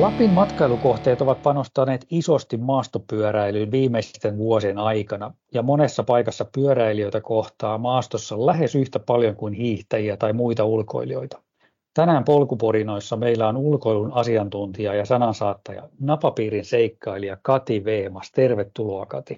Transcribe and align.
Lapin 0.00 0.30
matkailukohteet 0.30 1.20
ovat 1.20 1.42
panostaneet 1.42 2.06
isosti 2.10 2.56
maastopyöräilyyn 2.56 3.70
viimeisten 3.70 4.38
vuosien 4.38 4.78
aikana, 4.78 5.34
ja 5.54 5.62
monessa 5.62 6.02
paikassa 6.02 6.44
pyöräilijöitä 6.54 7.20
kohtaa 7.20 7.78
maastossa 7.78 8.46
lähes 8.46 8.74
yhtä 8.74 8.98
paljon 8.98 9.36
kuin 9.36 9.54
hiihtäjiä 9.54 10.16
tai 10.16 10.32
muita 10.32 10.64
ulkoilijoita. 10.64 11.42
Tänään 11.94 12.24
polkuporinoissa 12.24 13.16
meillä 13.16 13.48
on 13.48 13.56
ulkoilun 13.56 14.12
asiantuntija 14.12 14.94
ja 14.94 15.04
sanansaattaja, 15.04 15.88
napapiirin 16.00 16.64
seikkailija 16.64 17.36
Kati 17.42 17.84
Veemas. 17.84 18.32
Tervetuloa 18.32 19.06
Kati. 19.06 19.36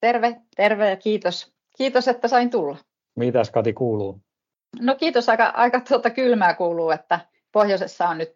Terve, 0.00 0.36
terve 0.56 0.90
ja 0.90 0.96
kiitos. 0.96 1.52
Kiitos, 1.76 2.08
että 2.08 2.28
sain 2.28 2.50
tulla. 2.50 2.76
Mitäs 3.16 3.50
Kati 3.50 3.72
kuuluu? 3.72 4.20
No 4.80 4.94
kiitos, 4.94 5.28
aika, 5.28 5.46
aika 5.46 5.80
tuota 5.80 6.10
kylmää 6.10 6.54
kuuluu, 6.54 6.90
että 6.90 7.20
pohjoisessa 7.52 8.08
on 8.08 8.18
nyt 8.18 8.32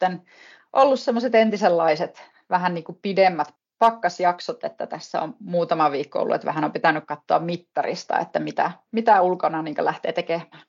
ollut 0.73 1.01
semmoiset 1.01 1.35
entisenlaiset 1.35 2.23
vähän 2.51 2.75
niin 2.75 2.85
kuin 2.85 2.99
pidemmät 3.03 3.49
pakkasjaksot, 3.79 4.65
että 4.65 4.87
tässä 4.87 5.23
on 5.23 5.35
muutama 5.41 5.91
viikko 5.91 6.19
ollut, 6.19 6.35
että 6.35 6.47
vähän 6.47 6.65
on 6.65 6.73
pitänyt 6.73 7.05
katsoa 7.07 7.39
mittarista, 7.39 8.19
että 8.19 8.39
mitä, 8.39 8.73
mitä 8.93 9.23
ulkona 9.23 9.63
niin 9.63 9.77
lähtee 9.81 10.13
tekemään. 10.13 10.63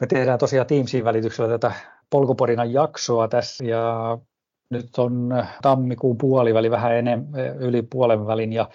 Me 0.00 0.06
tehdään 0.06 0.38
tosiaan 0.38 0.66
Teamsin 0.66 1.04
välityksellä 1.04 1.58
tätä 1.58 1.72
polkuporinan 2.10 2.72
jaksoa 2.72 3.28
tässä 3.28 3.64
ja 3.64 4.18
nyt 4.70 4.98
on 4.98 5.44
tammikuun 5.62 6.18
puoliväli 6.18 6.70
vähän 6.70 6.94
enemmän 6.94 7.56
yli 7.58 7.82
puolen 7.82 8.26
välin 8.26 8.52
ja 8.52 8.68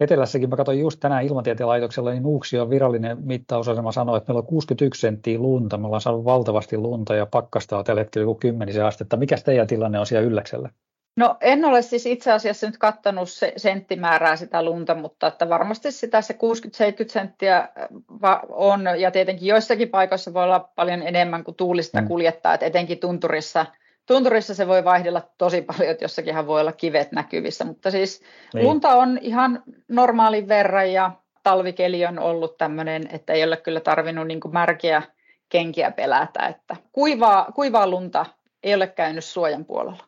Etelässäkin 0.00 0.50
mä 0.50 0.56
katsoin 0.56 0.80
just 0.80 1.00
tänään 1.00 1.24
ilmatieteen 1.24 1.68
laitoksella, 1.68 2.10
niin 2.10 2.22
Nuuksion 2.22 2.70
virallinen 2.70 3.18
mittausasema 3.22 3.92
sanoi, 3.92 4.16
että 4.16 4.32
meillä 4.32 4.40
on 4.40 4.46
61 4.46 5.00
senttiä 5.00 5.38
lunta, 5.38 5.78
me 5.78 5.86
ollaan 5.86 6.00
saanut 6.00 6.24
valtavasti 6.24 6.76
lunta 6.76 7.14
ja 7.14 7.26
pakkasta 7.26 7.78
on 7.78 7.84
tällä 7.84 8.00
hetkellä 8.00 8.22
joku 8.22 8.34
kymmenisen 8.34 8.84
astetta. 8.84 9.16
Mikä 9.16 9.36
teidän 9.44 9.66
tilanne 9.66 9.98
on 9.98 10.06
siellä 10.06 10.26
Ylläksellä? 10.26 10.70
No 11.16 11.36
en 11.40 11.64
ole 11.64 11.82
siis 11.82 12.06
itse 12.06 12.32
asiassa 12.32 12.66
nyt 12.66 12.78
kattanut 12.78 13.30
se 13.30 13.52
senttimäärää 13.56 14.36
sitä 14.36 14.62
lunta, 14.62 14.94
mutta 14.94 15.26
että 15.26 15.48
varmasti 15.48 15.92
sitä 15.92 16.22
se 16.22 16.34
60-70 16.34 16.36
senttiä 17.08 17.68
on 18.48 18.80
ja 18.98 19.10
tietenkin 19.10 19.48
joissakin 19.48 19.88
paikoissa 19.88 20.34
voi 20.34 20.44
olla 20.44 20.68
paljon 20.74 21.02
enemmän 21.02 21.44
kuin 21.44 21.54
tuulista 21.54 22.00
mm. 22.00 22.08
kuljettaa, 22.08 22.54
että 22.54 22.66
etenkin 22.66 22.98
tunturissa– 22.98 23.66
tunturissa 24.08 24.54
se 24.54 24.68
voi 24.68 24.84
vaihdella 24.84 25.22
tosi 25.38 25.62
paljon, 25.62 25.90
että 25.90 26.04
jossakinhan 26.04 26.46
voi 26.46 26.60
olla 26.60 26.72
kivet 26.72 27.12
näkyvissä, 27.12 27.64
mutta 27.64 27.90
siis 27.90 28.22
niin. 28.54 28.64
lunta 28.64 28.88
on 28.88 29.18
ihan 29.22 29.62
normaalin 29.88 30.48
verran 30.48 30.92
ja 30.92 31.12
talvikeli 31.42 32.06
on 32.06 32.18
ollut 32.18 32.58
tämmöinen, 32.58 33.08
että 33.12 33.32
ei 33.32 33.44
ole 33.44 33.56
kyllä 33.56 33.80
tarvinnut 33.80 34.26
niin 34.26 34.40
märkiä 34.52 35.02
kenkiä 35.48 35.90
pelätä, 35.90 36.46
että 36.46 36.76
kuivaa, 36.92 37.52
kuivaa 37.54 37.86
lunta 37.86 38.26
ei 38.62 38.74
ole 38.74 38.86
käynyt 38.86 39.24
suojan 39.24 39.64
puolella. 39.64 40.04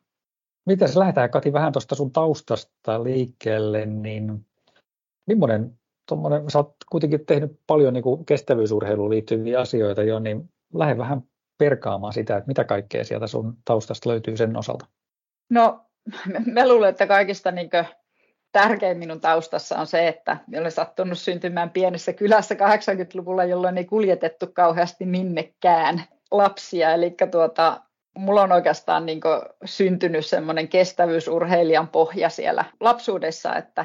Mitäs 0.66 0.96
lähdetään 0.96 1.30
Kati 1.30 1.52
vähän 1.52 1.72
tuosta 1.72 1.94
sun 1.94 2.12
taustasta 2.12 3.04
liikkeelle, 3.04 3.86
niin 3.86 4.46
millainen 5.26 5.78
sä 6.48 6.58
oot 6.58 6.74
kuitenkin 6.90 7.26
tehnyt 7.26 7.60
paljon 7.66 7.94
niin 7.94 8.24
kestävyysurheiluun 8.26 9.10
liittyviä 9.10 9.60
asioita 9.60 10.02
jo, 10.02 10.18
niin 10.18 10.50
lähde 10.74 10.98
vähän 10.98 11.22
perkaamaan 11.60 12.12
sitä, 12.12 12.36
että 12.36 12.48
mitä 12.48 12.64
kaikkea 12.64 13.04
sieltä 13.04 13.26
sun 13.26 13.56
taustasta 13.64 14.10
löytyy 14.10 14.36
sen 14.36 14.56
osalta? 14.56 14.86
No, 15.50 15.84
mä 16.52 16.68
luulen, 16.68 16.90
että 16.90 17.06
kaikista 17.06 17.50
niin 17.50 17.70
tärkein 18.52 18.98
minun 18.98 19.20
taustassa 19.20 19.78
on 19.78 19.86
se, 19.86 20.08
että 20.08 20.36
olen 20.58 20.72
sattunut 20.72 21.18
syntymään 21.18 21.70
pienessä 21.70 22.12
kylässä 22.12 22.54
80-luvulla, 22.54 23.44
jolloin 23.44 23.78
ei 23.78 23.84
kuljetettu 23.84 24.46
kauheasti 24.46 25.06
minnekään 25.06 26.04
lapsia. 26.30 26.94
Eli 26.94 27.14
tuota, 27.30 27.80
mulla 28.18 28.42
on 28.42 28.52
oikeastaan 28.52 29.06
niin 29.06 29.20
syntynyt 29.64 30.26
semmoinen 30.26 30.68
kestävyysurheilijan 30.68 31.88
pohja 31.88 32.28
siellä 32.28 32.64
lapsuudessa, 32.80 33.56
että 33.56 33.84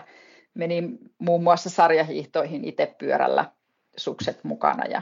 menin 0.53 0.97
muun 1.17 1.43
muassa 1.43 1.69
sarjahiihtoihin 1.69 2.65
itse 2.65 2.95
pyörällä 2.97 3.45
sukset 3.97 4.44
mukana. 4.44 4.85
Ja, 4.85 5.01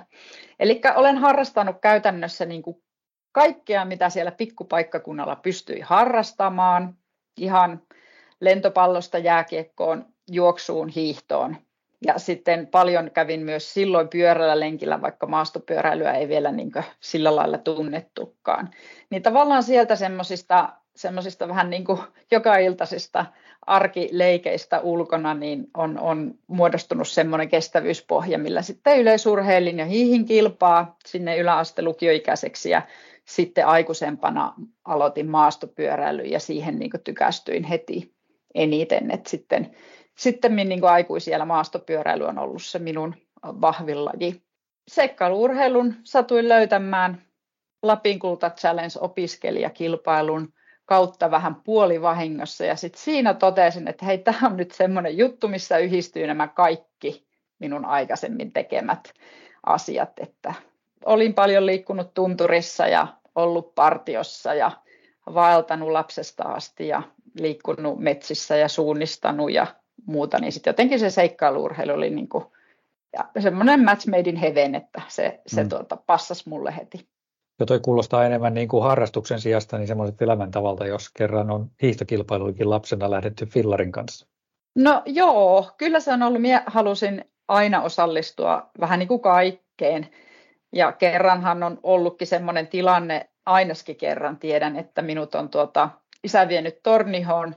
eli 0.60 0.82
olen 0.96 1.18
harrastanut 1.18 1.76
käytännössä 1.82 2.46
niin 2.46 2.62
kuin 2.62 2.84
kaikkea, 3.32 3.86
mitä 3.86 4.10
siellä 4.10 4.32
pikkupaikkakunnalla 4.32 5.36
pystyi 5.36 5.80
harrastamaan, 5.80 6.98
ihan 7.38 7.82
lentopallosta 8.40 9.18
jääkiekkoon, 9.18 10.06
juoksuun, 10.32 10.90
hiihtoon. 10.90 11.58
Ja 12.06 12.20
sitten 12.20 12.68
paljon 12.68 13.12
kävin 13.12 13.42
myös 13.42 13.74
silloin 13.74 14.08
pyörällä 14.08 14.60
lenkillä, 14.60 15.02
vaikka 15.02 15.28
maastopyöräilyä 15.28 16.14
ei 16.14 16.28
vielä 16.28 16.52
niin 16.52 16.72
sillä 17.00 17.36
lailla 17.36 17.58
tunnettukaan. 17.58 18.70
Niin 19.10 19.24
tavallaan 19.24 19.64
sieltä 19.64 19.96
semmoisista 19.96 20.70
semmoisista 20.96 21.48
vähän 21.48 21.70
niin 21.70 21.86
kuin 21.86 22.00
joka-iltaisista 22.32 23.26
arkileikeistä 23.68 24.80
ulkona, 24.80 25.34
niin 25.34 25.68
on, 25.74 26.00
on 26.00 26.34
muodostunut 26.48 27.08
semmoinen 27.08 27.50
kestävyyspohja, 27.50 28.38
millä 28.38 28.62
sitten 28.62 29.00
yleisurheilin 29.00 29.80
ja 29.80 29.86
hiihin 29.86 30.26
kilpaa 30.26 30.98
sinne 31.06 31.38
yläaste 31.38 31.82
lukioikäiseksi 31.82 32.70
ja 32.70 32.82
sitten 33.26 33.68
aikuisempana 33.68 34.54
aloitin 34.86 35.30
maastopyöräilyn 35.30 36.32
ja 36.32 36.40
siihen 36.40 36.80
niin 36.80 36.92
tykästyin 37.04 37.64
heti 37.64 38.14
eniten, 38.56 39.12
että 39.12 39.30
sitten, 39.30 39.76
sitten 40.18 40.56
niin 40.56 40.80
kuin 40.80 40.92
aikuisiellä 40.92 41.46
maastopyöräily 41.46 42.26
on 42.26 42.40
ollut 42.40 42.64
se 42.64 42.80
minun 42.80 43.16
vahvin 43.44 44.06
laji. 44.06 44.42
Seikkailuurheilun 44.88 45.96
satuin 46.04 46.50
löytämään 46.50 47.22
Lapin 47.84 48.20
Kulta 48.20 48.50
Challenge 48.50 48.94
opiskelijakilpailun 49.00 50.54
kautta 50.86 51.32
vähän 51.32 51.56
puolivahingossa 51.56 52.66
ja 52.66 52.76
sitten 52.76 53.02
siinä 53.02 53.34
totesin, 53.34 53.88
että 53.88 54.06
hei, 54.06 54.18
tämä 54.18 54.38
on 54.44 54.58
nyt 54.58 54.72
semmoinen 54.72 55.18
juttu, 55.18 55.48
missä 55.48 55.78
yhdistyy 55.78 56.28
nämä 56.28 56.48
kaikki 56.48 57.28
minun 57.60 57.86
aikaisemmin 57.86 58.52
tekemät 58.52 59.14
asiat, 59.66 60.20
että 60.20 60.54
olin 61.06 61.34
paljon 61.34 61.66
liikkunut 61.66 62.14
tunturissa 62.14 62.88
ja 62.88 63.08
ollut 63.36 63.76
partiossa 63.76 64.54
ja 64.54 64.72
vaeltanut 65.34 65.92
lapsesta 65.92 66.44
asti 66.44 66.88
ja 66.88 67.02
liikkunut 67.40 68.00
metsissä 68.00 68.56
ja 68.56 68.68
suunnistanut 68.68 69.52
ja 69.52 69.68
muuta, 70.06 70.40
niin 70.40 70.52
sitten 70.52 70.72
jotenkin 70.72 71.00
se 71.00 71.10
seikkailuurheilu 71.10 71.94
oli 71.94 72.10
niin 72.10 72.30
kuin, 72.30 72.46
ja 73.14 73.42
semmoinen 73.42 73.86
match 73.86 74.08
made 74.08 74.30
in 74.30 74.36
heaven, 74.36 74.76
että 74.76 75.02
se, 75.08 75.42
se 75.48 75.64
mm. 75.64 75.70
tuota, 75.70 75.98
passasi 75.98 76.50
mulle 76.50 76.76
heti. 76.76 77.08
Ja 77.60 77.66
toi 77.66 77.80
kuulostaa 77.80 78.26
enemmän 78.26 78.54
niin 78.54 78.68
kuin 78.68 78.84
harrastuksen 78.84 79.40
sijasta 79.40 79.78
niin 79.78 79.88
semmoiset 79.88 80.22
elämäntavalta, 80.22 80.86
jos 80.86 81.10
kerran 81.10 81.52
on 81.52 81.72
hiihtokilpailuikin 81.82 82.70
lapsena 82.70 83.12
lähdetty 83.12 83.46
fillarin 83.46 83.92
kanssa. 83.92 84.28
No 84.76 85.02
joo, 85.06 85.72
kyllä 85.78 86.00
se 86.00 86.14
on 86.14 86.24
ollut. 86.24 86.42
Minä 86.42 86.64
halusin 86.66 87.26
aina 87.48 87.82
osallistua 87.82 88.70
vähän 88.80 89.00
niin 89.00 89.08
kuin 89.08 89.22
kaikkeen. 89.22 90.08
Ja 90.74 90.92
kerranhan 90.92 91.64
on 91.64 91.80
ollutkin 91.84 92.28
semmoinen 92.28 92.68
tilanne, 92.68 93.30
ainakin 93.46 93.96
kerran 93.96 94.38
tiedän, 94.38 94.76
että 94.76 95.02
minut 95.02 95.36
on 95.36 95.50
tuota, 95.50 95.90
isä 96.24 96.48
vienyt 96.48 96.84
Tornihoon 96.84 97.56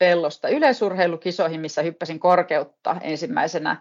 pellosta 0.00 0.48
yleisurheilukisoihin, 0.48 1.60
missä 1.60 1.82
hyppäsin 1.82 2.20
korkeutta 2.20 2.96
ensimmäisenä 3.00 3.76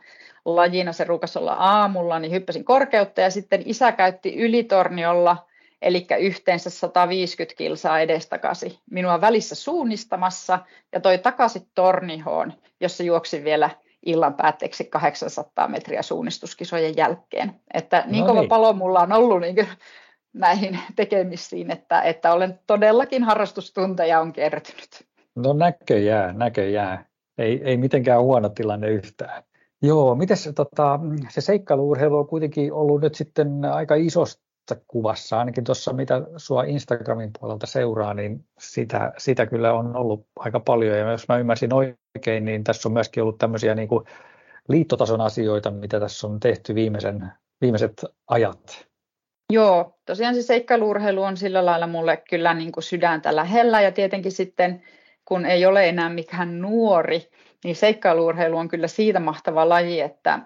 lajina. 0.45 0.93
Se 0.93 1.03
ruukas 1.03 1.37
olla 1.37 1.53
aamulla, 1.53 2.19
niin 2.19 2.31
hyppäsin 2.31 2.65
korkeutta 2.65 3.21
ja 3.21 3.29
sitten 3.29 3.61
isä 3.65 3.91
käytti 3.91 4.35
ylitorniolla, 4.35 5.47
eli 5.81 6.07
yhteensä 6.19 6.69
150 6.69 7.57
kilsaa 7.57 7.99
edestakasi 7.99 8.79
minua 8.91 9.21
välissä 9.21 9.55
suunnistamassa 9.55 10.59
ja 10.91 10.99
toi 10.99 11.17
takaisin 11.17 11.67
tornihoon, 11.75 12.53
jossa 12.79 13.03
juoksin 13.03 13.43
vielä 13.43 13.69
illan 14.05 14.33
päätteeksi 14.33 14.83
800 14.83 15.67
metriä 15.67 16.01
suunnistuskisojen 16.01 16.97
jälkeen. 16.97 17.53
Että 17.73 18.03
niin 18.07 18.21
no 18.21 18.27
kova 18.27 18.39
niin. 18.39 18.49
palo 18.49 18.73
mulla 18.73 18.99
on 18.99 19.13
ollut 19.13 19.41
niin 19.41 19.67
näihin 20.33 20.79
tekemisiin, 20.95 21.71
että, 21.71 22.01
että 22.01 22.33
olen 22.33 22.59
todellakin 22.67 23.23
harrastustunteja 23.23 24.19
on 24.19 24.33
kertynyt. 24.33 25.08
No 25.43 25.53
näköjään, 25.53 26.37
näköjään. 26.37 27.05
Ei, 27.37 27.61
ei 27.63 27.77
mitenkään 27.77 28.21
huono 28.21 28.49
tilanne 28.49 28.89
yhtään. 28.89 29.43
Joo, 29.81 30.15
miten 30.15 30.37
tota, 30.55 30.99
se 31.29 31.41
seikkailuurheilu 31.41 32.17
on 32.17 32.27
kuitenkin 32.27 32.73
ollut 32.73 33.01
nyt 33.01 33.15
sitten 33.15 33.65
aika 33.65 33.95
isosta 33.95 34.75
kuvassa, 34.87 35.39
ainakin 35.39 35.63
tuossa 35.63 35.93
mitä 35.93 36.21
sua 36.37 36.63
Instagramin 36.63 37.31
puolelta 37.39 37.67
seuraa, 37.67 38.13
niin 38.13 38.45
sitä, 38.59 39.13
sitä 39.17 39.45
kyllä 39.45 39.73
on 39.73 39.95
ollut 39.95 40.27
aika 40.35 40.59
paljon. 40.59 40.97
Ja 40.97 41.11
jos 41.11 41.27
mä 41.27 41.37
ymmärsin 41.37 41.73
oikein, 41.73 42.45
niin 42.45 42.63
tässä 42.63 42.89
on 42.89 42.93
myöskin 42.93 43.23
ollut 43.23 43.37
tämmöisiä 43.37 43.75
niin 43.75 43.87
kuin 43.87 44.05
liittotason 44.69 45.21
asioita, 45.21 45.71
mitä 45.71 45.99
tässä 45.99 46.27
on 46.27 46.39
tehty 46.39 46.75
viimeisen, 46.75 47.31
viimeiset 47.61 48.05
ajat. 48.27 48.89
Joo, 49.53 49.99
tosiaan 50.05 50.35
se 50.35 50.41
seikkailuurheilu 50.41 51.23
on 51.23 51.37
sillä 51.37 51.65
lailla 51.65 51.87
mulle 51.87 52.23
kyllä 52.29 52.53
niin 52.53 52.71
kuin 52.71 52.83
sydäntä 52.83 53.35
lähellä 53.35 53.81
ja 53.81 53.91
tietenkin 53.91 54.31
sitten 54.31 54.83
kun 55.29 55.45
ei 55.45 55.65
ole 55.65 55.89
enää 55.89 56.09
mikään 56.09 56.61
nuori, 56.61 57.29
niin 57.63 57.75
seikkailuurheilu 57.75 58.57
on 58.57 58.67
kyllä 58.67 58.87
siitä 58.87 59.19
mahtava 59.19 59.69
laji, 59.69 60.01
että 60.01 60.39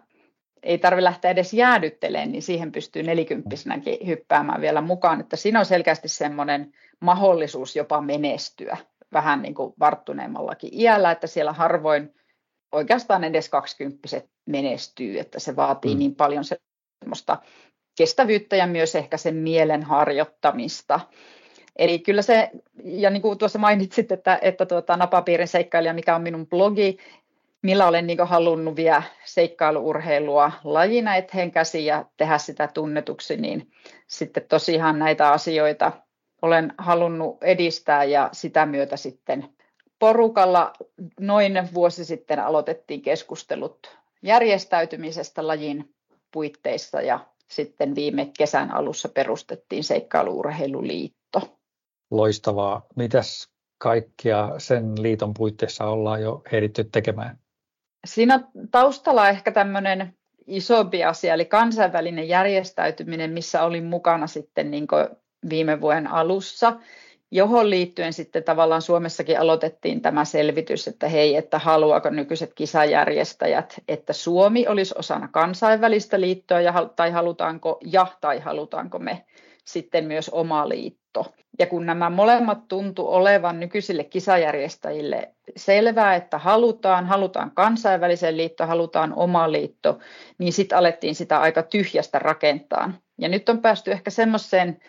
ei 0.64 0.78
tarvitse 0.78 1.04
lähteä 1.04 1.32
edes 1.32 1.54
jäädyttelemään, 1.54 2.32
niin 2.32 2.42
siihen 2.42 2.72
pystyy 2.72 3.04
nelikymppisenäkin 3.04 4.08
hyppäämään 4.08 4.62
vielä 4.62 4.82
mukaan. 4.82 5.20
Että 5.20 5.36
siinä 5.36 5.60
on 5.60 5.66
selkeästi 5.66 6.08
semmoinen 6.08 6.74
mahdollisuus 7.00 7.76
jopa 7.76 8.02
menestyä 8.02 8.78
vähän 9.14 9.42
niin 9.42 9.54
kuin 9.54 9.74
varttuneemmallakin 9.80 10.70
iällä, 10.74 11.12
että 11.12 11.28
siellä 11.28 11.54
harvoin 11.54 12.14
oikeastaan 12.72 13.24
edes 13.24 13.50
kaksikymppiset 13.50 14.30
menestyy, 14.46 15.20
että 15.20 15.40
se 15.40 15.56
vaatii 15.56 15.94
mm. 15.94 16.00
niin 16.00 16.16
paljon 16.16 16.44
semmoista 17.04 17.38
kestävyyttä 17.98 18.56
ja 18.56 18.68
myös 18.68 18.96
ehkä 18.96 19.18
sen 19.18 19.36
mielen 19.36 19.84
harjoittamista. 19.84 21.00
Eli 21.76 22.00
kyllä 22.00 22.22
se, 22.22 22.52
ja 22.84 23.10
niin 23.10 23.22
kuin 23.22 23.38
tuossa 23.38 23.60
mainitsit, 23.60 24.12
että, 24.12 24.40
että 24.42 24.66
tuota, 24.66 24.98
napapiirin 24.98 25.48
seikkailija, 25.48 25.94
mikä 25.94 26.16
on 26.16 26.22
minun 26.22 26.48
blogi, 26.48 26.98
millä 27.62 27.88
olen 27.88 28.08
niin 28.08 28.28
halunnut 28.28 28.76
vielä 28.76 29.04
seikkailuurheilua 29.26 30.52
lajina 30.64 31.16
eteen 31.16 31.52
käsi 31.52 31.86
ja 31.86 32.06
tehdä 32.18 32.38
sitä 32.38 32.70
tunnetuksi, 32.74 33.38
niin 33.38 33.72
sitten 34.08 34.46
tosiaan 34.50 35.00
näitä 35.00 35.32
asioita 35.32 35.92
olen 36.42 36.74
halunnut 36.78 37.44
edistää 37.44 38.04
ja 38.04 38.30
sitä 38.32 38.66
myötä 38.66 38.98
sitten 38.98 39.50
porukalla 40.00 40.74
noin 41.20 41.70
vuosi 41.74 42.06
sitten 42.06 42.40
aloitettiin 42.40 43.02
keskustelut 43.02 43.98
järjestäytymisestä 44.22 45.48
lajin 45.48 45.94
puitteissa 46.32 47.02
ja 47.02 47.20
sitten 47.48 47.96
viime 47.96 48.32
kesän 48.38 48.72
alussa 48.72 49.10
perustettiin 49.10 49.84
seikkailuurheiluliitto. 49.84 51.23
Loistavaa. 52.14 52.86
Mitäs 52.96 53.50
kaikkia 53.78 54.50
sen 54.58 55.02
liiton 55.02 55.34
puitteissa 55.34 55.86
ollaan 55.86 56.22
jo 56.22 56.42
ehditty 56.52 56.84
tekemään? 56.84 57.40
Siinä 58.06 58.40
taustalla 58.72 59.30
ehkä 59.30 59.52
tämmöinen 59.52 60.14
isompi 60.48 61.04
asia, 61.04 61.34
eli 61.34 61.46
kansainvälinen 61.46 62.28
järjestäytyminen, 62.28 63.32
missä 63.32 63.64
olin 63.64 63.84
mukana 63.84 64.28
sitten 64.28 64.72
niin 64.72 64.88
viime 65.50 65.82
vuoden 65.82 66.08
alussa, 66.08 66.74
johon 67.32 67.70
liittyen 67.70 68.14
sitten 68.14 68.44
tavallaan 68.44 68.82
Suomessakin 68.82 69.40
aloitettiin 69.40 70.02
tämä 70.02 70.26
selvitys, 70.26 70.88
että 70.88 71.08
hei, 71.08 71.36
että 71.36 71.60
haluaako 71.60 72.10
nykyiset 72.10 72.54
kisajärjestäjät, 72.54 73.76
että 73.88 74.14
Suomi 74.14 74.68
olisi 74.68 74.96
osana 74.98 75.28
kansainvälistä 75.28 76.20
liittoa 76.20 76.62
ja, 76.62 76.90
tai 76.96 77.12
halutaanko 77.12 77.78
ja 77.86 78.08
tai 78.22 78.40
halutaanko 78.40 79.00
me 79.00 79.26
sitten 79.66 80.06
myös 80.06 80.30
oma 80.30 80.70
liitto. 80.70 81.34
Ja 81.60 81.66
kun 81.66 81.86
nämä 81.86 82.10
molemmat 82.10 82.68
tuntu 82.68 83.08
olevan 83.08 83.60
nykyisille 83.60 84.04
kisajärjestäjille 84.04 85.34
selvää, 85.56 86.16
että 86.16 86.38
halutaan, 86.38 87.06
halutaan 87.06 87.52
kansainvälisen 87.52 88.38
liitto, 88.38 88.66
halutaan 88.66 89.14
oma 89.16 89.52
liitto, 89.52 90.00
niin 90.38 90.54
sitten 90.54 90.78
alettiin 90.78 91.16
sitä 91.16 91.40
aika 91.40 91.64
tyhjästä 91.64 92.20
rakentaa. 92.20 92.94
Ja 93.18 93.30
nyt 93.30 93.50
on 93.50 93.62
päästy 93.62 93.92
ehkä 93.92 94.12
semmoiseen 94.12 94.80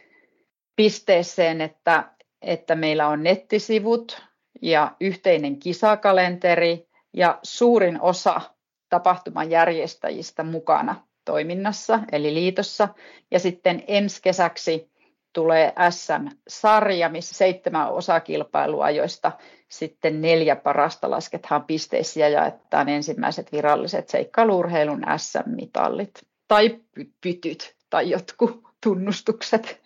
pisteeseen, 0.76 1.60
että, 1.60 2.04
että 2.42 2.74
meillä 2.74 3.08
on 3.08 3.22
nettisivut 3.22 4.22
ja 4.62 4.92
yhteinen 5.00 5.58
kisakalenteri 5.58 6.88
ja 7.12 7.38
suurin 7.42 8.00
osa 8.00 8.40
tapahtuman 8.88 9.50
järjestäjistä 9.50 10.42
mukana 10.42 11.06
toiminnassa, 11.24 12.00
eli 12.12 12.34
liitossa. 12.34 12.88
Ja 13.30 13.38
sitten 13.38 13.84
ensi 13.86 14.22
kesäksi 14.22 14.90
tulee 15.32 15.72
SM-sarja, 15.90 17.08
missä 17.08 17.34
seitsemän 17.34 17.92
osakilpailua, 17.92 18.90
joista 18.90 19.32
sitten 19.68 20.20
neljä 20.20 20.56
parasta 20.56 21.10
lasketaan 21.10 21.64
pisteisiä 21.64 22.28
ja 22.28 22.40
jaetaan 22.40 22.88
ensimmäiset 22.88 23.52
viralliset 23.52 24.08
seikkailuurheilun 24.08 25.02
SM-mitallit 25.16 26.22
tai 26.48 26.80
pytyt 27.20 27.74
tai 27.90 28.10
jotkut 28.10 28.62
tunnustukset. 28.82 29.84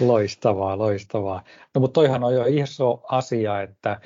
Loistavaa, 0.00 0.78
loistavaa. 0.78 1.42
No 1.74 1.80
mutta 1.80 2.00
toihan 2.00 2.24
on 2.24 2.34
jo 2.34 2.44
iso 2.48 3.02
asia, 3.08 3.62
että 3.62 4.00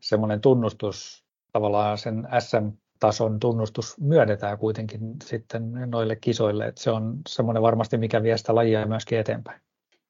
semmoinen 0.00 0.40
tunnustus, 0.40 1.24
tavallaan 1.52 1.98
sen 1.98 2.28
SM 2.38 2.68
tason 3.00 3.40
tunnustus 3.40 4.00
myönnetään 4.00 4.58
kuitenkin 4.58 5.00
sitten 5.24 5.72
noille 5.86 6.16
kisoille. 6.16 6.66
Että 6.66 6.82
se 6.82 6.90
on 6.90 7.18
semmoinen 7.28 7.62
varmasti, 7.62 7.98
mikä 7.98 8.22
vie 8.22 8.38
sitä 8.38 8.54
lajia 8.54 8.86
myöskin 8.86 9.18
eteenpäin. 9.18 9.60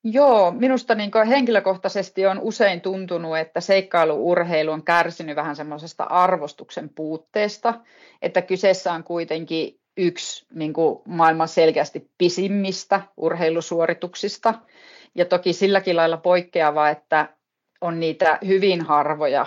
Joo, 0.05 0.51
minusta 0.51 0.95
niin 0.95 1.11
henkilökohtaisesti 1.29 2.27
on 2.27 2.41
usein 2.41 2.81
tuntunut, 2.81 3.39
että 3.39 3.61
seikkailuurheilu 3.61 4.71
on 4.71 4.85
kärsinyt 4.85 5.37
vähän 5.37 5.57
semmoisesta 5.57 6.05
arvostuksen 6.05 6.89
puutteesta, 6.89 7.75
että 8.23 8.43
kyseessä 8.43 8.93
on 8.93 9.05
kuitenkin 9.05 9.81
yksi 9.97 10.47
niin 10.55 10.73
maailman 11.07 11.49
selkeästi 11.49 12.11
pisimmistä 12.19 13.01
urheilusuorituksista. 13.17 14.55
Ja 15.15 15.25
toki 15.25 15.53
silläkin 15.53 15.97
lailla 15.97 16.17
poikkeava, 16.17 16.89
että 16.89 17.29
on 17.81 18.01
niitä 18.01 18.39
hyvin 18.47 18.83
harvoja 18.83 19.47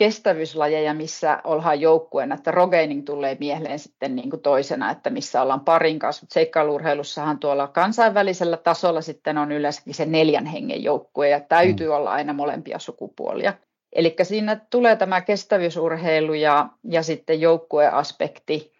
kestävyyslajeja, 0.00 0.94
missä 0.94 1.40
ollaan 1.44 1.80
joukkueena, 1.80 2.34
että 2.34 2.50
rogaining 2.50 3.04
tulee 3.04 3.36
mieleen 3.40 3.78
sitten 3.78 4.16
niin 4.16 4.30
kuin 4.30 4.42
toisena, 4.42 4.90
että 4.90 5.10
missä 5.10 5.42
ollaan 5.42 5.60
parin 5.60 5.98
kanssa, 5.98 6.22
mutta 6.22 6.34
seikkailuurheilussahan 6.34 7.38
tuolla 7.38 7.68
kansainvälisellä 7.68 8.56
tasolla 8.56 9.00
sitten 9.00 9.38
on 9.38 9.52
yleensäkin 9.52 9.94
se 9.94 10.06
neljän 10.06 10.46
hengen 10.46 10.82
joukkue 10.82 11.28
ja 11.28 11.40
täytyy 11.40 11.88
mm. 11.88 11.94
olla 11.94 12.10
aina 12.10 12.32
molempia 12.32 12.78
sukupuolia. 12.78 13.54
Eli 13.92 14.16
siinä 14.22 14.60
tulee 14.70 14.96
tämä 14.96 15.20
kestävyysurheilu 15.20 16.34
ja, 16.34 16.68
ja 16.84 17.02
sitten 17.02 17.40
joukkueaspekti, 17.40 18.72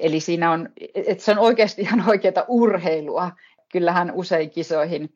eli 0.00 0.20
siinä 0.20 0.50
on, 0.50 0.68
että 0.94 1.24
se 1.24 1.32
on 1.32 1.38
oikeasti 1.38 1.82
ihan 1.82 2.04
oikeaa 2.08 2.44
urheilua. 2.48 3.30
Kyllähän 3.72 4.12
usein 4.14 4.50
kisoihin 4.50 5.14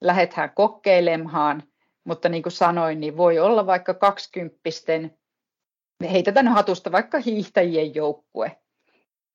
lähdetään 0.00 0.50
kokeilemaan, 0.54 1.62
mutta 2.08 2.28
niin 2.28 2.42
kuin 2.42 2.52
sanoin, 2.52 3.00
niin 3.00 3.16
voi 3.16 3.38
olla 3.38 3.66
vaikka 3.66 3.94
kaksikymppisten, 3.94 5.18
heitetään 6.12 6.48
hatusta 6.48 6.92
vaikka 6.92 7.18
hiihtäjien 7.18 7.94
joukkue. 7.94 8.56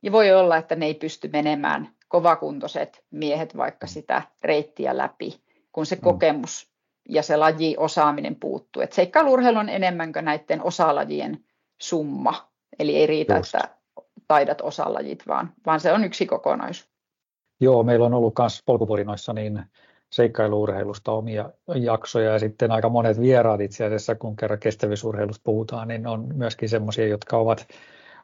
Ja 0.04 0.12
voi 0.12 0.32
olla, 0.32 0.58
että 0.58 0.76
ne 0.76 0.86
ei 0.86 0.94
pysty 0.94 1.30
menemään 1.34 1.90
kovakuntoiset 2.08 3.04
miehet 3.12 3.58
vaikka 3.58 3.88
sitä 3.88 4.22
reittiä 4.44 4.98
läpi, 4.98 5.42
kun 5.72 5.86
se 5.86 5.96
mm. 5.96 6.02
kokemus 6.02 6.72
ja 7.10 7.24
se 7.24 7.38
laji 7.38 7.76
osaaminen 7.78 8.36
puuttuu. 8.36 8.82
Et 8.82 8.94
seikkailuurheilu 8.94 9.60
on 9.60 9.70
enemmänkö 9.70 10.22
näiden 10.22 10.64
osalajien 10.64 11.44
summa. 11.82 12.52
Eli 12.80 12.96
ei 12.96 13.08
riitä, 13.08 13.38
Just. 13.38 13.56
että 13.56 13.70
taidat 14.28 14.62
osalajit, 14.62 15.28
vaan, 15.28 15.54
vaan 15.66 15.80
se 15.80 15.94
on 15.94 16.04
yksi 16.04 16.26
kokonaisuus. 16.26 16.90
Joo, 17.62 17.84
meillä 17.84 18.06
on 18.06 18.14
ollut 18.14 18.34
myös 18.40 18.64
polkuporinoissa 18.66 19.34
niin 19.34 19.64
seikkailuurheilusta 20.14 21.12
omia 21.12 21.50
jaksoja 21.76 22.32
ja 22.32 22.40
sitten 22.40 22.72
aika 22.72 22.90
monet 22.90 23.20
vieraat 23.20 23.62
itse 23.62 23.86
asiassa, 23.86 24.16
kun 24.16 24.36
kerran 24.36 24.60
kestävyysurheilusta 24.60 25.42
puhutaan, 25.44 25.88
niin 25.88 26.08
on 26.08 26.36
myöskin 26.36 26.70
semmoisia, 26.70 27.08
jotka 27.08 27.38
ovat 27.38 27.68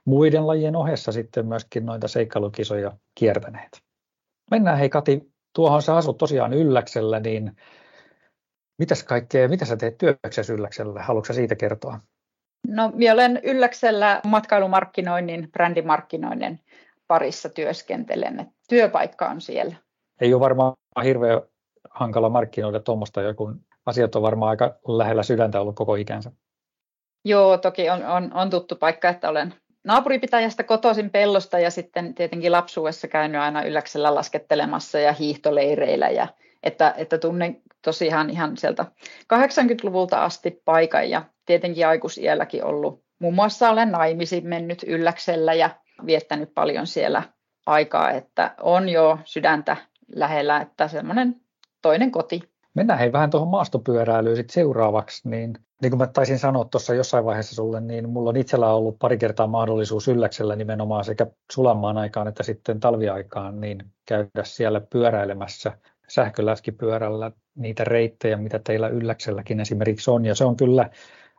muiden 0.06 0.48
lajien 0.48 0.76
ohessa 0.76 1.12
sitten 1.12 1.46
myöskin 1.46 1.86
noita 1.86 2.08
seikkailukisoja 2.08 2.92
kiertäneet. 3.16 3.82
Mennään 4.52 4.78
hei 4.78 4.90
Kati, 4.90 5.32
tuohon 5.56 5.82
sä 5.82 5.96
asut 5.96 6.18
tosiaan 6.18 6.54
Ylläksellä, 6.54 7.20
niin 7.20 7.56
mitäs 8.78 9.04
kaikkea, 9.04 9.48
mitä 9.48 9.66
sä 9.66 9.78
teet 9.78 9.98
työksessä 9.98 10.54
Ylläksellä? 10.54 11.04
Haluatko 11.04 11.34
siitä 11.34 11.56
kertoa? 11.56 12.00
No, 12.68 12.92
minä 12.96 13.14
olen 13.14 13.40
Ylläksellä 13.44 14.22
matkailumarkkinoinnin, 14.28 15.52
brändimarkkinoinnin 15.52 16.60
parissa 17.08 17.50
työskentelen. 17.50 18.52
Työpaikka 18.70 19.30
on 19.30 19.42
siellä. 19.42 19.76
Ei 20.22 20.34
ole 20.34 20.40
varmaan 20.40 20.74
hirveän 21.04 21.42
hankala 22.00 22.30
markkinoida 22.30 22.80
tuommoista, 22.80 23.34
kun 23.34 23.66
asiat 23.86 24.16
on 24.16 24.22
varmaan 24.22 24.50
aika 24.50 24.80
lähellä 24.88 25.24
sydäntä 25.24 25.62
ollut 25.62 25.76
koko 25.76 25.96
ikänsä. 25.96 26.32
Joo, 27.26 27.58
toki 27.58 27.90
on, 27.90 28.06
on, 28.06 28.34
on 28.34 28.50
tuttu 28.50 28.76
paikka, 28.76 29.10
että 29.10 29.30
olen 29.30 29.54
naapuripitäjästä 29.84 30.64
kotoisin 30.64 31.10
pellosta 31.10 31.60
ja 31.60 31.72
sitten 31.72 32.16
tietenkin 32.16 32.52
lapsuudessa 32.52 33.08
käynyt 33.08 33.42
aina 33.42 33.64
ylläksellä 33.64 34.16
laskettelemassa 34.16 35.00
ja 35.00 35.14
hiihtoleireillä. 35.14 36.10
Ja, 36.10 36.28
että, 36.64 36.94
että 36.98 37.18
tunnen 37.18 37.62
tosiaan 37.82 38.30
ihan 38.30 38.58
sieltä 38.58 38.86
80-luvulta 39.34 40.24
asti 40.24 40.62
paikan 40.66 41.10
ja 41.10 41.24
tietenkin 41.46 41.88
aikuisielläkin 41.88 42.64
ollut. 42.64 43.04
Muun 43.20 43.36
muassa 43.36 43.70
olen 43.70 43.92
naimisiin 43.92 44.48
mennyt 44.48 44.84
ylläksellä 44.88 45.54
ja 45.54 45.70
viettänyt 46.06 46.54
paljon 46.54 46.88
siellä 46.88 47.24
aikaa, 47.66 48.12
että 48.12 48.56
on 48.62 48.90
jo 48.90 49.20
sydäntä 49.24 49.78
lähellä, 50.16 50.62
että 50.62 50.88
semmoinen 50.88 51.42
toinen 51.82 52.12
koti. 52.12 52.42
Mennään 52.74 53.00
hei 53.00 53.12
vähän 53.12 53.30
tuohon 53.30 53.48
maastopyöräilyyn 53.48 54.36
sit 54.36 54.50
seuraavaksi, 54.50 55.30
niin 55.30 55.54
niin 55.82 55.92
kuin 55.92 55.98
mä 55.98 56.08
taisin 56.08 56.40
sanoa 56.40 56.66
tuossa 56.66 56.94
jossain 56.94 57.26
vaiheessa 57.26 57.56
sulle, 57.56 57.82
niin 57.82 58.10
mulla 58.10 58.30
on 58.30 58.38
itsellä 58.38 58.74
ollut 58.74 59.00
pari 59.00 59.18
kertaa 59.18 59.48
mahdollisuus 59.48 60.08
ylläksellä 60.08 60.56
nimenomaan 60.56 61.06
sekä 61.06 61.28
sulamaan 61.52 61.98
aikaan 61.98 62.28
että 62.28 62.44
sitten 62.44 62.80
talviaikaan 62.80 63.62
niin 63.62 63.86
käydä 64.06 64.44
siellä 64.44 64.82
pyöräilemässä 64.82 65.78
sähköläskipyörällä 66.08 67.32
niitä 67.56 67.84
reittejä, 67.84 68.38
mitä 68.38 68.60
teillä 68.60 68.88
ylläkselläkin 68.88 69.60
esimerkiksi 69.60 70.12
on. 70.12 70.26
Ja 70.26 70.36
se 70.36 70.46
on 70.46 70.58
kyllä, 70.58 70.90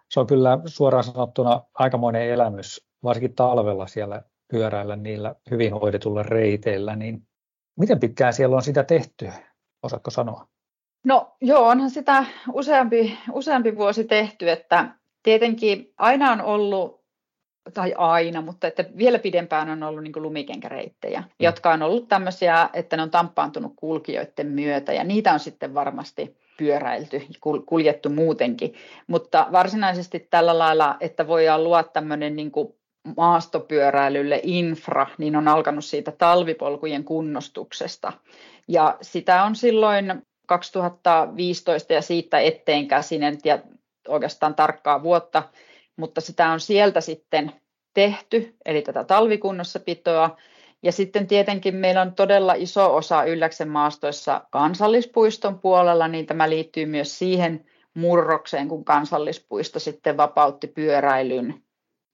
se 0.09 0.20
on 0.20 0.26
kyllä 0.26 0.59
suoraan 0.66 1.04
sanottuna 1.04 1.62
aikamoinen 1.75 2.23
elämys, 2.23 2.87
varsinkin 3.04 3.35
talvella 3.35 3.87
siellä 3.87 4.23
pyöräillä 4.49 4.97
niillä 4.97 5.35
hyvin 5.50 5.73
hoidetulla 5.73 6.23
reiteillä. 6.23 6.97
Niin 6.97 7.23
miten 7.78 8.00
pitkään 8.00 8.32
siellä 8.32 8.56
on 8.56 8.62
sitä 8.62 8.85
tehty? 8.85 9.28
Osaatko 9.83 10.11
sanoa? 10.11 10.47
No 11.05 11.37
joo, 11.41 11.69
onhan 11.69 11.91
sitä 11.91 12.25
useampi, 12.53 13.19
useampi 13.33 13.77
vuosi 13.77 14.05
tehty, 14.05 14.51
että 14.51 14.89
tietenkin 15.23 15.93
aina 15.99 16.33
on 16.33 16.41
ollut, 16.41 17.01
tai 17.75 17.95
aina, 17.99 18.41
mutta 18.41 18.67
että 18.67 18.85
vielä 18.97 19.19
pidempään 19.19 19.71
on 19.71 19.83
ollut 19.83 20.03
niin 20.03 20.23
lumikenkäreittejä, 20.23 21.21
mm. 21.21 21.27
jotka 21.41 21.73
on 21.73 21.83
ollut 21.83 22.09
tämmöisiä, 22.09 22.71
että 22.73 22.97
ne 22.97 23.03
on 23.03 23.11
tamppaantunut 23.11 23.73
kulkijoiden 23.77 24.47
myötä, 24.47 24.93
ja 24.93 25.05
niitä 25.05 25.33
on 25.33 25.41
sitten 25.41 25.75
varmasti 25.75 26.37
pyöräilty, 26.59 27.23
kuljettu 27.67 28.09
muutenkin, 28.09 28.75
mutta 29.07 29.47
varsinaisesti 29.53 30.27
tällä 30.31 30.59
lailla, 30.59 30.97
että 31.01 31.27
voidaan 31.27 31.65
luoda 31.65 31.83
tämmöinen 31.83 32.37
niin 32.37 32.53
maastopyöräilylle 33.17 34.41
infra, 34.43 35.07
niin 35.19 35.37
on 35.37 35.49
alkanut 35.49 35.85
siitä 35.85 36.13
talvipolkujen 36.13 37.05
kunnostuksesta. 37.05 38.13
Ja 38.69 38.97
sitä 39.02 39.45
on 39.45 39.57
silloin 39.57 40.23
2015 40.47 41.93
ja 41.93 42.02
siitä 42.02 42.40
etteen 42.40 42.88
käsin, 42.88 43.23
en 43.23 43.43
tiedä 43.43 43.62
oikeastaan 44.09 44.55
tarkkaa 44.55 45.02
vuotta, 45.02 45.43
mutta 45.97 46.21
sitä 46.21 46.50
on 46.50 46.61
sieltä 46.61 47.00
sitten 47.00 47.52
tehty, 47.95 48.57
eli 48.64 48.83
tätä 48.83 49.05
talvikunnossapitoa. 49.05 50.37
Ja 50.83 50.93
sitten 50.93 51.26
tietenkin 51.26 51.76
meillä 51.76 52.02
on 52.02 52.14
todella 52.14 52.55
iso 52.55 52.97
osa 52.97 53.25
Ylläksen 53.25 53.69
maastoissa 53.69 54.45
kansallispuiston 54.50 55.59
puolella, 55.59 56.09
niin 56.09 56.26
tämä 56.26 56.50
liittyy 56.50 56.87
myös 56.87 57.19
siihen 57.19 57.64
murrokseen, 57.95 58.69
kun 58.69 58.85
kansallispuisto 58.85 59.79
sitten 59.79 60.17
vapautti 60.17 60.67
pyöräilyn 60.67 61.62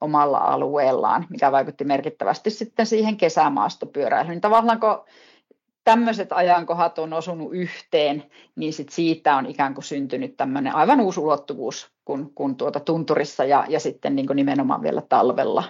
omalla 0.00 0.38
alueellaan, 0.38 1.26
mikä 1.30 1.52
vaikutti 1.52 1.84
merkittävästi 1.84 2.50
sitten 2.50 2.86
siihen 2.86 3.16
kesämaastopyöräilyyn. 3.16 4.40
Tavallaan 4.40 4.80
kun 4.80 5.04
tämmöiset 5.86 6.32
ajankohdat 6.32 6.98
on 6.98 7.12
osunut 7.12 7.48
yhteen, 7.52 8.24
niin 8.56 8.72
sit 8.72 8.88
siitä 8.88 9.36
on 9.36 9.46
ikään 9.46 9.74
kuin 9.74 9.84
syntynyt 9.84 10.36
tämmöinen 10.36 10.74
aivan 10.74 11.00
uusi 11.00 11.20
ulottuvuus 11.20 11.90
kun, 12.04 12.32
kun 12.34 12.56
tuota 12.56 12.80
tunturissa 12.80 13.44
ja, 13.44 13.64
ja 13.68 13.80
sitten 13.80 14.16
niin 14.16 14.26
kuin 14.26 14.36
nimenomaan 14.36 14.82
vielä 14.82 15.02
talvella 15.08 15.64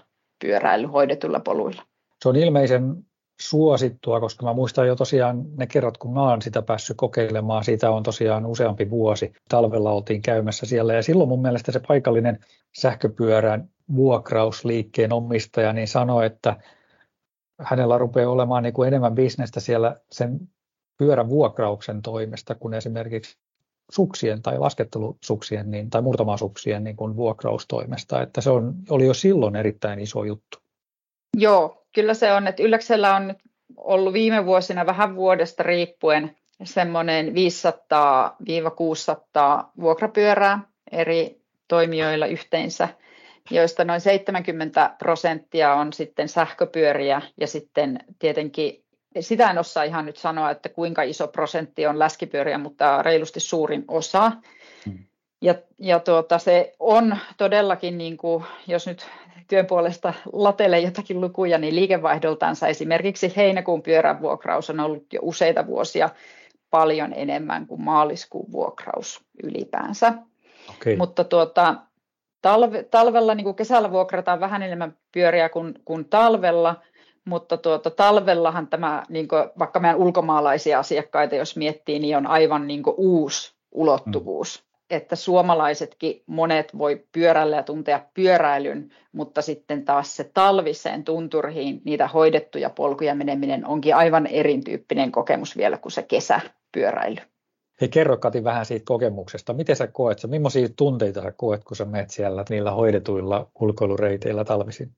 pyöräily 0.45 0.87
hoidetulla 0.87 1.41
poluilla. 1.41 1.83
Se 2.23 2.29
on 2.29 2.37
ilmeisen 2.37 2.97
suosittua, 3.41 4.21
koska 4.21 4.47
mä 4.47 4.55
muistan 4.55 4.87
jo 4.87 4.97
tosiaan 4.97 5.45
ne 5.57 5.67
kerrat, 5.67 5.99
kun 5.99 6.15
mä 6.15 6.23
oon 6.23 6.43
sitä 6.43 6.63
päässyt 6.63 6.97
kokeilemaan, 6.97 7.65
siitä 7.65 7.91
on 7.91 8.03
tosiaan 8.03 8.47
useampi 8.47 8.91
vuosi. 8.91 9.33
Talvella 9.49 9.91
oltiin 9.91 10.23
käymässä 10.23 10.67
siellä 10.67 10.95
ja 10.95 11.03
silloin 11.03 11.29
mun 11.29 11.43
mielestä 11.43 11.73
se 11.73 11.81
paikallinen 11.89 12.39
sähköpyörän 12.79 13.69
vuokrausliikkeen 13.95 15.13
omistaja 15.13 15.73
niin 15.73 15.89
sanoi, 15.89 16.27
että 16.27 16.57
hänellä 17.59 17.99
rupeaa 17.99 18.31
olemaan 18.31 18.63
niin 18.63 18.73
kuin 18.73 18.89
enemmän 18.89 19.15
bisnestä 19.15 19.61
siellä 19.61 19.97
sen 20.11 20.41
pyörän 20.99 21.29
vuokrauksen 21.29 22.03
toimesta 22.03 22.55
kuin 22.55 22.75
esimerkiksi 22.75 23.37
suksien 23.91 24.43
tai 24.43 24.59
laskettelusuksien 24.59 25.71
niin, 25.71 25.91
tai 25.91 26.03
murtomasuksien 26.03 26.85
niin 26.85 26.97
kuin 26.97 27.17
vuokraustoimesta, 27.17 28.23
että 28.23 28.41
se 28.41 28.51
on, 28.51 28.75
oli 28.91 29.07
jo 29.07 29.15
silloin 29.15 29.57
erittäin 29.57 29.99
iso 29.99 30.25
juttu. 30.25 30.59
Joo, 31.37 31.87
kyllä 31.95 32.15
se 32.15 32.33
on, 32.33 32.47
että 32.47 32.63
Ylläksellä 32.63 33.17
on 33.17 33.29
nyt 33.29 33.39
ollut 33.77 34.13
viime 34.13 34.47
vuosina 34.47 34.87
vähän 34.87 35.17
vuodesta 35.17 35.63
riippuen 35.63 36.37
semmoinen 36.65 37.27
500-600 37.27 37.31
vuokrapyörää 39.81 40.61
eri 40.93 41.41
toimijoilla 41.69 42.27
yhteensä– 42.27 42.89
joista 43.51 43.85
noin 43.85 44.01
70 44.01 44.95
prosenttia 44.99 45.75
on 45.75 45.93
sitten 45.93 46.29
sähköpyöriä 46.29 47.23
ja 47.41 47.47
sitten 47.47 47.99
tietenkin 48.19 48.85
sitä 49.21 49.51
en 49.51 49.59
osaa 49.59 49.85
ihan 49.85 50.07
nyt 50.07 50.17
sanoa, 50.17 50.51
että 50.51 50.69
kuinka 50.69 51.03
iso 51.03 51.29
prosentti 51.29 51.87
on 51.87 51.99
läskipyöriä, 51.99 52.59
mutta 52.59 53.03
reilusti 53.03 53.41
suurin 53.41 53.85
osa. 53.89 54.33
Hmm. 54.87 54.99
Ja, 55.43 55.55
ja 55.79 56.01
tuota, 56.01 56.39
se 56.39 56.73
on 56.79 57.17
todellakin, 57.37 57.99
niin 57.99 58.17
kuin, 58.17 58.45
jos 58.67 58.87
nyt 58.87 59.07
työn 59.49 59.67
puolesta 59.67 60.15
latelee 60.33 60.81
jotakin 60.81 61.21
lukuja, 61.21 61.59
niin 61.59 61.75
liikevaihdoltansa 61.75 62.69
esimerkiksi 62.69 63.33
heinäkuun 63.37 63.83
pyörän 63.83 64.21
vuokraus 64.21 64.71
on 64.71 64.81
ollut 64.81 65.13
jo 65.13 65.21
useita 65.23 65.67
vuosia 65.67 66.11
paljon 66.71 67.13
enemmän 67.13 67.67
kuin 67.67 67.83
maaliskuun 67.83 68.53
vuokraus 68.53 69.21
ylipäänsä. 69.43 70.13
Okay. 70.71 70.97
Mutta 70.97 71.25
tuota, 71.25 71.75
Talve, 72.47 72.83
talvella, 72.83 73.35
niin 73.35 73.45
kuin 73.45 73.57
kesällä 73.57 73.91
vuokrataan 73.91 74.41
vähän 74.41 74.63
enemmän 74.63 74.97
pyöriä 75.13 75.49
kuin, 75.49 75.75
kuin 75.85 76.05
talvella, 76.05 76.77
mutta 77.25 77.57
tuota, 77.57 77.91
talvellahan 77.91 78.67
tämä, 78.67 79.03
niin 79.09 79.29
kuin, 79.29 79.45
vaikka 79.59 79.81
meidän 79.81 79.99
ulkomaalaisia 79.99 80.79
asiakkaita, 80.79 81.35
jos 81.35 81.57
miettii, 81.57 81.99
niin 81.99 82.17
on 82.17 82.27
aivan 82.27 82.67
niin 82.67 82.83
kuin, 82.83 82.95
uusi 82.99 83.55
ulottuvuus. 83.73 84.63
Mm. 84.63 84.97
Että 84.97 85.17
suomalaisetkin 85.17 86.23
monet 86.27 86.79
voi 86.79 87.05
pyörällä 87.13 87.57
ja 87.57 87.63
tuntea 87.63 88.01
pyöräilyn, 88.15 88.91
mutta 89.13 89.43
sitten 89.43 89.85
taas 89.85 90.17
se 90.17 90.31
talviseen 90.35 91.05
tunturiin 91.05 91.81
niitä 91.85 92.09
hoidettuja 92.09 92.71
polkuja 92.71 93.15
meneminen 93.15 93.67
onkin 93.67 93.97
aivan 93.97 94.27
erityyppinen 94.27 95.13
kokemus 95.13 95.57
vielä 95.57 95.79
kuin 95.79 95.93
se 95.93 96.03
kesäpyöräily. 96.03 97.21
Hei, 97.81 97.89
kerro 97.89 98.17
Kati 98.17 98.45
vähän 98.45 98.67
siitä 98.67 98.85
kokemuksesta. 98.85 99.53
Miten 99.53 99.77
sä 99.77 99.87
koet, 99.87 100.19
sä, 100.19 100.29
millaisia 100.29 100.69
tunteita 100.77 101.23
sä 101.23 101.33
koet, 101.33 101.65
kun 101.65 101.77
sä 101.77 101.85
menet 101.85 102.11
siellä 102.11 102.45
niillä 102.51 102.71
hoidetuilla 102.71 103.51
ulkoilureiteillä 103.61 104.45
talvisin? 104.45 104.91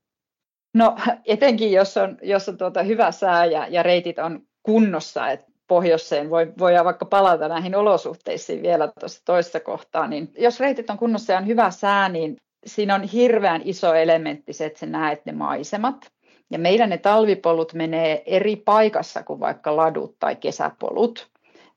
No 0.74 0.96
etenkin, 1.26 1.72
jos 1.72 1.96
on, 1.96 2.18
jos 2.22 2.48
on 2.48 2.58
tuota 2.58 2.82
hyvä 2.82 3.12
sää 3.12 3.44
ja, 3.44 3.66
ja 3.70 3.82
reitit 3.82 4.18
on 4.18 4.40
kunnossa, 4.62 5.30
että 5.30 5.46
pohjoiseen 5.68 6.30
voi, 6.30 6.52
voi 6.58 6.72
vaikka 6.84 7.04
palata 7.04 7.48
näihin 7.48 7.74
olosuhteisiin 7.74 8.62
vielä 8.62 8.92
tuossa 9.00 9.22
toisessa 9.24 9.60
kohtaa, 9.60 10.06
niin 10.06 10.32
jos 10.38 10.60
reitit 10.60 10.90
on 10.90 10.98
kunnossa 10.98 11.32
ja 11.32 11.38
on 11.38 11.46
hyvä 11.46 11.70
sää, 11.70 12.08
niin 12.08 12.36
siinä 12.66 12.94
on 12.94 13.02
hirveän 13.02 13.62
iso 13.64 13.94
elementti 13.94 14.52
se, 14.52 14.66
että 14.66 14.78
sä 14.78 14.86
näet 14.86 15.26
ne 15.26 15.32
maisemat. 15.32 16.12
Ja 16.50 16.58
meidän 16.58 16.90
ne 16.90 16.98
talvipolut 16.98 17.74
menee 17.74 18.22
eri 18.26 18.56
paikassa 18.56 19.22
kuin 19.22 19.40
vaikka 19.40 19.76
ladut 19.76 20.16
tai 20.18 20.36
kesäpolut 20.36 21.28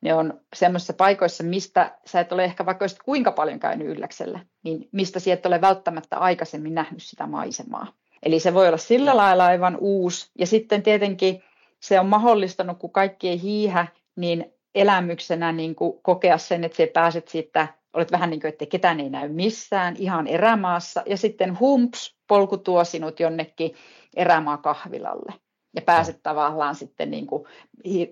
ne 0.02 0.14
on 0.14 0.42
semmoisissa 0.56 0.94
paikoissa, 0.94 1.44
mistä 1.44 1.98
sä 2.06 2.20
et 2.20 2.32
ole 2.32 2.44
ehkä 2.44 2.66
vaikka 2.66 2.86
kuinka 3.06 3.32
paljon 3.32 3.60
käynyt 3.60 3.88
ylläksellä, 3.88 4.40
niin 4.64 4.90
mistä 4.92 5.20
sieltä 5.20 5.40
et 5.40 5.46
ole 5.46 5.62
välttämättä 5.62 6.18
aikaisemmin 6.18 6.76
nähnyt 6.76 7.04
sitä 7.04 7.28
maisemaa. 7.28 7.88
Eli 8.24 8.40
se 8.40 8.54
voi 8.54 8.68
olla 8.68 8.78
sillä 8.78 9.18
lailla 9.18 9.46
aivan 9.46 9.78
uusi. 9.80 10.32
Ja 10.40 10.48
sitten 10.48 10.84
tietenkin 10.84 11.44
se 11.80 12.00
on 12.00 12.06
mahdollistanut, 12.06 12.80
kun 12.80 12.92
kaikki 12.92 13.30
ei 13.30 13.42
hiihä, 13.42 13.88
niin 14.16 14.54
elämyksenä 14.76 15.52
niin 15.52 15.76
kuin 15.76 16.00
kokea 16.02 16.38
sen, 16.38 16.64
että 16.64 16.78
sä 16.78 16.88
pääset 16.94 17.28
siitä, 17.28 17.68
olet 17.94 18.12
vähän 18.12 18.30
niin 18.30 18.42
kuin, 18.42 18.50
että 18.50 18.66
ketään 18.66 19.00
ei 19.00 19.10
näy 19.10 19.30
missään, 19.30 19.96
ihan 19.98 20.28
erämaassa. 20.28 21.04
Ja 21.06 21.18
sitten 21.18 21.60
humps, 21.60 22.16
polku 22.28 22.58
tuo 22.58 22.84
sinut 22.84 23.20
jonnekin 23.20 23.76
erämaa 24.16 24.58
kahvilalle 24.58 25.34
ja 25.76 25.82
pääset 25.82 26.24
tavallaan 26.24 26.76
sitten 26.76 27.12
niin 27.12 27.28
kuin 27.28 27.46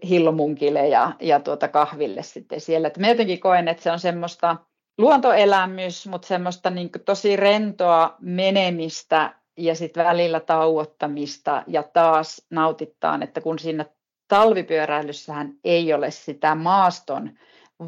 hillomunkille 0.09 0.87
ja, 0.87 1.11
ja 1.19 1.39
tuota 1.39 1.67
kahville 1.67 2.23
sitten 2.23 2.61
siellä. 2.61 2.87
Et 2.87 2.97
mä 2.97 3.07
jotenkin 3.07 3.39
koen, 3.39 3.67
että 3.67 3.83
se 3.83 3.91
on 3.91 3.99
semmoista 3.99 4.55
luontoelämys, 4.97 6.07
mutta 6.07 6.27
semmoista 6.27 6.69
niin 6.69 6.91
kuin 6.91 7.03
tosi 7.03 7.35
rentoa 7.35 8.15
menemistä 8.19 9.33
ja 9.57 9.75
sitten 9.75 10.05
välillä 10.05 10.39
tauottamista 10.39 11.63
ja 11.67 11.83
taas 11.83 12.45
nautittaan, 12.49 13.23
että 13.23 13.41
kun 13.41 13.59
siinä 13.59 13.85
talvipyöräilyssähän 14.27 15.53
ei 15.63 15.93
ole 15.93 16.11
sitä 16.11 16.55
maaston 16.55 17.31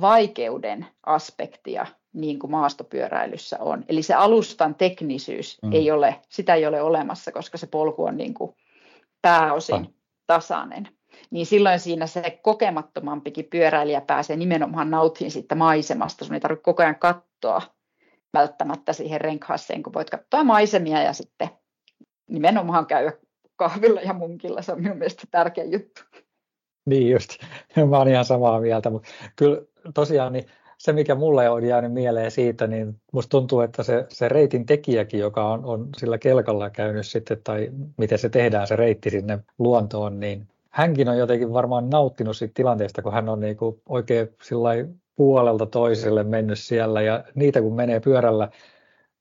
vaikeuden 0.02 0.86
aspektia, 1.06 1.86
niin 2.14 2.40
kuin 2.40 2.52
maastopyöräilyssä 2.52 3.58
on. 3.60 3.86
Eli 3.90 4.04
se 4.04 4.14
alustan 4.14 4.76
teknisyys 4.76 5.58
mm. 5.62 5.74
ei 5.74 5.92
ole, 5.92 6.16
sitä 6.30 6.56
ei 6.56 6.66
ole 6.66 6.82
olemassa, 6.82 7.32
koska 7.32 7.58
se 7.58 7.68
polku 7.68 8.04
on 8.04 8.18
niin 8.18 8.34
kuin 8.34 8.56
pääosin 9.22 9.96
tasainen. 10.28 10.88
Niin 11.32 11.46
silloin 11.46 11.80
siinä 11.80 12.08
se 12.08 12.40
kokemattomampikin 12.42 13.46
pyöräilijä 13.46 14.02
pääsee 14.02 14.36
nimenomaan 14.36 14.92
nauttimaan 14.92 15.32
siitä 15.32 15.56
maisemasta. 15.56 16.26
Sun 16.26 16.34
ei 16.34 16.40
tarvitse 16.40 16.64
koko 16.64 16.84
ajan 16.84 17.00
katsoa 17.00 17.62
välttämättä 18.34 18.94
siihen 18.94 19.22
renkaaseen, 19.22 19.84
kun 19.84 19.94
voit 19.94 20.10
katsoa 20.10 20.44
maisemia 20.44 21.02
ja 21.02 21.14
sitten 21.14 21.50
nimenomaan 22.30 22.86
käydä 22.86 23.14
kahvilla 23.56 24.02
ja 24.02 24.14
munkilla. 24.14 24.62
Se 24.62 24.72
on 24.72 24.82
minun 24.82 24.98
mielestä 24.98 25.28
tärkeä 25.32 25.64
juttu. 25.64 26.02
Niin 26.86 27.12
just, 27.12 27.38
mä 27.90 27.98
oon 27.98 28.08
ihan 28.08 28.26
samaa 28.26 28.60
mieltä, 28.60 28.90
mutta 28.90 29.10
kyllä 29.36 29.62
tosiaan 29.94 30.34
niin 30.34 30.46
se, 30.82 30.94
mikä 30.94 31.16
mulle 31.16 31.50
on 31.50 31.66
jäänyt 31.66 31.94
mieleen 31.94 32.32
siitä, 32.32 32.68
niin 32.68 33.02
musta 33.12 33.30
tuntuu, 33.30 33.62
että 33.62 33.84
se, 33.84 34.06
se 34.10 34.30
reitin 34.30 34.66
tekijäkin, 34.66 35.20
joka 35.20 35.48
on, 35.48 35.66
on 35.66 35.90
sillä 35.98 36.18
kelkalla 36.18 36.70
käynyt 36.70 37.08
sitten, 37.08 37.42
tai 37.44 37.70
miten 37.98 38.18
se 38.18 38.30
tehdään 38.30 38.68
se 38.68 38.76
reitti 38.76 39.10
sinne 39.10 39.40
luontoon, 39.60 40.20
niin 40.20 40.48
hänkin 40.70 41.10
on 41.10 41.18
jotenkin 41.18 41.54
varmaan 41.54 41.90
nauttinut 41.90 42.38
siitä 42.38 42.54
tilanteesta, 42.54 43.02
kun 43.02 43.14
hän 43.14 43.30
on 43.30 43.40
niin 43.40 43.58
kuin 43.58 43.82
oikein 43.90 44.30
puolelta 45.16 45.66
toiselle 45.66 46.24
mennyt 46.24 46.60
siellä, 46.60 47.02
ja 47.02 47.24
niitä 47.36 47.62
kun 47.62 47.76
menee 47.76 48.00
pyörällä, 48.00 48.50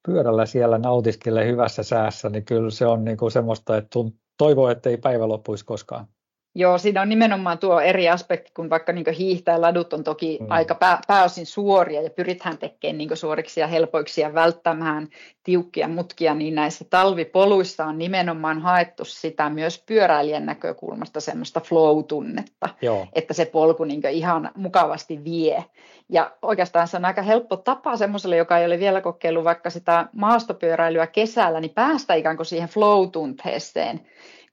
pyörällä 0.07 0.47
siellä 0.47 0.79
nautiskelee 0.79 1.47
hyvässä 1.47 1.83
säässä, 1.83 2.29
niin 2.29 2.45
kyllä 2.45 2.71
se 2.71 2.87
on 2.87 3.05
niin 3.05 3.17
kuin 3.17 3.31
semmoista, 3.31 3.77
että 3.77 3.99
toivoo, 4.37 4.69
että 4.69 4.91
ei 4.91 4.97
päivä 4.97 5.29
loppuisi 5.29 5.65
koskaan. 5.65 6.07
Joo, 6.55 6.79
siinä 6.79 7.03
on 7.03 7.09
nimenomaan 7.09 7.59
tuo 7.59 7.81
eri 7.81 8.09
aspekti, 8.09 8.51
kun 8.57 8.71
vaikka 8.71 8.93
niin 8.93 9.13
hiihtää 9.19 9.61
ladut 9.61 9.93
on 9.93 10.05
toki 10.05 10.39
mm. 10.41 10.47
aika 10.49 10.75
pää, 10.75 11.01
pääosin 11.07 11.47
suoria 11.47 12.03
ja 12.03 12.11
pyritään 12.11 12.59
tekemään 12.59 12.99
niin 12.99 13.17
suoriksi 13.17 13.61
ja 13.61 13.67
helpoiksi 13.67 14.21
ja 14.21 14.35
välttämään 14.35 15.09
tiukkia 15.45 15.89
mutkia, 15.89 16.35
niin 16.35 16.55
näissä 16.55 16.85
talvipoluissa 16.91 17.85
on 17.85 17.99
nimenomaan 17.99 18.61
haettu 18.61 19.05
sitä 19.05 19.51
myös 19.51 19.83
pyöräilijän 19.87 20.47
näkökulmasta 20.47 21.21
semmoista 21.21 21.61
flow-tunnetta, 21.61 22.69
Joo. 22.83 23.07
että 23.13 23.35
se 23.35 23.45
polku 23.45 23.85
niin 23.85 24.03
ihan 24.11 24.51
mukavasti 24.57 25.25
vie. 25.25 25.65
Ja 26.09 26.31
oikeastaan 26.43 26.89
se 26.89 26.97
on 26.97 27.05
aika 27.05 27.23
helppo 27.23 27.57
tapa 27.57 27.97
semmoiselle, 27.97 28.37
joka 28.37 28.59
ei 28.59 28.67
ole 28.67 28.79
vielä 28.79 29.01
kokeillut 29.01 29.45
vaikka 29.45 29.71
sitä 29.71 30.07
maastopyöräilyä 30.13 31.07
kesällä, 31.07 31.61
niin 31.61 31.75
päästä 31.75 32.15
ikään 32.15 32.37
kuin 32.37 32.47
siihen 32.47 32.69
flow-tunteeseen 32.69 34.01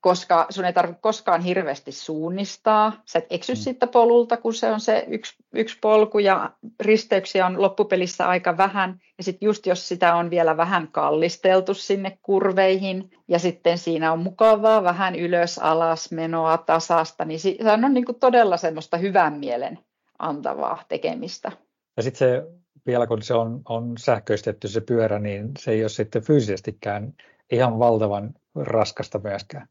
koska 0.07 0.45
sun 0.49 0.65
ei 0.65 0.73
tarvitse 0.73 1.01
koskaan 1.01 1.41
hirveästi 1.41 1.91
suunnistaa. 1.91 3.01
Sä 3.05 3.19
et 3.19 3.25
eksy 3.29 3.53
mm. 3.53 3.57
siitä 3.57 3.87
polulta, 3.87 4.37
kun 4.37 4.53
se 4.53 4.71
on 4.71 4.79
se 4.79 5.05
yksi, 5.07 5.35
yksi 5.53 5.77
polku 5.81 6.19
ja 6.19 6.51
risteyksiä 6.79 7.45
on 7.45 7.61
loppupelissä 7.61 8.27
aika 8.27 8.57
vähän. 8.57 9.01
Ja 9.17 9.23
sitten 9.23 9.45
just 9.45 9.65
jos 9.65 9.87
sitä 9.87 10.15
on 10.15 10.29
vielä 10.29 10.57
vähän 10.57 10.87
kallisteltu 10.91 11.73
sinne 11.73 12.17
kurveihin 12.21 13.09
ja 13.27 13.39
sitten 13.39 13.77
siinä 13.77 14.11
on 14.11 14.19
mukavaa 14.19 14.83
vähän 14.83 15.15
ylös 15.15 15.59
alas 15.59 16.11
menoa 16.11 16.57
tasasta, 16.57 17.25
niin 17.25 17.39
se 17.39 17.57
on 17.85 17.93
niin 17.93 18.05
kuin 18.05 18.19
todella 18.19 18.57
semmoista 18.57 18.97
hyvän 18.97 19.33
mielen 19.33 19.79
antavaa 20.19 20.83
tekemistä. 20.89 21.51
Ja 21.97 22.03
sitten 22.03 22.19
se 22.19 22.43
vielä 22.85 23.07
kun 23.07 23.21
se 23.21 23.33
on, 23.33 23.61
on 23.69 23.93
sähköistetty 23.97 24.67
se 24.67 24.81
pyörä, 24.81 25.19
niin 25.19 25.51
se 25.59 25.71
ei 25.71 25.83
ole 25.83 25.89
sitten 25.89 26.23
fyysisestikään 26.23 27.13
ihan 27.51 27.79
valtavan 27.79 28.33
raskasta 28.55 29.19
myöskään. 29.19 29.67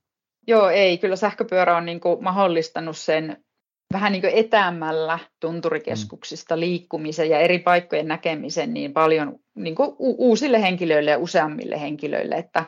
Joo, 0.46 0.68
ei. 0.68 0.98
Kyllä 0.98 1.16
sähköpyörä 1.16 1.76
on 1.76 1.86
niin 1.86 2.00
kuin 2.00 2.24
mahdollistanut 2.24 2.96
sen 2.96 3.36
vähän 3.92 4.12
niin 4.12 4.22
kuin 4.22 4.32
etäämällä 4.34 5.18
tunturikeskuksista 5.40 6.56
mm. 6.56 6.60
liikkumisen 6.60 7.30
ja 7.30 7.38
eri 7.38 7.58
paikkojen 7.58 8.08
näkemisen 8.08 8.74
niin 8.74 8.92
paljon 8.92 9.38
niin 9.54 9.74
kuin 9.74 9.96
uusille 9.98 10.62
henkilöille 10.62 11.10
ja 11.10 11.18
useammille 11.18 11.80
henkilöille. 11.80 12.34
Että, 12.34 12.64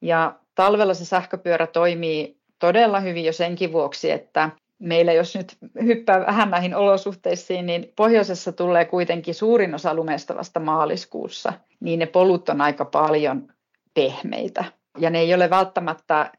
ja 0.00 0.34
talvella 0.54 0.94
se 0.94 1.04
sähköpyörä 1.04 1.66
toimii 1.66 2.36
todella 2.58 3.00
hyvin 3.00 3.24
jo 3.24 3.32
senkin 3.32 3.72
vuoksi, 3.72 4.10
että 4.10 4.50
meillä 4.78 5.12
jos 5.12 5.36
nyt 5.36 5.56
hyppää 5.84 6.20
vähän 6.26 6.50
näihin 6.50 6.74
olosuhteisiin, 6.74 7.66
niin 7.66 7.92
pohjoisessa 7.96 8.52
tulee 8.52 8.84
kuitenkin 8.84 9.34
suurin 9.34 9.74
osa 9.74 9.94
lumesta 9.94 10.36
vasta 10.36 10.60
maaliskuussa, 10.60 11.52
niin 11.80 11.98
ne 11.98 12.06
polut 12.06 12.48
on 12.48 12.60
aika 12.60 12.84
paljon 12.84 13.48
pehmeitä 13.94 14.64
ja 14.98 15.10
ne 15.10 15.18
ei 15.18 15.34
ole 15.34 15.50
välttämättä, 15.50 16.32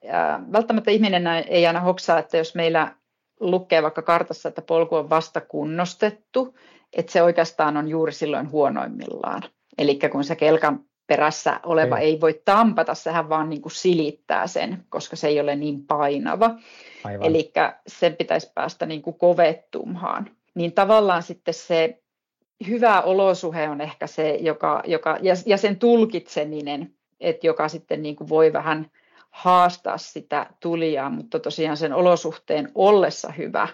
välttämättä 0.51 0.91
ihminen 0.91 1.27
ei 1.27 1.67
aina 1.67 1.79
hoksaa, 1.79 2.19
että 2.19 2.37
jos 2.37 2.55
meillä 2.55 2.95
lukee 3.39 3.83
vaikka 3.83 4.01
kartassa, 4.01 4.49
että 4.49 4.61
polku 4.61 4.95
on 4.95 5.09
vasta 5.09 5.41
kunnostettu, 5.41 6.57
että 6.93 7.11
se 7.11 7.23
oikeastaan 7.23 7.77
on 7.77 7.87
juuri 7.87 8.11
silloin 8.11 8.51
huonoimmillaan. 8.51 9.43
Eli 9.77 9.99
kun 10.11 10.23
se 10.23 10.35
kelkan 10.35 10.79
perässä 11.07 11.59
oleva 11.63 11.97
ei, 11.97 12.05
ei 12.05 12.21
voi 12.21 12.41
tampata, 12.45 12.95
sehän 12.95 13.29
vaan 13.29 13.49
niin 13.49 13.61
kuin 13.61 13.71
silittää 13.71 14.47
sen, 14.47 14.83
koska 14.89 15.15
se 15.15 15.27
ei 15.27 15.39
ole 15.39 15.55
niin 15.55 15.85
painava. 15.87 16.55
Eli 17.21 17.51
sen 17.87 18.15
pitäisi 18.15 18.51
päästä 18.55 18.85
niin 18.85 19.01
kuin 19.01 19.17
kovettumaan. 19.17 20.29
Niin 20.55 20.73
tavallaan 20.73 21.23
sitten 21.23 21.53
se 21.53 22.01
hyvä 22.67 23.01
olosuhe 23.01 23.69
on 23.69 23.81
ehkä 23.81 24.07
se, 24.07 24.35
joka, 24.35 24.83
joka 24.87 25.17
ja, 25.21 25.33
ja 25.45 25.57
sen 25.57 25.79
tulkitseminen 25.79 26.93
että 27.21 27.47
joka 27.47 27.67
sitten 27.67 28.01
niin 28.01 28.15
kuin 28.15 28.29
voi 28.29 28.53
vähän 28.53 28.91
haastaa 29.31 29.97
sitä 29.97 30.49
tulijaa, 30.59 31.09
mutta 31.09 31.39
tosiaan 31.39 31.77
sen 31.77 31.93
olosuhteen 31.93 32.71
ollessa 32.75 33.31
hyvä, 33.31 33.67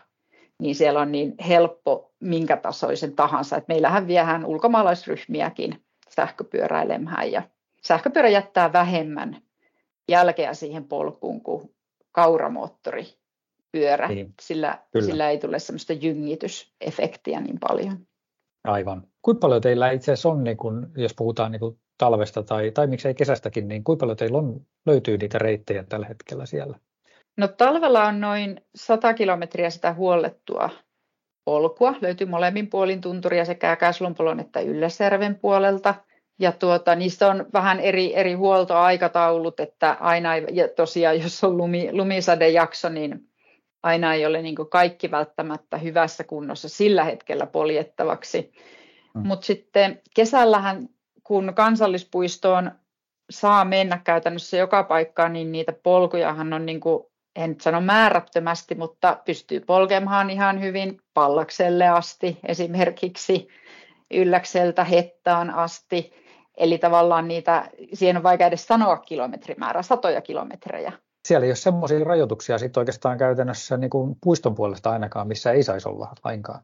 niin 0.60 0.76
siellä 0.76 1.00
on 1.00 1.12
niin 1.12 1.36
helppo 1.48 2.12
minkä 2.20 2.58
tasoisen 2.58 3.16
tahansa. 3.16 3.58
Et 3.58 3.68
meillähän 3.68 4.08
viehään 4.08 4.46
ulkomaalaisryhmiäkin 4.46 5.84
sähköpyöräilemään 6.10 7.32
ja 7.32 7.42
sähköpyörä 7.84 8.30
jättää 8.30 8.74
vähemmän 8.74 9.42
jälkeä 10.10 10.54
siihen 10.54 10.84
polkuun 10.84 11.42
kuin 11.42 11.76
kauramoottoripyörä, 12.12 14.08
niin, 14.08 14.34
sillä, 14.42 14.80
sillä 15.06 15.30
ei 15.30 15.38
tule 15.38 15.60
semmoista 15.60 15.94
jyngitysefektiä 15.94 17.42
niin 17.42 17.60
paljon. 17.60 17.98
Aivan. 18.64 19.08
Kuinka 19.22 19.40
paljon 19.40 19.62
teillä 19.62 19.92
itse 19.92 20.12
asiassa 20.12 20.30
on, 20.30 20.44
niin 20.44 20.58
kun, 20.58 20.92
jos 20.98 21.14
puhutaan 21.18 21.52
niin 21.52 21.60
kun 21.60 21.80
talvesta 21.98 22.44
tai, 22.44 22.72
tai 22.72 22.88
miksei 22.88 23.14
kesästäkin, 23.14 23.68
niin 23.68 23.84
kuinka 23.84 24.00
paljon 24.00 24.18
teillä 24.18 24.38
on, 24.38 24.62
löytyy 24.86 25.18
niitä 25.18 25.38
reittejä 25.38 25.84
tällä 25.84 26.08
hetkellä 26.08 26.46
siellä? 26.46 26.78
No 27.38 27.48
talvella 27.48 28.06
on 28.06 28.22
noin 28.22 28.62
100 28.76 29.14
kilometriä 29.14 29.70
sitä 29.70 29.94
huollettua 29.94 30.70
polkua. 31.46 31.96
Löytyy 32.02 32.28
molemmin 32.28 32.68
puolin 32.70 33.02
tunturia 33.02 33.46
sekä 33.46 33.76
Käslumpolon 33.76 34.40
että 34.40 34.60
Ylläsjärven 34.60 35.36
puolelta. 35.36 35.96
Ja 36.40 36.52
tuota, 36.52 36.96
niistä 36.96 37.28
on 37.28 37.46
vähän 37.54 37.80
eri, 37.80 38.16
eri 38.16 38.34
huoltoaikataulut, 38.34 39.60
että 39.60 39.98
aina 40.00 40.36
ei, 40.36 40.46
ja 40.52 40.68
tosiaan 40.68 41.22
jos 41.22 41.44
on 41.44 41.58
lumi, 41.58 41.90
lumisadejakso, 41.92 42.90
niin 42.90 43.20
aina 43.84 44.14
ei 44.14 44.26
ole 44.26 44.42
niin 44.42 44.56
kaikki 44.70 45.12
välttämättä 45.12 45.78
hyvässä 45.78 46.24
kunnossa 46.24 46.70
sillä 46.70 47.04
hetkellä 47.04 47.46
poljettavaksi. 47.46 48.52
Hmm. 49.14 49.28
Mutta 49.28 49.46
sitten 49.46 50.02
kesällähän 50.16 50.90
kun 51.28 51.54
kansallispuistoon 51.56 52.72
saa 53.30 53.66
mennä 53.66 54.02
käytännössä 54.04 54.58
joka 54.58 54.84
paikkaan, 54.84 55.34
niin 55.34 55.52
niitä 55.52 55.74
polkujahan 55.84 56.54
on 56.54 56.66
niin 56.66 56.80
kuin, 56.80 57.04
en 57.36 57.50
nyt 57.50 57.62
sano 57.62 57.82
määrättömästi, 57.82 58.76
mutta 58.76 59.18
pystyy 59.26 59.60
polkemaan 59.60 60.30
ihan 60.30 60.62
hyvin 60.62 61.02
pallakselle 61.14 61.88
asti 61.88 62.40
esimerkiksi, 62.48 63.48
ylläkseltä 64.12 64.84
hettaan 64.84 65.50
asti. 65.50 66.14
Eli 66.58 66.78
tavallaan 66.78 67.28
niitä, 67.28 67.70
siihen 67.94 68.18
on 68.18 68.24
vaikea 68.24 68.48
edes 68.48 68.68
sanoa 68.68 68.98
kilometrimäärä, 68.98 69.82
satoja 69.82 70.22
kilometrejä. 70.22 70.94
Siellä 71.28 71.46
ei 71.46 71.50
ole 71.50 71.56
semmoisia 71.56 72.04
rajoituksia 72.04 72.58
sitten 72.58 72.82
oikeastaan 72.82 73.18
käytännössä 73.18 73.78
niin 73.78 73.90
kuin 73.90 74.16
puiston 74.24 74.56
puolesta 74.56 74.92
ainakaan, 74.92 75.28
missä 75.28 75.52
ei 75.52 75.64
saisi 75.64 75.90
olla 75.90 76.14
lainkaan. 76.24 76.60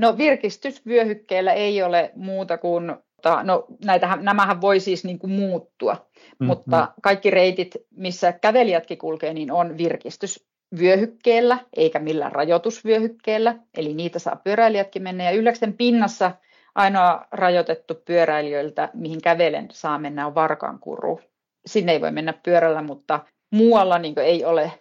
No 0.00 0.18
virkistysvyöhykkeellä 0.18 1.52
ei 1.52 1.82
ole 1.82 2.12
muuta 2.14 2.58
kuin 2.58 2.96
mutta 3.26 3.42
no, 3.42 3.66
näitähän, 3.84 4.24
nämähän 4.24 4.60
voi 4.60 4.80
siis 4.80 5.04
niin 5.04 5.18
kuin 5.18 5.30
muuttua, 5.30 5.94
mm-hmm. 5.94 6.46
mutta 6.46 6.88
kaikki 7.02 7.30
reitit, 7.30 7.74
missä 7.90 8.32
kävelijätkin 8.32 8.98
kulkee, 8.98 9.34
niin 9.34 9.52
on 9.52 9.78
virkistysvyöhykkeellä 9.78 11.58
eikä 11.76 11.98
millään 11.98 12.32
rajoitusvyöhykkeellä, 12.32 13.58
eli 13.74 13.94
niitä 13.94 14.18
saa 14.18 14.36
pyöräilijätkin 14.36 15.02
mennä. 15.02 15.24
Ja 15.24 15.30
Ylläksen 15.30 15.72
pinnassa 15.72 16.32
ainoa 16.74 17.26
rajoitettu 17.32 17.94
pyöräilijöiltä, 17.94 18.90
mihin 18.94 19.22
kävelen 19.22 19.68
saa 19.72 19.98
mennä, 19.98 20.26
on 20.26 20.34
Varkankuru. 20.34 21.20
Sinne 21.66 21.92
ei 21.92 22.00
voi 22.00 22.10
mennä 22.10 22.34
pyörällä, 22.42 22.82
mutta 22.82 23.20
muualla 23.50 23.98
niin 23.98 24.18
ei 24.18 24.44
ole 24.44 24.72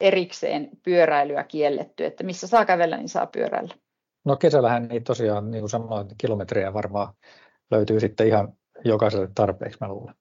erikseen 0.00 0.68
pyöräilyä 0.82 1.44
kielletty, 1.44 2.04
että 2.04 2.24
missä 2.24 2.46
saa 2.46 2.64
kävellä, 2.64 2.96
niin 2.96 3.08
saa 3.08 3.26
pyöräillä. 3.26 3.74
No 4.24 4.36
kesällähän 4.36 4.90
ei 4.90 5.00
tosiaan, 5.00 5.50
niin 5.50 5.62
kuin 5.62 5.70
sanoin, 5.70 6.08
kilometriä 6.18 6.74
varmaan 6.74 7.14
löytyy 7.72 8.00
sitten 8.00 8.26
ihan 8.26 8.52
jokaiselle 8.84 9.28
tarpeeksi, 9.34 9.78
mä 9.80 9.88
luulen. 9.88 10.14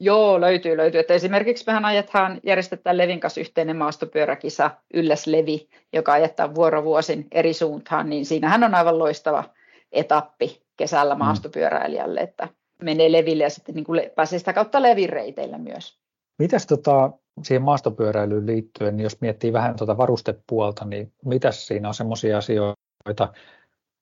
Joo, 0.00 0.40
löytyy, 0.40 0.76
löytyy. 0.76 1.00
Että 1.00 1.14
esimerkiksi 1.14 1.64
mehän 1.66 1.84
ajetaan, 1.84 2.40
järjestetään 2.42 2.98
Levin 2.98 3.20
kanssa 3.20 3.40
yhteinen 3.40 3.76
maastopyöräkisa 3.76 4.70
Ylläs 4.94 5.26
Levi, 5.26 5.68
joka 5.92 6.12
ajettaa 6.12 6.54
vuorovuosin 6.54 7.26
eri 7.32 7.54
suuntaan, 7.54 8.10
niin 8.10 8.26
siinähän 8.26 8.64
on 8.64 8.74
aivan 8.74 8.98
loistava 8.98 9.44
etappi 9.92 10.62
kesällä 10.76 11.14
mm. 11.14 11.18
maastopyöräilijälle, 11.18 12.20
että 12.20 12.48
menee 12.82 13.12
Leville 13.12 13.42
ja 13.42 13.50
sitten 13.50 13.74
niin 13.74 13.84
kuin 13.84 14.10
pääsee 14.14 14.38
sitä 14.38 14.52
kautta 14.52 14.82
Levin 14.82 15.08
reiteillä 15.08 15.58
myös. 15.58 15.98
Mitäs 16.38 16.66
tota, 16.66 17.10
siihen 17.42 17.62
maastopyöräilyyn 17.62 18.46
liittyen, 18.46 18.96
niin 18.96 19.04
jos 19.04 19.20
miettii 19.20 19.52
vähän 19.52 19.76
tuota 19.76 19.96
varustepuolta, 19.96 20.84
niin 20.84 21.12
mitäs 21.24 21.66
siinä 21.66 21.88
on 21.88 21.94
semmoisia 21.94 22.38
asioita, 22.38 23.32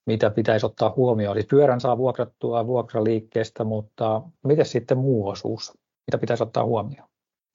mitä 0.06 0.30
pitäisi 0.30 0.66
ottaa 0.66 0.92
huomioon. 0.96 1.36
Eli 1.36 1.46
pyörän 1.50 1.80
saa 1.80 1.98
vuokrattua 1.98 2.66
vuokraliikkeestä, 2.66 3.64
mutta 3.64 4.22
miten 4.44 4.66
sitten 4.66 4.98
muu 4.98 5.28
osuus? 5.28 5.72
Mitä 6.06 6.18
pitäisi 6.18 6.42
ottaa 6.42 6.64
huomioon? 6.64 7.08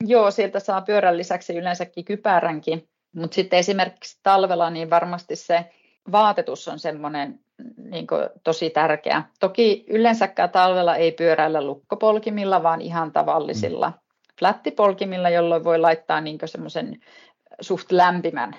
Joo, 0.06 0.32
sieltä 0.32 0.60
saa 0.60 0.82
pyörän 0.82 1.18
lisäksi 1.18 1.58
yleensäkin 1.58 2.06
kypäränkin, 2.06 2.88
mutta 3.16 3.36
sitten 3.36 3.60
esimerkiksi 3.60 4.20
talvella 4.24 4.70
niin 4.70 4.90
varmasti 4.90 5.36
se 5.36 5.66
vaatetus 6.12 6.68
on 6.68 6.80
semmoinen 6.80 7.40
niin 7.78 8.08
tosi 8.44 8.70
tärkeä. 8.70 9.24
Toki 9.40 9.86
yleensäkään 9.90 10.50
talvella 10.50 10.96
ei 10.96 11.12
pyöräillä 11.12 11.62
lukkopolkimilla, 11.62 12.64
vaan 12.64 12.82
ihan 12.82 13.12
tavallisilla 13.12 13.90
mm. 13.90 14.00
flättipolkimilla, 14.40 15.30
jolloin 15.30 15.64
voi 15.64 15.80
laittaa 15.80 16.22
niin 16.22 16.40
semmoisen 16.46 17.00
suht 17.62 17.92
lämpimän 17.92 18.56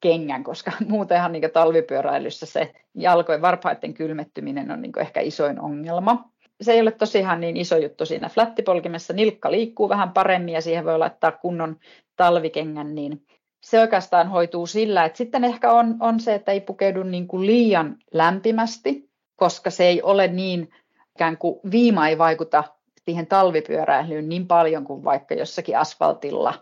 kengän, 0.00 0.44
koska 0.44 0.72
muutenhan 0.88 1.32
niin 1.32 1.50
talvipyöräilyssä 1.52 2.46
se 2.46 2.72
jalkojen 2.94 3.42
varpaiden 3.42 3.94
kylmettyminen 3.94 4.70
on 4.70 4.82
niin 4.82 4.98
ehkä 4.98 5.20
isoin 5.20 5.60
ongelma. 5.60 6.30
Se 6.60 6.72
ei 6.72 6.80
ole 6.80 6.90
tosiaan 6.90 7.40
niin 7.40 7.56
iso 7.56 7.76
juttu 7.76 8.06
siinä 8.06 8.28
flättipolkimessa. 8.28 9.12
Nilkka 9.12 9.50
liikkuu 9.50 9.88
vähän 9.88 10.10
paremmin 10.10 10.54
ja 10.54 10.60
siihen 10.60 10.84
voi 10.84 10.98
laittaa 10.98 11.32
kunnon 11.32 11.76
talvikengän, 12.16 12.94
niin 12.94 13.26
se 13.60 13.80
oikeastaan 13.80 14.28
hoituu 14.28 14.66
sillä, 14.66 15.04
että 15.04 15.18
sitten 15.18 15.44
ehkä 15.44 15.72
on, 15.72 15.96
on 16.00 16.20
se, 16.20 16.34
että 16.34 16.52
ei 16.52 16.60
pukeudu 16.60 17.02
niin 17.02 17.28
kuin 17.28 17.46
liian 17.46 17.96
lämpimästi, 18.12 19.10
koska 19.36 19.70
se 19.70 19.84
ei 19.84 20.02
ole 20.02 20.28
niin 20.28 20.70
ikään 21.14 21.38
kuin 21.38 21.60
viima 21.70 22.08
ei 22.08 22.18
vaikuta 22.18 22.64
siihen 23.04 23.26
talvipyöräilyyn 23.26 24.28
niin 24.28 24.46
paljon 24.46 24.84
kuin 24.84 25.04
vaikka 25.04 25.34
jossakin 25.34 25.78
asfaltilla 25.78 26.54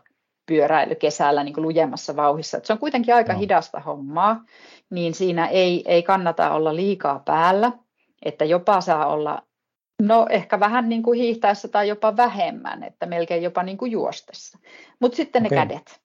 pyöräily 0.46 0.94
kesällä 0.94 1.44
niin 1.44 1.54
kuin 1.54 1.64
lujemmassa 1.64 2.16
vauhissa. 2.16 2.56
Että 2.56 2.66
se 2.66 2.72
on 2.72 2.78
kuitenkin 2.78 3.14
aika 3.14 3.32
no. 3.32 3.38
hidasta 3.38 3.80
hommaa, 3.80 4.44
niin 4.90 5.14
siinä 5.14 5.46
ei, 5.46 5.84
ei 5.86 6.02
kannata 6.02 6.50
olla 6.50 6.76
liikaa 6.76 7.22
päällä, 7.24 7.72
että 8.22 8.44
jopa 8.44 8.80
saa 8.80 9.06
olla 9.06 9.42
No 10.02 10.26
ehkä 10.30 10.60
vähän 10.60 10.88
niin 10.88 11.02
kuin 11.02 11.20
hiihtäessä 11.20 11.68
tai 11.68 11.88
jopa 11.88 12.16
vähemmän, 12.16 12.82
että 12.82 13.06
melkein 13.06 13.42
jopa 13.42 13.62
niin 13.62 13.78
kuin 13.78 13.92
juostessa. 13.92 14.58
Mutta 15.00 15.16
sitten 15.16 15.46
okay. 15.46 15.58
ne 15.58 15.66
kädet. 15.66 16.00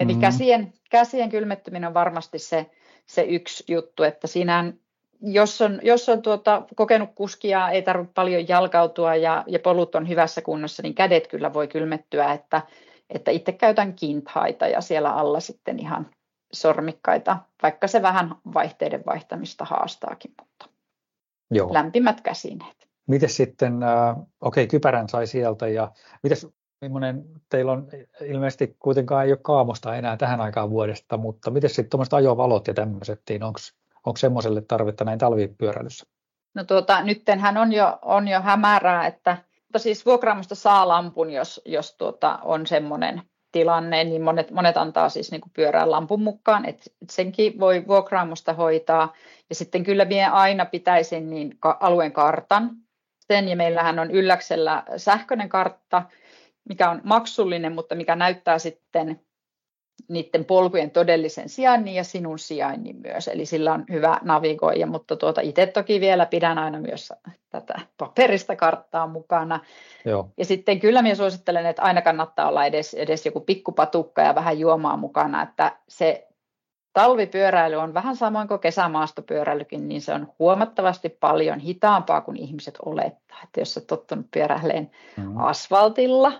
Eli 0.00 0.08
mm-hmm. 0.08 0.20
käsien, 0.20 0.72
käsien 0.90 1.28
kylmettyminen 1.28 1.88
on 1.88 1.94
varmasti 1.94 2.38
se, 2.38 2.70
se 3.06 3.22
yksi 3.22 3.64
juttu, 3.68 4.02
että 4.02 4.26
siinä 4.26 4.72
jos 5.20 5.60
on, 5.60 5.80
jos 5.82 6.08
on 6.08 6.22
tuota, 6.22 6.62
kokenut 6.76 7.10
kuskia, 7.14 7.68
ei 7.68 7.82
tarvitse 7.82 8.12
paljon 8.14 8.48
jalkautua 8.48 9.16
ja, 9.16 9.44
ja 9.46 9.58
polut 9.58 9.94
on 9.94 10.08
hyvässä 10.08 10.42
kunnossa, 10.42 10.82
niin 10.82 10.94
kädet 10.94 11.26
kyllä 11.26 11.52
voi 11.52 11.68
kylmettyä, 11.68 12.32
että, 12.32 12.62
että 13.10 13.30
itse 13.30 13.52
käytän 13.52 13.94
kinthaita 13.94 14.66
ja 14.66 14.80
siellä 14.80 15.12
alla 15.12 15.40
sitten 15.40 15.78
ihan 15.78 16.10
sormikkaita, 16.52 17.36
vaikka 17.62 17.86
se 17.86 18.02
vähän 18.02 18.34
vaihteiden 18.54 19.02
vaihtamista 19.06 19.64
haastaakin, 19.64 20.34
mutta 20.40 20.66
Joo. 21.50 21.74
lämpimät 21.74 22.20
käsineet. 22.20 22.88
Miten 23.06 23.28
sitten, 23.28 23.82
äh, 23.82 24.10
okei, 24.10 24.24
okay, 24.40 24.66
kypärän 24.66 25.08
sai 25.08 25.26
sieltä 25.26 25.68
ja 25.68 25.92
mites 26.22 26.46
millainen 26.80 27.24
teillä 27.48 27.72
on, 27.72 27.88
ilmeisesti 28.20 28.76
kuitenkaan 28.78 29.24
ei 29.24 29.32
ole 29.32 29.38
kaamosta 29.42 29.96
enää 29.96 30.16
tähän 30.16 30.40
aikaan 30.40 30.70
vuodesta, 30.70 31.16
mutta 31.16 31.50
miten 31.50 31.70
sitten 31.70 31.90
tuommoiset 31.90 32.14
ajovalot 32.14 32.68
ja 32.68 32.74
tämmöiset, 32.74 33.22
niin 33.28 33.42
onko 33.42 34.16
semmoiselle 34.18 34.60
tarvetta 34.60 35.04
näin 35.04 35.18
talvipyöräilyssä? 35.18 36.06
No 36.54 36.64
tuota, 36.64 37.02
nyttenhän 37.02 37.56
on 37.56 37.72
jo, 37.72 37.98
on 38.02 38.28
jo 38.28 38.40
hämärää, 38.40 39.06
että 39.06 39.36
mutta 39.68 39.78
siis 39.78 40.06
vuokraamosta 40.06 40.54
saa 40.54 40.88
lampun, 40.88 41.30
jos, 41.30 41.60
jos 41.64 41.96
tuota, 41.96 42.38
on 42.42 42.66
semmoinen 42.66 43.22
tilanne, 43.52 44.04
niin 44.04 44.22
monet, 44.22 44.50
monet 44.50 44.76
antaa 44.76 45.08
siis 45.08 45.30
niin 45.30 45.40
pyörään 45.54 45.90
lampun 45.90 46.22
mukaan, 46.22 46.64
että 46.64 46.90
senkin 47.10 47.60
voi 47.60 47.86
vuokraamosta 47.86 48.52
hoitaa. 48.52 49.12
Ja 49.48 49.54
sitten 49.54 49.84
kyllä 49.84 50.08
vie 50.08 50.24
aina 50.24 50.64
pitäisin 50.64 51.30
niin 51.30 51.56
ka- 51.60 51.76
alueen 51.80 52.12
kartan. 52.12 52.70
Sen, 53.26 53.48
ja 53.48 53.56
meillähän 53.56 53.98
on 53.98 54.10
ylläksellä 54.10 54.82
sähköinen 54.96 55.48
kartta, 55.48 56.02
mikä 56.68 56.90
on 56.90 57.00
maksullinen, 57.04 57.72
mutta 57.72 57.94
mikä 57.94 58.16
näyttää 58.16 58.58
sitten 58.58 59.20
niiden 60.08 60.44
polkujen 60.44 60.90
todellisen 60.90 61.48
sijainnin 61.48 61.94
ja 61.94 62.04
sinun 62.04 62.38
sijainnin 62.38 62.96
myös. 63.00 63.28
Eli 63.28 63.46
sillä 63.46 63.72
on 63.72 63.84
hyvä 63.90 64.18
navigoija, 64.22 64.86
mutta 64.86 65.16
tuota, 65.16 65.40
itse 65.40 65.66
toki 65.66 66.00
vielä 66.00 66.26
pidän 66.26 66.58
aina 66.58 66.80
myös 66.80 67.12
tätä 67.50 67.80
paperista 67.98 68.56
karttaa 68.56 69.06
mukana. 69.06 69.60
Joo. 70.04 70.28
Ja 70.36 70.44
sitten 70.44 70.80
kyllä 70.80 71.02
minä 71.02 71.14
suosittelen, 71.14 71.66
että 71.66 71.82
aina 71.82 72.02
kannattaa 72.02 72.48
olla 72.48 72.66
edes, 72.66 72.94
edes 72.94 73.26
joku 73.26 73.40
pikkupatukka 73.40 74.22
ja 74.22 74.34
vähän 74.34 74.58
juomaa 74.58 74.96
mukana, 74.96 75.42
että 75.42 75.76
se 75.88 76.28
talvipyöräily 76.92 77.76
on 77.76 77.94
vähän 77.94 78.16
samoin 78.16 78.48
kuin 78.48 78.60
kesämaastopyöräilykin, 78.60 79.88
niin 79.88 80.00
se 80.00 80.12
on 80.12 80.32
huomattavasti 80.38 81.08
paljon 81.08 81.58
hitaampaa 81.58 82.20
kuin 82.20 82.36
ihmiset 82.36 82.78
olettaa. 82.84 83.38
Että 83.44 83.60
jos 83.60 83.76
olet 83.76 83.86
tottunut 83.86 84.26
pyöräilemään 84.30 84.90
mm-hmm. 85.16 85.36
asfaltilla, 85.36 86.32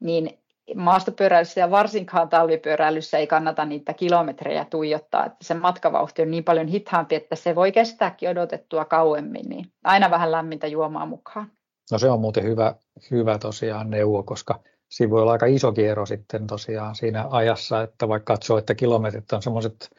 niin 0.00 0.38
maastopyöräilyssä 0.74 1.60
ja 1.60 1.70
varsinkaan 1.70 2.28
talvipyöräilyssä 2.28 3.18
ei 3.18 3.26
kannata 3.26 3.64
niitä 3.64 3.94
kilometrejä 3.94 4.64
tuijottaa, 4.64 5.26
että 5.26 5.44
se 5.44 5.54
matkavauhti 5.54 6.22
on 6.22 6.30
niin 6.30 6.44
paljon 6.44 6.66
hitaampi, 6.66 7.14
että 7.14 7.36
se 7.36 7.54
voi 7.54 7.72
kestääkin 7.72 8.28
odotettua 8.28 8.84
kauemmin, 8.84 9.48
niin 9.48 9.66
aina 9.84 10.10
vähän 10.10 10.32
lämmintä 10.32 10.66
juomaa 10.66 11.06
mukaan. 11.06 11.50
No 11.92 11.98
se 11.98 12.10
on 12.10 12.20
muuten 12.20 12.44
hyvä, 12.44 12.74
hyvä 13.10 13.38
tosiaan 13.38 13.90
neuvo, 13.90 14.22
koska 14.22 14.60
siinä 14.88 15.10
voi 15.10 15.22
olla 15.22 15.32
aika 15.32 15.46
iso 15.46 15.72
ero 15.76 16.06
sitten 16.06 16.46
tosiaan 16.46 16.94
siinä 16.94 17.26
ajassa, 17.30 17.82
että 17.82 18.08
vaikka 18.08 18.34
katsoo, 18.34 18.58
että 18.58 18.74
kilometrit 18.74 19.32
on 19.32 19.42
semmoiset 19.42 19.90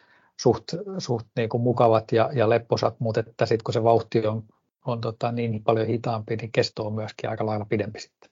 suht, 0.41 0.63
suht 0.97 1.27
niin 1.35 1.49
kuin 1.49 1.63
mukavat 1.63 2.11
ja, 2.11 2.29
ja 2.33 2.49
lepposat, 2.49 2.99
mutta 2.99 3.19
että 3.19 3.45
sitten 3.45 3.63
kun 3.63 3.73
se 3.73 3.83
vauhti 3.83 4.27
on, 4.27 4.43
on 4.85 5.01
tota 5.01 5.31
niin 5.31 5.63
paljon 5.63 5.87
hitaampi, 5.87 6.35
niin 6.35 6.51
kesto 6.51 6.87
on 6.87 6.93
myöskin 6.93 7.29
aika 7.29 7.45
lailla 7.45 7.65
pidempi 7.65 7.99
sitten. 7.99 8.29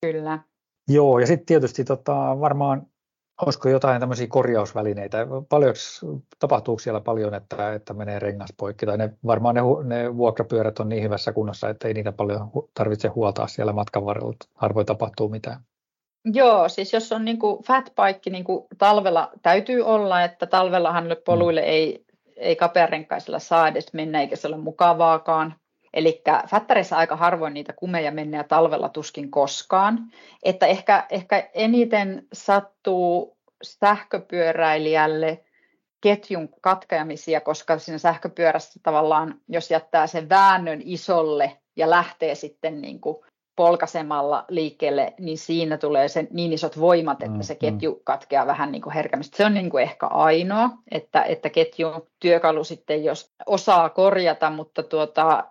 Kyllä. 0.00 0.38
Joo, 0.88 1.18
ja 1.18 1.26
sitten 1.26 1.46
tietysti 1.46 1.84
tota, 1.84 2.12
varmaan, 2.40 2.86
olisiko 3.42 3.68
jotain 3.68 4.00
tämmöisiä 4.00 4.26
korjausvälineitä, 4.26 5.26
paljon, 5.48 5.74
tapahtuuko 6.38 6.78
siellä 6.78 7.00
paljon, 7.00 7.34
että, 7.34 7.74
että 7.74 7.94
menee 7.94 8.18
rengas 8.18 8.52
poikki, 8.56 8.86
tai 8.86 8.98
ne, 8.98 9.12
varmaan 9.26 9.54
ne, 9.54 9.60
ne 9.84 10.16
vuokrapyörät 10.16 10.78
on 10.78 10.88
niin 10.88 11.02
hyvässä 11.02 11.32
kunnossa, 11.32 11.68
että 11.68 11.88
ei 11.88 11.94
niitä 11.94 12.12
paljon 12.12 12.50
tarvitse 12.74 13.08
huoltaa 13.08 13.46
siellä 13.46 13.72
matkan 13.72 14.04
varrella, 14.04 14.32
harvoin 14.54 14.86
tapahtuu 14.86 15.28
mitään. 15.28 15.60
Joo, 16.24 16.68
siis 16.68 16.92
jos 16.92 17.12
on 17.12 17.24
niin 17.24 17.38
kuin 17.38 17.62
fatbike, 17.62 18.30
niin 18.30 18.44
kuin 18.44 18.66
talvella 18.78 19.30
täytyy 19.42 19.82
olla, 19.82 20.22
että 20.22 20.46
talvellahan 20.46 21.16
poluille 21.24 21.60
mm. 21.60 21.66
ei, 21.66 22.04
ei 22.36 22.56
kapearenkaisella 22.56 23.38
saa 23.38 23.68
edes 23.68 23.92
mennä, 23.92 24.20
eikä 24.20 24.36
se 24.36 24.48
ole 24.48 24.56
mukavaakaan. 24.56 25.54
Eli 25.94 26.22
Fättärissä 26.50 26.96
aika 26.96 27.16
harvoin 27.16 27.54
niitä 27.54 27.72
kumeja 27.72 28.12
menee 28.12 28.44
talvella 28.44 28.88
tuskin 28.88 29.30
koskaan. 29.30 30.12
Että 30.42 30.66
ehkä, 30.66 31.06
ehkä 31.10 31.48
eniten 31.54 32.26
sattuu 32.32 33.36
sähköpyöräilijälle 33.62 35.44
ketjun 36.00 36.48
katkeamisia, 36.60 37.40
koska 37.40 37.78
siinä 37.78 37.98
sähköpyörässä 37.98 38.80
tavallaan, 38.82 39.40
jos 39.48 39.70
jättää 39.70 40.06
sen 40.06 40.28
väännön 40.28 40.80
isolle 40.84 41.56
ja 41.76 41.90
lähtee 41.90 42.34
sitten 42.34 42.80
niin 42.80 43.00
kuin 43.00 43.16
polkasemalla 43.56 44.44
liikkeelle, 44.48 45.14
niin 45.20 45.38
siinä 45.38 45.78
tulee 45.78 46.08
sen 46.08 46.28
niin 46.30 46.52
isot 46.52 46.80
voimat, 46.80 47.22
että 47.22 47.42
se 47.42 47.54
mm, 47.54 47.56
mm. 47.56 47.72
ketju 47.72 48.00
katkeaa 48.04 48.46
vähän 48.46 48.72
niin 48.72 48.82
kuin 48.82 48.94
herkämmin. 48.94 49.28
Se 49.34 49.46
on 49.46 49.54
niin 49.54 49.70
kuin 49.70 49.82
ehkä 49.82 50.06
ainoa, 50.06 50.70
että, 50.90 51.22
että 51.22 51.50
ketjun 51.50 52.06
työkalu 52.20 52.64
sitten, 52.64 53.04
jos 53.04 53.32
osaa 53.46 53.88
korjata, 53.88 54.50
mutta 54.50 54.82
tuota, 54.82 55.44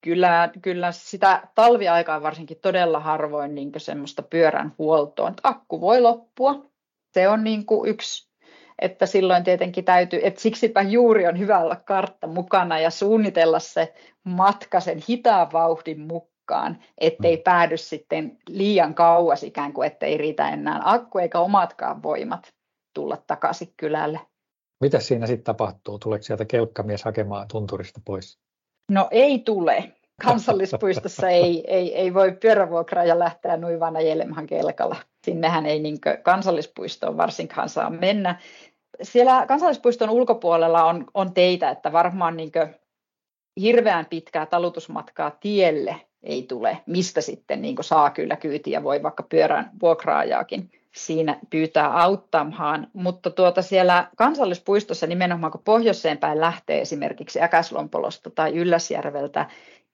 kyllä, 0.00 0.50
kyllä 0.62 0.92
sitä 0.92 1.48
talviaikaa 1.54 2.22
varsinkin 2.22 2.60
todella 2.62 3.00
harvoin 3.00 3.54
niin 3.54 3.72
semmoista 3.76 4.22
pyörän 4.22 4.74
huoltoa, 4.78 5.28
että 5.28 5.40
akku 5.48 5.80
voi 5.80 6.00
loppua. 6.00 6.66
Se 7.14 7.28
on 7.28 7.44
niin 7.44 7.66
kuin 7.66 7.90
yksi, 7.90 8.30
että 8.78 9.06
silloin 9.06 9.44
tietenkin 9.44 9.84
täytyy, 9.84 10.20
että 10.22 10.40
siksipä 10.40 10.82
juuri 10.82 11.26
on 11.26 11.38
hyvä 11.38 11.58
olla 11.58 11.76
kartta 11.76 12.26
mukana 12.26 12.78
ja 12.78 12.90
suunnitella 12.90 13.58
se 13.58 13.94
matka 14.24 14.80
sen 14.80 15.02
hitaan 15.08 15.52
vauhdin 15.52 16.00
mukaan, 16.00 16.78
ettei 16.98 17.36
mm. 17.36 17.42
päädy 17.42 17.76
sitten 17.76 18.38
liian 18.48 18.94
kauas 18.94 19.42
ikään 19.42 19.72
kuin, 19.72 19.86
ettei 19.86 20.18
riitä 20.18 20.48
enää 20.48 20.80
akku 20.84 21.18
eikä 21.18 21.40
omatkaan 21.40 22.02
voimat 22.02 22.54
tulla 22.94 23.16
takaisin 23.26 23.74
kylälle. 23.76 24.20
Mitä 24.80 25.00
siinä 25.00 25.26
sitten 25.26 25.44
tapahtuu? 25.44 25.98
Tuleeko 25.98 26.22
sieltä 26.22 26.44
kelkkamies 26.44 27.04
hakemaan 27.04 27.48
tunturista 27.48 28.00
pois? 28.04 28.38
No 28.90 29.08
ei 29.10 29.38
tule. 29.38 29.92
Kansallispuistossa 30.26 31.28
ei, 31.38 31.64
ei, 31.66 31.94
ei 31.94 32.14
voi 32.14 32.32
pyörävuokraaja 32.32 33.18
lähteä 33.18 33.56
noin 33.56 33.80
vaan 33.80 33.96
ajelemaan 33.96 34.46
kelkalla. 34.46 34.96
Sinnehän 35.24 35.66
ei 35.66 35.80
niin 35.80 35.98
kansallispuistoon 36.22 37.16
varsinkaan 37.16 37.68
saa 37.68 37.90
mennä. 37.90 38.40
Siellä 39.02 39.46
kansallispuiston 39.46 40.10
ulkopuolella 40.10 40.84
on, 40.84 41.04
on 41.14 41.34
teitä, 41.34 41.70
että 41.70 41.92
varmaan 41.92 42.36
niin 42.36 42.52
hirveän 43.60 44.06
pitkää 44.06 44.46
talutusmatkaa 44.46 45.30
tielle 45.30 45.96
ei 46.22 46.42
tule, 46.42 46.78
mistä 46.86 47.20
sitten 47.20 47.62
niin 47.62 47.76
saa 47.80 48.10
kyllä 48.10 48.36
kyytiä, 48.36 48.82
voi 48.82 49.02
vaikka 49.02 49.22
pyörän 49.22 49.70
vuokraajaakin 49.82 50.70
siinä 50.94 51.38
pyytää 51.50 52.02
auttamaan, 52.02 52.86
mutta 52.92 53.30
tuota 53.30 53.62
siellä 53.62 54.08
kansallispuistossa 54.16 55.06
nimenomaan 55.06 55.52
kun 55.52 55.62
pohjoiseen 55.64 56.18
päin 56.18 56.40
lähtee 56.40 56.80
esimerkiksi 56.80 57.42
Äkäslompolosta 57.42 58.30
tai 58.30 58.56
Ylläsjärveltä, 58.56 59.46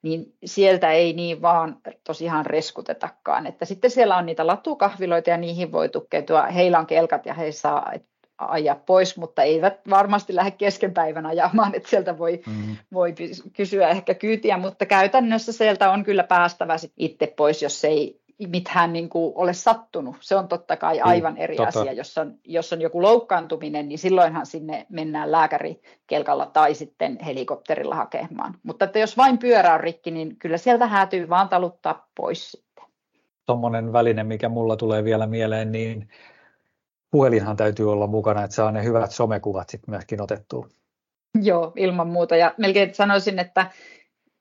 niin 0.02 0.34
sieltä 0.44 0.92
ei 0.92 1.12
niin 1.12 1.42
vaan 1.42 1.76
tosiaan 2.04 2.46
reskutetakaan. 2.46 3.46
Että 3.46 3.64
sitten 3.64 3.90
siellä 3.90 4.16
on 4.16 4.26
niitä 4.26 4.46
latukahviloita 4.46 5.30
ja 5.30 5.36
niihin 5.36 5.72
voi 5.72 5.88
tukeutua. 5.88 6.42
Heillä 6.42 6.78
on 6.78 6.86
kelkat 6.86 7.26
ja 7.26 7.34
he 7.34 7.52
saa 7.52 7.92
ajaa 8.38 8.82
pois, 8.86 9.16
mutta 9.16 9.42
eivät 9.42 9.80
varmasti 9.90 10.34
lähde 10.34 10.50
kesken 10.50 10.94
päivän 10.94 11.26
ajamaan, 11.26 11.74
että 11.74 11.88
sieltä 11.88 12.18
voi, 12.18 12.40
mm. 12.46 12.76
voi 12.92 13.14
kysyä 13.56 13.88
ehkä 13.88 14.14
kyytiä, 14.14 14.56
mutta 14.56 14.86
käytännössä 14.86 15.52
sieltä 15.52 15.90
on 15.90 16.04
kyllä 16.04 16.22
päästävä 16.22 16.78
sit 16.78 16.92
itse 16.96 17.26
pois, 17.26 17.62
jos 17.62 17.84
ei 17.84 18.20
mitään 18.38 18.92
niin 18.92 19.08
kuin 19.08 19.32
ole 19.34 19.52
sattunut. 19.52 20.16
Se 20.20 20.36
on 20.36 20.48
totta 20.48 20.76
kai 20.76 20.92
niin, 20.92 21.06
aivan 21.06 21.36
eri 21.36 21.56
tota. 21.56 21.68
asia. 21.68 21.92
Jos 21.92 22.18
on, 22.18 22.34
jos 22.44 22.72
on 22.72 22.80
joku 22.80 23.02
loukkaantuminen, 23.02 23.88
niin 23.88 23.98
silloinhan 23.98 24.46
sinne 24.46 24.86
mennään 24.88 25.32
lääkärikelkalla 25.32 26.46
tai 26.46 26.74
sitten 26.74 27.18
helikopterilla 27.26 27.94
hakemaan. 27.94 28.54
Mutta 28.62 28.84
että 28.84 28.98
jos 28.98 29.16
vain 29.16 29.38
pyörä 29.38 29.74
on 29.74 29.80
rikki, 29.80 30.10
niin 30.10 30.36
kyllä 30.36 30.58
sieltä 30.58 30.86
häätyy 30.86 31.28
vaan 31.28 31.48
taluttaa 31.48 32.08
pois 32.16 32.50
sitten. 32.50 32.84
Tuommoinen 33.46 33.92
väline, 33.92 34.24
mikä 34.24 34.48
mulla 34.48 34.76
tulee 34.76 35.04
vielä 35.04 35.26
mieleen, 35.26 35.72
niin 35.72 36.08
puhelinhan 37.10 37.56
täytyy 37.56 37.92
olla 37.92 38.06
mukana, 38.06 38.44
että 38.44 38.56
saa 38.56 38.72
ne 38.72 38.84
hyvät 38.84 39.10
somekuvat 39.10 39.68
sitten 39.68 39.94
myöskin 39.94 40.22
otettua. 40.22 40.68
Joo, 41.42 41.72
ilman 41.76 42.08
muuta. 42.08 42.36
Ja 42.36 42.54
melkein 42.58 42.94
sanoisin, 42.94 43.38
että 43.38 43.66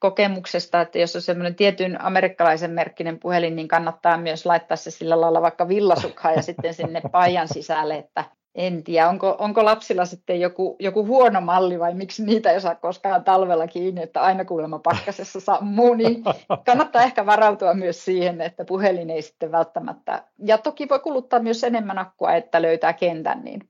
kokemuksesta, 0.09 0.81
että 0.81 0.99
jos 0.99 1.15
on 1.15 1.21
semmoinen 1.21 1.55
tietyn 1.55 2.01
amerikkalaisen 2.01 2.71
merkkinen 2.71 3.19
puhelin, 3.19 3.55
niin 3.55 3.67
kannattaa 3.67 4.17
myös 4.17 4.45
laittaa 4.45 4.77
se 4.77 4.91
sillä 4.91 5.21
lailla 5.21 5.41
vaikka 5.41 5.67
villasukkaan 5.67 6.35
ja 6.35 6.41
sitten 6.41 6.73
sinne 6.73 7.01
paijan 7.11 7.47
sisälle, 7.47 7.95
että 7.95 8.23
en 8.55 8.83
tiedä, 8.83 9.09
onko, 9.09 9.35
onko 9.39 9.65
lapsilla 9.65 10.05
sitten 10.05 10.39
joku, 10.39 10.75
joku 10.79 11.05
huono 11.05 11.41
malli 11.41 11.79
vai 11.79 11.93
miksi 11.93 12.25
niitä 12.25 12.51
ei 12.51 12.61
saa 12.61 12.75
koskaan 12.75 13.23
talvella 13.23 13.67
kiinni, 13.67 14.03
että 14.03 14.21
aina 14.21 14.45
kuulemma 14.45 14.79
pakkasessa 14.79 15.39
sammuu, 15.39 15.93
niin 15.93 16.23
kannattaa 16.65 17.03
ehkä 17.03 17.25
varautua 17.25 17.73
myös 17.73 18.05
siihen, 18.05 18.41
että 18.41 18.65
puhelin 18.65 19.09
ei 19.09 19.21
sitten 19.21 19.51
välttämättä, 19.51 20.23
ja 20.45 20.57
toki 20.57 20.89
voi 20.89 20.99
kuluttaa 20.99 21.39
myös 21.39 21.63
enemmän 21.63 21.97
akkua, 21.97 22.33
että 22.33 22.61
löytää 22.61 22.93
kentän, 22.93 23.43
niin 23.43 23.69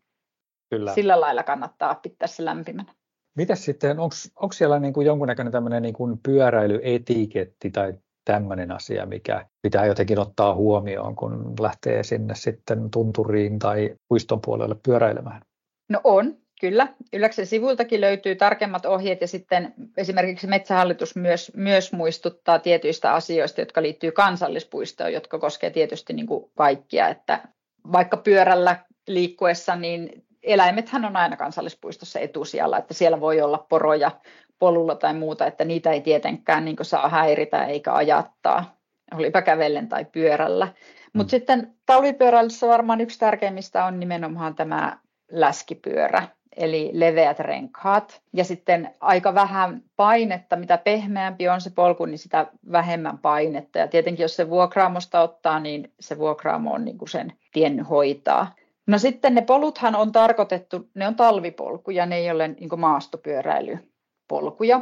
Kyllä. 0.69 0.93
sillä 0.93 1.21
lailla 1.21 1.43
kannattaa 1.43 1.95
pitää 1.95 2.27
se 2.27 2.45
lämpimänä. 2.45 2.93
Mitäs 3.35 3.65
sitten, 3.65 3.99
onko 3.99 4.53
siellä 4.53 4.79
niin 4.79 4.93
kuin 4.93 5.07
jonkunnäköinen 5.07 5.51
tämmöinen 5.51 5.83
niin 5.83 5.93
kuin 5.93 6.19
pyöräilyetiketti 6.23 7.71
tai 7.71 7.93
tämmöinen 8.25 8.71
asia, 8.71 9.05
mikä 9.05 9.45
pitää 9.61 9.85
jotenkin 9.85 10.19
ottaa 10.19 10.55
huomioon, 10.55 11.15
kun 11.15 11.53
lähtee 11.59 12.03
sinne 12.03 12.35
sitten 12.35 12.91
tunturiin 12.91 13.59
tai 13.59 13.95
puiston 14.07 14.41
puolelle 14.41 14.75
pyöräilemään? 14.83 15.41
No 15.89 16.01
on, 16.03 16.37
kyllä. 16.61 16.87
Ylläksen 17.13 17.45
sivuiltakin 17.45 18.01
löytyy 18.01 18.35
tarkemmat 18.35 18.85
ohjeet 18.85 19.21
ja 19.21 19.27
sitten 19.27 19.73
esimerkiksi 19.97 20.47
Metsähallitus 20.47 21.15
myös, 21.15 21.51
myös 21.55 21.93
muistuttaa 21.93 22.59
tietyistä 22.59 23.13
asioista, 23.13 23.61
jotka 23.61 23.81
liittyy 23.81 24.11
kansallispuistoon, 24.11 25.13
jotka 25.13 25.39
koskee 25.39 25.69
tietysti 25.69 26.13
niin 26.13 26.27
kuin 26.27 26.51
kaikkia, 26.55 27.09
että 27.09 27.47
vaikka 27.91 28.17
pyörällä 28.17 28.85
liikkuessa, 29.07 29.75
niin 29.75 30.24
eläimethän 30.45 31.05
on 31.05 31.15
aina 31.15 31.38
kansallispuistossa 31.38 32.19
etusijalla, 32.19 32.77
että 32.77 32.93
siellä 32.93 33.21
voi 33.21 33.41
olla 33.41 33.65
poroja 33.69 34.12
polulla 34.60 34.95
tai 34.95 35.13
muuta, 35.13 35.45
että 35.45 35.65
niitä 35.65 35.91
ei 35.91 36.01
tietenkään 36.01 36.65
niin 36.65 36.75
saa 36.81 37.10
häiritä 37.10 37.65
eikä 37.65 37.93
ajattaa, 37.93 38.75
olipa 39.13 39.41
kävellen 39.41 39.89
tai 39.89 40.05
pyörällä. 40.05 40.67
Mutta 41.13 41.27
mm. 41.27 41.29
sitten 41.29 41.75
talvipyöräilyssä 41.86 42.67
varmaan 42.67 43.01
yksi 43.01 43.19
tärkeimmistä 43.19 43.86
on 43.86 43.99
nimenomaan 43.99 44.55
tämä 44.55 44.97
läskipyörä, 45.31 46.27
eli 46.55 46.89
leveät 46.93 47.39
renkaat. 47.39 48.21
Ja 48.34 48.43
sitten 48.43 48.95
aika 48.99 49.34
vähän 49.34 49.81
painetta, 49.95 50.55
mitä 50.55 50.77
pehmeämpi 50.77 51.49
on 51.49 51.62
se 51.62 51.69
polku, 51.69 52.05
niin 52.05 52.19
sitä 52.19 52.47
vähemmän 52.71 53.17
painetta. 53.17 53.79
Ja 53.79 53.88
tietenkin 53.88 54.23
jos 54.23 54.36
se 54.36 54.49
vuokraamosta 54.49 55.21
ottaa, 55.21 55.60
niin 55.60 55.93
se 55.99 56.17
vuokraamo 56.17 56.73
on 56.73 56.86
niin 56.86 56.97
kuin 56.97 57.10
sen 57.10 57.34
tien 57.53 57.79
hoitaa. 57.79 58.55
No 58.87 58.97
sitten 58.97 59.35
ne 59.35 59.41
poluthan 59.41 59.95
on 59.95 60.11
tarkoitettu, 60.11 60.89
ne 60.93 61.07
on 61.07 61.15
talvipolkuja, 61.15 62.05
ne 62.05 62.17
ei 62.17 62.31
ole 62.31 62.47
niin 62.47 62.79
maastopyöräilypolkuja, 62.79 64.81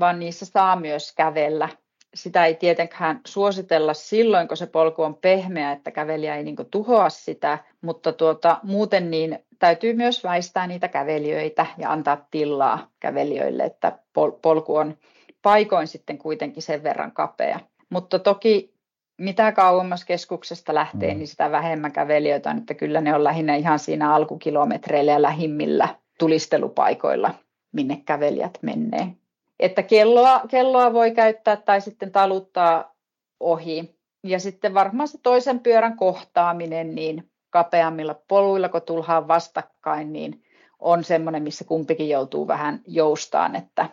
vaan 0.00 0.18
niissä 0.18 0.46
saa 0.46 0.76
myös 0.76 1.12
kävellä. 1.12 1.68
Sitä 2.14 2.46
ei 2.46 2.54
tietenkään 2.54 3.20
suositella 3.26 3.94
silloin, 3.94 4.48
kun 4.48 4.56
se 4.56 4.66
polku 4.66 5.02
on 5.02 5.14
pehmeä, 5.14 5.72
että 5.72 5.90
kävelijä 5.90 6.36
ei 6.36 6.44
niin 6.44 6.56
tuhoa 6.70 7.10
sitä, 7.10 7.58
mutta 7.80 8.12
tuota, 8.12 8.60
muuten 8.62 9.10
niin 9.10 9.38
täytyy 9.58 9.94
myös 9.94 10.24
väistää 10.24 10.66
niitä 10.66 10.88
kävelijöitä 10.88 11.66
ja 11.78 11.92
antaa 11.92 12.26
tilaa 12.30 12.90
kävelijöille, 13.00 13.62
että 13.62 13.98
polku 14.42 14.76
on 14.76 14.98
paikoin 15.42 15.86
sitten 15.86 16.18
kuitenkin 16.18 16.62
sen 16.62 16.82
verran 16.82 17.12
kapea. 17.12 17.60
Mutta 17.90 18.18
toki 18.18 18.79
mitä 19.20 19.52
kauemmas 19.52 20.04
keskuksesta 20.04 20.74
lähtee, 20.74 21.12
mm. 21.12 21.18
niin 21.18 21.28
sitä 21.28 21.50
vähemmän 21.50 21.92
kävelijöitä 21.92 22.50
on, 22.50 22.58
että 22.58 22.74
kyllä 22.74 23.00
ne 23.00 23.14
on 23.14 23.24
lähinnä 23.24 23.54
ihan 23.54 23.78
siinä 23.78 24.14
alkukilometreillä 24.14 25.12
ja 25.12 25.22
lähimmillä 25.22 25.88
tulistelupaikoilla, 26.18 27.34
minne 27.72 28.02
kävelijät 28.06 28.58
menee. 28.62 29.14
Että 29.58 29.82
kelloa, 29.82 30.40
kelloa 30.48 30.92
voi 30.92 31.10
käyttää 31.10 31.56
tai 31.56 31.80
sitten 31.80 32.12
taluttaa 32.12 32.94
ohi. 33.40 33.94
Ja 34.24 34.40
sitten 34.40 34.74
varmaan 34.74 35.08
se 35.08 35.18
toisen 35.22 35.60
pyörän 35.60 35.96
kohtaaminen 35.96 36.94
niin 36.94 37.30
kapeammilla 37.50 38.20
poluilla, 38.28 38.68
kun 38.68 38.82
tullaan 38.82 39.28
vastakkain, 39.28 40.12
niin 40.12 40.42
on 40.78 41.04
semmoinen, 41.04 41.42
missä 41.42 41.64
kumpikin 41.64 42.08
joutuu 42.08 42.48
vähän 42.48 42.80
joustaan, 42.86 43.56
että, 43.56 43.88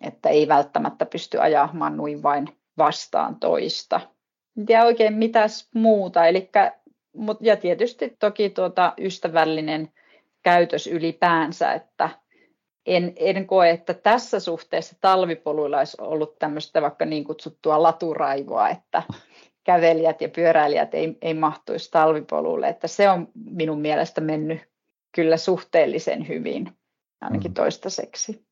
että 0.00 0.28
ei 0.28 0.48
välttämättä 0.48 1.06
pysty 1.06 1.40
ajamaan 1.40 1.96
noin 1.96 2.22
vain 2.22 2.48
vastaan 2.78 3.36
toista 3.40 4.00
en 4.58 4.66
tiedä 4.66 4.84
oikein 4.84 5.14
mitäs 5.14 5.68
muuta. 5.74 6.26
Elikkä, 6.26 6.72
mut, 7.16 7.38
ja 7.40 7.56
tietysti 7.56 8.16
toki 8.18 8.50
tuota 8.50 8.92
ystävällinen 8.98 9.88
käytös 10.42 10.86
ylipäänsä, 10.86 11.72
että 11.72 12.10
en, 12.86 13.12
en 13.16 13.46
koe, 13.46 13.70
että 13.70 13.94
tässä 13.94 14.40
suhteessa 14.40 14.96
talvipoluilla 15.00 15.78
olisi 15.78 15.96
ollut 16.00 16.38
tämmöistä 16.38 16.82
vaikka 16.82 17.04
niin 17.04 17.24
kutsuttua 17.24 17.82
laturaivoa, 17.82 18.68
että 18.68 19.02
kävelijät 19.64 20.20
ja 20.20 20.28
pyöräilijät 20.28 20.94
ei, 20.94 21.18
ei 21.22 21.34
mahtuisi 21.34 21.90
talvipolulle, 21.90 22.68
että 22.68 22.88
se 22.88 23.10
on 23.10 23.28
minun 23.34 23.80
mielestä 23.80 24.20
mennyt 24.20 24.60
kyllä 25.12 25.36
suhteellisen 25.36 26.28
hyvin, 26.28 26.72
ainakin 27.20 27.50
mm. 27.50 27.54
toistaiseksi 27.54 28.47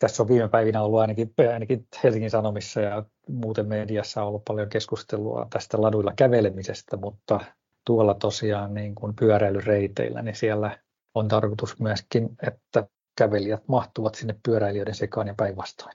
tässä 0.00 0.22
on 0.22 0.28
viime 0.28 0.48
päivinä 0.48 0.82
ollut 0.82 1.00
ainakin, 1.00 1.34
ainakin 1.52 1.86
Helsingin 2.04 2.30
Sanomissa 2.30 2.80
ja 2.80 3.04
muuten 3.28 3.66
mediassa 3.66 4.22
on 4.22 4.28
ollut 4.28 4.44
paljon 4.44 4.68
keskustelua 4.68 5.46
tästä 5.50 5.82
laduilla 5.82 6.12
kävelemisestä, 6.16 6.96
mutta 6.96 7.40
tuolla 7.86 8.14
tosiaan 8.14 8.74
niin 8.74 8.94
kuin 8.94 9.16
pyöräilyreiteillä, 9.16 10.22
niin 10.22 10.36
siellä 10.36 10.78
on 11.14 11.28
tarkoitus 11.28 11.80
myöskin, 11.80 12.30
että 12.46 12.86
kävelijät 13.18 13.62
mahtuvat 13.68 14.14
sinne 14.14 14.36
pyöräilijöiden 14.44 14.94
sekaan 14.94 15.26
ja 15.26 15.34
päinvastoin. 15.36 15.94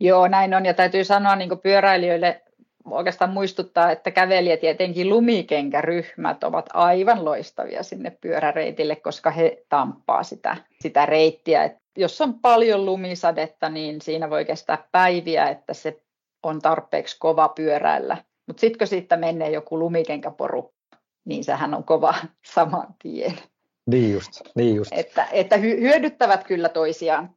Joo, 0.00 0.28
näin 0.28 0.54
on. 0.54 0.66
Ja 0.66 0.74
täytyy 0.74 1.04
sanoa 1.04 1.36
niin 1.36 1.58
pyöräilijöille 1.62 2.42
oikeastaan 2.92 3.30
muistuttaa, 3.30 3.90
että 3.90 4.10
kävelijät 4.10 4.62
ja 4.62 4.70
etenkin 4.70 5.08
lumikenkäryhmät 5.08 6.44
ovat 6.44 6.66
aivan 6.72 7.24
loistavia 7.24 7.82
sinne 7.82 8.10
pyöräreitille, 8.20 8.96
koska 8.96 9.30
he 9.30 9.64
tamppaa 9.68 10.22
sitä, 10.22 10.56
sitä 10.80 11.06
reittiä 11.06 11.70
jos 11.98 12.20
on 12.20 12.34
paljon 12.34 12.86
lumisadetta, 12.86 13.68
niin 13.68 14.00
siinä 14.00 14.30
voi 14.30 14.44
kestää 14.44 14.88
päiviä, 14.92 15.48
että 15.48 15.74
se 15.74 16.02
on 16.42 16.60
tarpeeksi 16.60 17.16
kova 17.18 17.48
pyöräillä. 17.48 18.16
Mutta 18.46 18.60
sitten 18.60 18.78
kun 18.78 18.86
siitä 18.86 19.16
menee 19.16 19.50
joku 19.50 19.78
lumikenkäporu, 19.78 20.74
niin 21.24 21.44
sehän 21.44 21.74
on 21.74 21.84
kova 21.84 22.14
saman 22.54 22.94
tien. 23.02 23.38
Niin 23.90 24.12
just, 24.12 24.40
niin 24.54 24.76
just. 24.76 24.92
Että, 24.94 25.28
että 25.32 25.56
hyödyttävät 25.56 26.44
kyllä 26.44 26.68
toisiaan. 26.68 27.34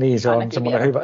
Niin, 0.00 0.20
se 0.20 0.30
on 0.30 0.52
semmoinen 0.52 0.82
hyvä, 0.82 1.00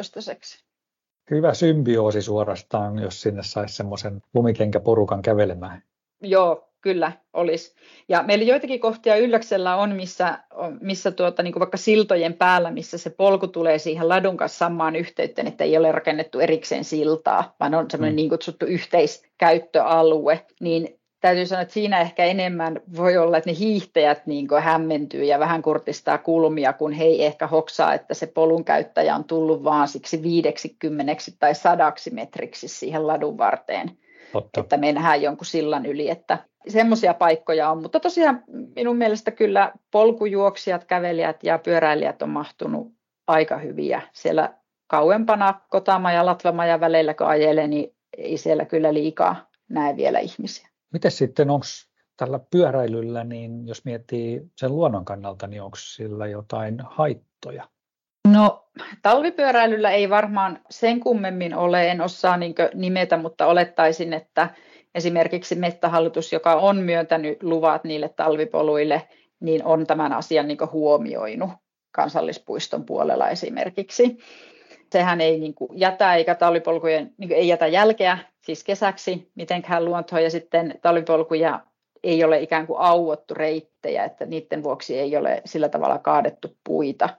hyvä 1.31 1.53
symbioosi 1.53 2.21
suorastaan, 2.21 2.99
jos 2.99 3.21
sinne 3.21 3.43
saisi 3.43 3.75
semmoisen 3.75 4.21
lumikenkäporukan 4.33 5.21
kävelemään. 5.21 5.83
Joo, 6.21 6.69
kyllä 6.81 7.11
olisi. 7.33 7.75
Ja 8.07 8.23
meillä 8.23 8.45
joitakin 8.45 8.79
kohtia 8.79 9.15
Ylläksellä 9.15 9.75
on, 9.75 9.95
missä, 9.95 10.39
missä 10.81 11.11
tuota, 11.11 11.43
niin 11.43 11.53
kuin 11.53 11.59
vaikka 11.59 11.77
siltojen 11.77 12.33
päällä, 12.33 12.71
missä 12.71 12.97
se 12.97 13.09
polku 13.09 13.47
tulee 13.47 13.79
siihen 13.79 14.09
ladun 14.09 14.37
kanssa 14.37 14.57
samaan 14.57 14.95
yhteyteen, 14.95 15.47
että 15.47 15.63
ei 15.63 15.77
ole 15.77 15.91
rakennettu 15.91 16.39
erikseen 16.39 16.83
siltaa, 16.83 17.55
vaan 17.59 17.75
on 17.75 17.91
semmoinen 17.91 18.13
mm. 18.13 18.15
niin 18.15 18.29
kutsuttu 18.29 18.65
yhteiskäyttöalue, 18.65 20.45
niin 20.59 20.99
täytyy 21.21 21.45
sanoa, 21.45 21.61
että 21.61 21.73
siinä 21.73 22.01
ehkä 22.01 22.23
enemmän 22.23 22.81
voi 22.97 23.17
olla, 23.17 23.37
että 23.37 23.49
ne 23.49 23.57
hiihtäjät 23.59 24.25
niin 24.25 24.47
hämmentyy 24.61 25.23
ja 25.23 25.39
vähän 25.39 25.61
kurtistaa 25.61 26.17
kulmia, 26.17 26.73
kun 26.73 26.91
he 26.91 27.03
ei 27.03 27.25
ehkä 27.25 27.47
hoksaa, 27.47 27.93
että 27.93 28.13
se 28.13 28.27
polun 28.27 28.65
käyttäjä 28.65 29.15
on 29.15 29.23
tullut 29.23 29.63
vaan 29.63 29.87
siksi 29.87 30.23
viideksikymmeneksi 30.23 31.35
tai 31.39 31.55
sadaksi 31.55 32.09
metriksi 32.09 32.67
siihen 32.67 33.07
ladun 33.07 33.37
varteen. 33.37 33.97
Totta. 34.31 34.59
että 34.61 34.77
mennään 34.77 35.21
jonkun 35.21 35.45
sillan 35.45 35.85
yli, 35.85 36.09
että 36.09 36.37
semmoisia 36.67 37.13
paikkoja 37.13 37.69
on, 37.69 37.81
mutta 37.81 37.99
tosiaan 37.99 38.43
minun 38.75 38.97
mielestä 38.97 39.31
kyllä 39.31 39.71
polkujuoksijat, 39.91 40.85
kävelijät 40.85 41.43
ja 41.43 41.57
pyöräilijät 41.57 42.21
on 42.21 42.29
mahtunut 42.29 42.93
aika 43.27 43.57
hyviä. 43.57 44.01
Siellä 44.13 44.53
kauempana 44.87 45.59
Kotamaja, 45.69 46.25
Latvamaja 46.25 46.79
väleillä 46.79 47.13
kun 47.13 47.27
ajelee, 47.27 47.67
niin 47.67 47.95
ei 48.17 48.37
siellä 48.37 48.65
kyllä 48.65 48.93
liikaa 48.93 49.49
näe 49.69 49.95
vielä 49.95 50.19
ihmisiä. 50.19 50.69
Miten 50.93 51.11
sitten, 51.11 51.49
onko 51.49 51.65
tällä 52.17 52.39
pyöräilyllä, 52.51 53.23
niin 53.23 53.67
jos 53.67 53.85
miettii 53.85 54.41
sen 54.57 54.75
luonnon 54.75 55.05
kannalta, 55.05 55.47
niin 55.47 55.61
onko 55.61 55.77
sillä 55.79 56.27
jotain 56.27 56.81
haittoja? 56.85 57.69
No 58.27 58.69
talvipyöräilyllä 59.01 59.91
ei 59.91 60.09
varmaan 60.09 60.59
sen 60.69 60.99
kummemmin 60.99 61.55
ole, 61.55 61.91
en 61.91 62.01
osaa 62.01 62.37
niin 62.37 62.55
nimetä, 62.73 63.17
mutta 63.17 63.45
olettaisin, 63.45 64.13
että 64.13 64.49
esimerkiksi 64.95 65.55
Mettähallitus, 65.55 66.33
joka 66.33 66.53
on 66.53 66.77
myöntänyt 66.77 67.43
luvat 67.43 67.83
niille 67.83 68.09
talvipoluille, 68.09 69.07
niin 69.39 69.65
on 69.65 69.87
tämän 69.87 70.13
asian 70.13 70.47
niin 70.47 70.57
huomioinut 70.71 71.49
kansallispuiston 71.91 72.85
puolella 72.85 73.29
esimerkiksi. 73.29 74.17
Sehän 74.91 75.21
ei 75.21 75.39
niin 75.39 75.53
kuin 75.53 75.69
jätä 75.73 76.15
eikä 76.15 76.35
talvipolkujen 76.35 77.13
niin 77.17 77.31
ei 77.31 77.47
jätä 77.47 77.67
jälkeä 77.67 78.17
siis 78.45 78.63
kesäksi 78.63 79.31
mitenkään 79.35 79.85
luontoon 79.85 80.23
ja 80.23 80.29
sitten 80.29 80.79
talvipolkuja 80.81 81.59
ei 82.03 82.23
ole 82.23 82.41
ikään 82.41 82.67
kuin 82.67 82.79
auottu 82.79 83.33
reittejä, 83.33 84.03
että 84.03 84.25
niiden 84.25 84.63
vuoksi 84.63 84.99
ei 84.99 85.17
ole 85.17 85.41
sillä 85.45 85.69
tavalla 85.69 85.97
kaadettu 85.97 86.57
puita. 86.63 87.09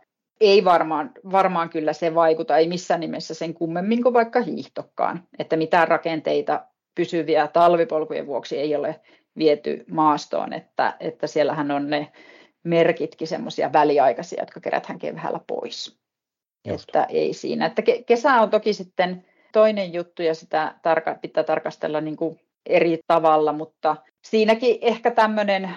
Ei 0.40 0.64
varmaan, 0.64 1.10
varmaan 1.32 1.68
kyllä 1.68 1.92
se 1.92 2.14
vaikuta, 2.14 2.56
ei 2.56 2.68
missään 2.68 3.00
nimessä 3.00 3.34
sen 3.34 3.54
kummemmin 3.54 4.02
kuin 4.02 4.12
vaikka 4.12 4.40
hiihtokkaan, 4.40 5.22
että 5.38 5.56
mitään 5.56 5.88
rakenteita 5.88 6.66
pysyviä 6.94 7.48
talvipolkujen 7.48 8.26
vuoksi 8.26 8.58
ei 8.58 8.76
ole 8.76 9.00
viety 9.38 9.84
maastoon, 9.90 10.52
että, 10.52 10.96
että 11.00 11.26
siellähän 11.26 11.70
on 11.70 11.90
ne 11.90 12.12
merkitkin 12.64 13.28
semmoisia 13.28 13.72
väliaikaisia, 13.72 14.42
jotka 14.42 14.60
kerätään 14.60 14.98
keväällä 14.98 15.40
pois. 15.46 15.98
Just. 16.66 16.88
Että 16.88 17.04
ei 17.04 17.32
siinä. 17.32 17.66
Että 17.66 17.82
kesä 18.06 18.34
on 18.34 18.50
toki 18.50 18.72
sitten 18.72 19.24
toinen 19.52 19.92
juttu 19.92 20.22
ja 20.22 20.34
sitä 20.34 20.74
tarka, 20.82 21.14
pitää 21.14 21.44
tarkastella 21.44 22.00
niin 22.00 22.16
kuin 22.16 22.40
eri 22.66 22.98
tavalla, 23.06 23.52
mutta 23.52 23.96
siinäkin 24.22 24.78
ehkä 24.80 25.10
tämmöinen 25.10 25.70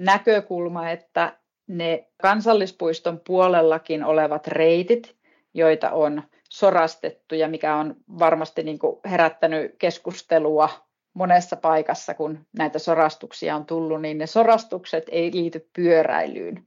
näkökulma, 0.00 0.90
että 0.90 1.36
ne 1.66 2.08
kansallispuiston 2.22 3.20
puolellakin 3.26 4.04
olevat 4.04 4.46
reitit, 4.46 5.16
joita 5.54 5.90
on 5.90 6.22
sorastettu 6.50 7.34
ja 7.34 7.48
mikä 7.48 7.76
on 7.76 7.96
varmasti 8.18 8.62
niin 8.62 8.78
kuin 8.78 9.00
herättänyt 9.04 9.74
keskustelua 9.78 10.68
monessa 11.14 11.56
paikassa, 11.56 12.14
kun 12.14 12.46
näitä 12.58 12.78
sorastuksia 12.78 13.56
on 13.56 13.66
tullut, 13.66 14.02
niin 14.02 14.18
ne 14.18 14.26
sorastukset 14.26 15.04
ei 15.10 15.30
liity 15.32 15.68
pyöräilyyn 15.72 16.66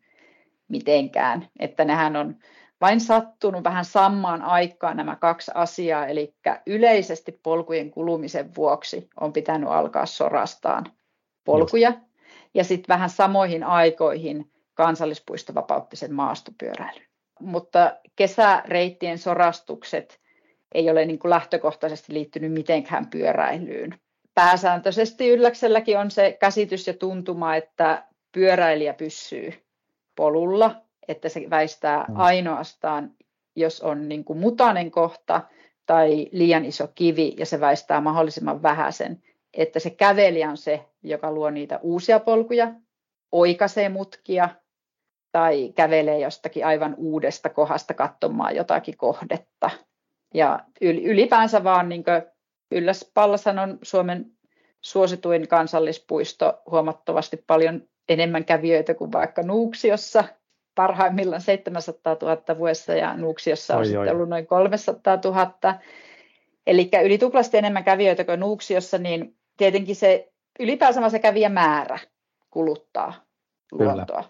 mitenkään, 0.67 1.47
että 1.59 1.85
nehän 1.85 2.15
on 2.15 2.35
vain 2.81 3.01
sattunut 3.01 3.63
vähän 3.63 3.85
samaan 3.85 4.41
aikaan 4.41 4.97
nämä 4.97 5.15
kaksi 5.15 5.51
asiaa, 5.55 6.07
eli 6.07 6.35
yleisesti 6.65 7.39
polkujen 7.43 7.91
kulumisen 7.91 8.55
vuoksi 8.55 9.09
on 9.19 9.33
pitänyt 9.33 9.69
alkaa 9.69 10.05
sorastaan 10.05 10.85
polkuja, 11.45 11.89
Just. 11.89 12.01
ja 12.53 12.63
sitten 12.63 12.93
vähän 12.93 13.09
samoihin 13.09 13.63
aikoihin 13.63 14.51
kansallispuisto 14.73 15.55
vapautti 15.55 15.95
sen 15.95 16.13
maastopyöräilyn. 16.13 17.07
Mutta 17.39 17.97
kesäreittien 18.15 19.17
sorastukset 19.17 20.19
ei 20.71 20.89
ole 20.89 21.05
niin 21.05 21.19
kuin 21.19 21.29
lähtökohtaisesti 21.29 22.13
liittynyt 22.13 22.51
mitenkään 22.51 23.09
pyöräilyyn. 23.09 23.99
Pääsääntöisesti 24.35 25.29
Ylläkselläkin 25.29 25.99
on 25.99 26.11
se 26.11 26.37
käsitys 26.39 26.87
ja 26.87 26.93
tuntuma, 26.93 27.55
että 27.55 28.03
pyöräilijä 28.31 28.93
pysyy 28.93 29.53
polulla 30.15 30.86
että 31.07 31.29
se 31.29 31.49
väistää 31.49 32.05
mm. 32.07 32.19
ainoastaan, 32.19 33.11
jos 33.55 33.81
on 33.81 34.09
niin 34.09 34.23
kuin 34.23 34.39
mutainen 34.39 34.91
kohta 34.91 35.41
tai 35.85 36.27
liian 36.31 36.65
iso 36.65 36.87
kivi 36.95 37.35
ja 37.37 37.45
se 37.45 37.59
väistää 37.59 38.01
mahdollisimman 38.01 38.63
vähäisen, 38.63 39.23
että 39.53 39.79
se 39.79 39.89
kävelijä 39.89 40.49
on 40.49 40.57
se, 40.57 40.85
joka 41.03 41.31
luo 41.31 41.49
niitä 41.49 41.79
uusia 41.81 42.19
polkuja, 42.19 42.73
oikaisee 43.31 43.89
mutkia 43.89 44.49
tai 45.31 45.73
kävelee 45.75 46.19
jostakin 46.19 46.65
aivan 46.65 46.95
uudesta 46.97 47.49
kohdasta 47.49 47.93
katsomaan 47.93 48.55
jotakin 48.55 48.97
kohdetta. 48.97 49.69
Ja 50.33 50.59
ylipäänsä 50.81 51.63
vaan 51.63 51.89
niin 51.89 52.03
Ylläs 52.71 53.11
Pallashan 53.13 53.59
on 53.59 53.79
Suomen 53.81 54.25
suosituin 54.81 55.47
kansallispuisto 55.47 56.61
huomattavasti 56.71 57.37
paljon 57.47 57.81
enemmän 58.09 58.45
kävijöitä 58.45 58.93
kuin 58.93 59.11
vaikka 59.11 59.43
Nuuksiossa, 59.43 60.23
parhaimmillaan 60.77 61.41
700 61.41 62.17
000 62.21 62.57
vuodessa 62.57 62.93
ja 62.93 63.17
Nuuksiossa 63.17 63.73
on 63.73 63.79
oi, 63.79 63.85
sitten 63.85 64.01
oi. 64.01 64.09
ollut 64.09 64.29
noin 64.29 64.47
300 64.47 65.19
000. 65.25 65.55
Eli 66.67 66.89
yli 67.03 67.17
tuplasti 67.17 67.57
enemmän 67.57 67.83
kävijöitä 67.83 68.23
kuin 68.23 68.39
Nuuksiossa, 68.39 68.97
niin 68.97 69.35
tietenkin 69.57 69.95
se 69.95 70.31
ylipäänsä 70.59 71.09
se 71.09 71.19
kävijämäärä 71.19 71.99
kuluttaa 72.51 73.13
Kyllä. 73.69 73.93
luontoa. 73.93 74.23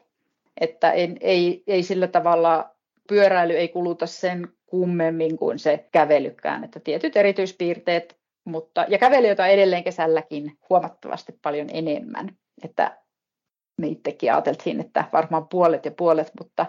Että 0.62 0.92
ei, 0.92 1.16
ei, 1.22 1.64
ei 1.68 1.84
sillä 1.84 2.08
tavalla 2.08 2.70
pyöräily 3.10 3.54
ei 3.54 3.68
kuluta 3.68 4.06
sen 4.06 4.48
kummemmin 4.66 5.38
kuin 5.38 5.60
se 5.60 5.86
kävelykään, 5.92 6.64
että 6.64 6.80
tietyt 6.80 7.18
erityispiirteet, 7.18 8.18
mutta, 8.46 8.86
ja 8.88 8.98
kävelijöitä 8.98 9.48
edelleen 9.48 9.84
kesälläkin 9.84 10.58
huomattavasti 10.70 11.40
paljon 11.42 11.68
enemmän. 11.74 12.38
Että 12.64 12.98
me 13.78 13.88
itsekin 13.88 14.34
ajateltiin, 14.34 14.80
että 14.80 15.04
varmaan 15.14 15.48
puolet 15.48 15.86
ja 15.86 15.92
puolet, 15.92 16.32
mutta 16.40 16.66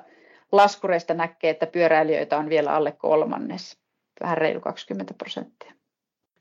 laskureista 0.52 1.14
näkee, 1.14 1.50
että 1.50 1.66
pyöräilijöitä 1.66 2.38
on 2.38 2.48
vielä 2.48 2.74
alle 2.74 2.92
kolmannes, 2.92 3.78
vähän 4.20 4.38
reilu 4.38 4.60
20 4.60 5.14
prosenttia. 5.14 5.72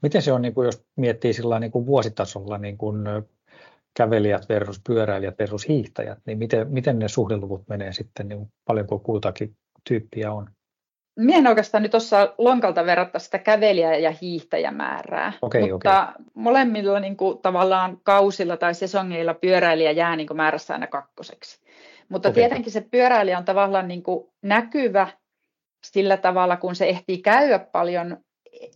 Miten 0.01 0.21
se 0.21 0.31
on, 0.31 0.41
niin 0.41 0.53
kuin 0.53 0.65
jos 0.65 0.85
miettii 0.95 1.33
sillä 1.33 1.59
niin 1.59 1.71
kuin 1.71 1.85
vuositasolla 1.85 2.57
niin 2.57 2.77
kuin 2.77 3.03
kävelijät 3.97 4.49
versus 4.49 4.81
pyöräilijät 4.87 5.39
versus 5.39 5.67
hiihtäjät, 5.67 6.19
niin 6.25 6.37
miten, 6.37 6.71
miten 6.71 6.99
ne 6.99 7.07
suhdeluvut 7.07 7.67
menee 7.69 7.93
sitten, 7.93 8.27
niin 8.27 8.47
paljonko 8.65 8.99
kultakin 8.99 9.55
tyyppiä 9.87 10.31
on? 10.31 10.49
Minä 11.17 11.37
en 11.37 11.47
oikeastaan 11.47 11.83
nyt 11.83 11.95
osaa 11.95 12.33
lonkalta 12.37 12.85
verrata 12.85 13.19
sitä 13.19 13.37
kävelijä- 13.39 13.97
ja 13.97 14.13
hiihtäjämäärää, 14.21 15.33
okay, 15.41 15.71
mutta 15.71 16.01
okay. 16.09 16.25
molemmilla 16.33 16.99
niin 16.99 17.17
kuin, 17.17 17.37
tavallaan 17.37 17.97
kausilla 18.03 18.57
tai 18.57 18.73
sesongeilla 18.73 19.33
pyöräilijä 19.33 19.91
jää 19.91 20.15
niin 20.15 20.27
kuin, 20.27 20.37
määrässä 20.37 20.73
aina 20.73 20.87
kakkoseksi. 20.87 21.59
Mutta 22.09 22.29
okay. 22.29 22.41
tietenkin 22.41 22.71
se 22.71 22.81
pyöräilijä 22.91 23.37
on 23.37 23.45
tavallaan 23.45 23.87
niin 23.87 24.03
kuin, 24.03 24.29
näkyvä 24.41 25.07
sillä 25.83 26.17
tavalla, 26.17 26.57
kun 26.57 26.75
se 26.75 26.89
ehtii 26.89 27.17
käydä 27.17 27.59
paljon. 27.59 28.17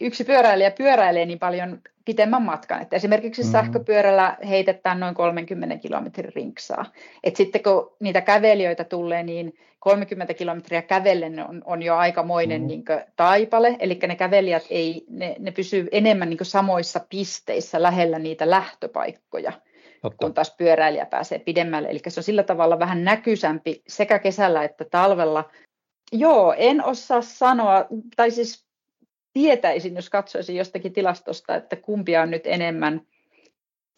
Yksi 0.02 0.24
pyöräilijä 0.24 0.72
pyöräilee 0.72 1.26
niin 1.26 1.40
paljon 1.40 1.82
pitemmän 2.06 2.42
matkan. 2.42 2.82
Että 2.82 2.96
esimerkiksi 2.96 3.42
mm-hmm. 3.42 3.52
sähköpyörällä 3.52 4.38
heitetään 4.50 5.00
noin 5.00 5.16
30 5.16 5.78
kilometrin 5.78 6.34
rinksaa. 6.36 6.86
Et 7.24 7.36
sitten 7.36 7.64
kun 7.64 7.96
niitä 8.00 8.22
kävelijöitä 8.22 8.84
tulee, 8.84 9.24
niin 9.24 9.54
30 9.80 10.34
kilometriä 10.34 10.82
kävellen 10.82 11.50
on, 11.50 11.62
on 11.66 11.84
jo 11.84 11.96
aikamoinen 11.96 12.62
mm-hmm. 12.62 12.68
niin 12.68 12.84
taipale. 13.16 13.76
Eli 13.80 14.00
ne 14.08 14.16
kävelijät 14.16 14.64
ei, 14.70 15.06
ne, 15.10 15.36
ne 15.40 15.52
pysyy 15.52 15.88
enemmän 15.92 16.30
niin 16.30 16.40
samoissa 16.42 17.00
pisteissä 17.10 17.82
lähellä 17.82 18.20
niitä 18.20 18.50
lähtöpaikkoja. 18.50 19.52
Totta. 20.02 20.18
kun 20.18 20.34
taas 20.34 20.56
pyöräilijä 20.58 21.06
pääsee 21.06 21.40
pidemmälle. 21.40 21.90
Eli 21.90 22.00
se 22.08 22.20
on 22.20 22.24
sillä 22.24 22.44
tavalla 22.44 22.80
vähän 22.80 23.04
näkyisämpi 23.04 23.82
sekä 23.88 24.20
kesällä 24.20 24.64
että 24.64 24.86
talvella. 24.86 25.50
Joo, 26.12 26.54
en 26.58 26.86
osaa 26.86 27.22
sanoa, 27.22 27.86
tai 28.16 28.32
siis 28.32 28.66
tietäisin, 29.34 29.96
jos 29.96 30.10
katsoisin 30.10 30.56
jostakin 30.56 30.94
tilastosta, 30.94 31.56
että 31.56 31.76
kumpia 31.76 32.22
on 32.22 32.32
nyt 32.32 32.48
enemmän. 32.48 33.02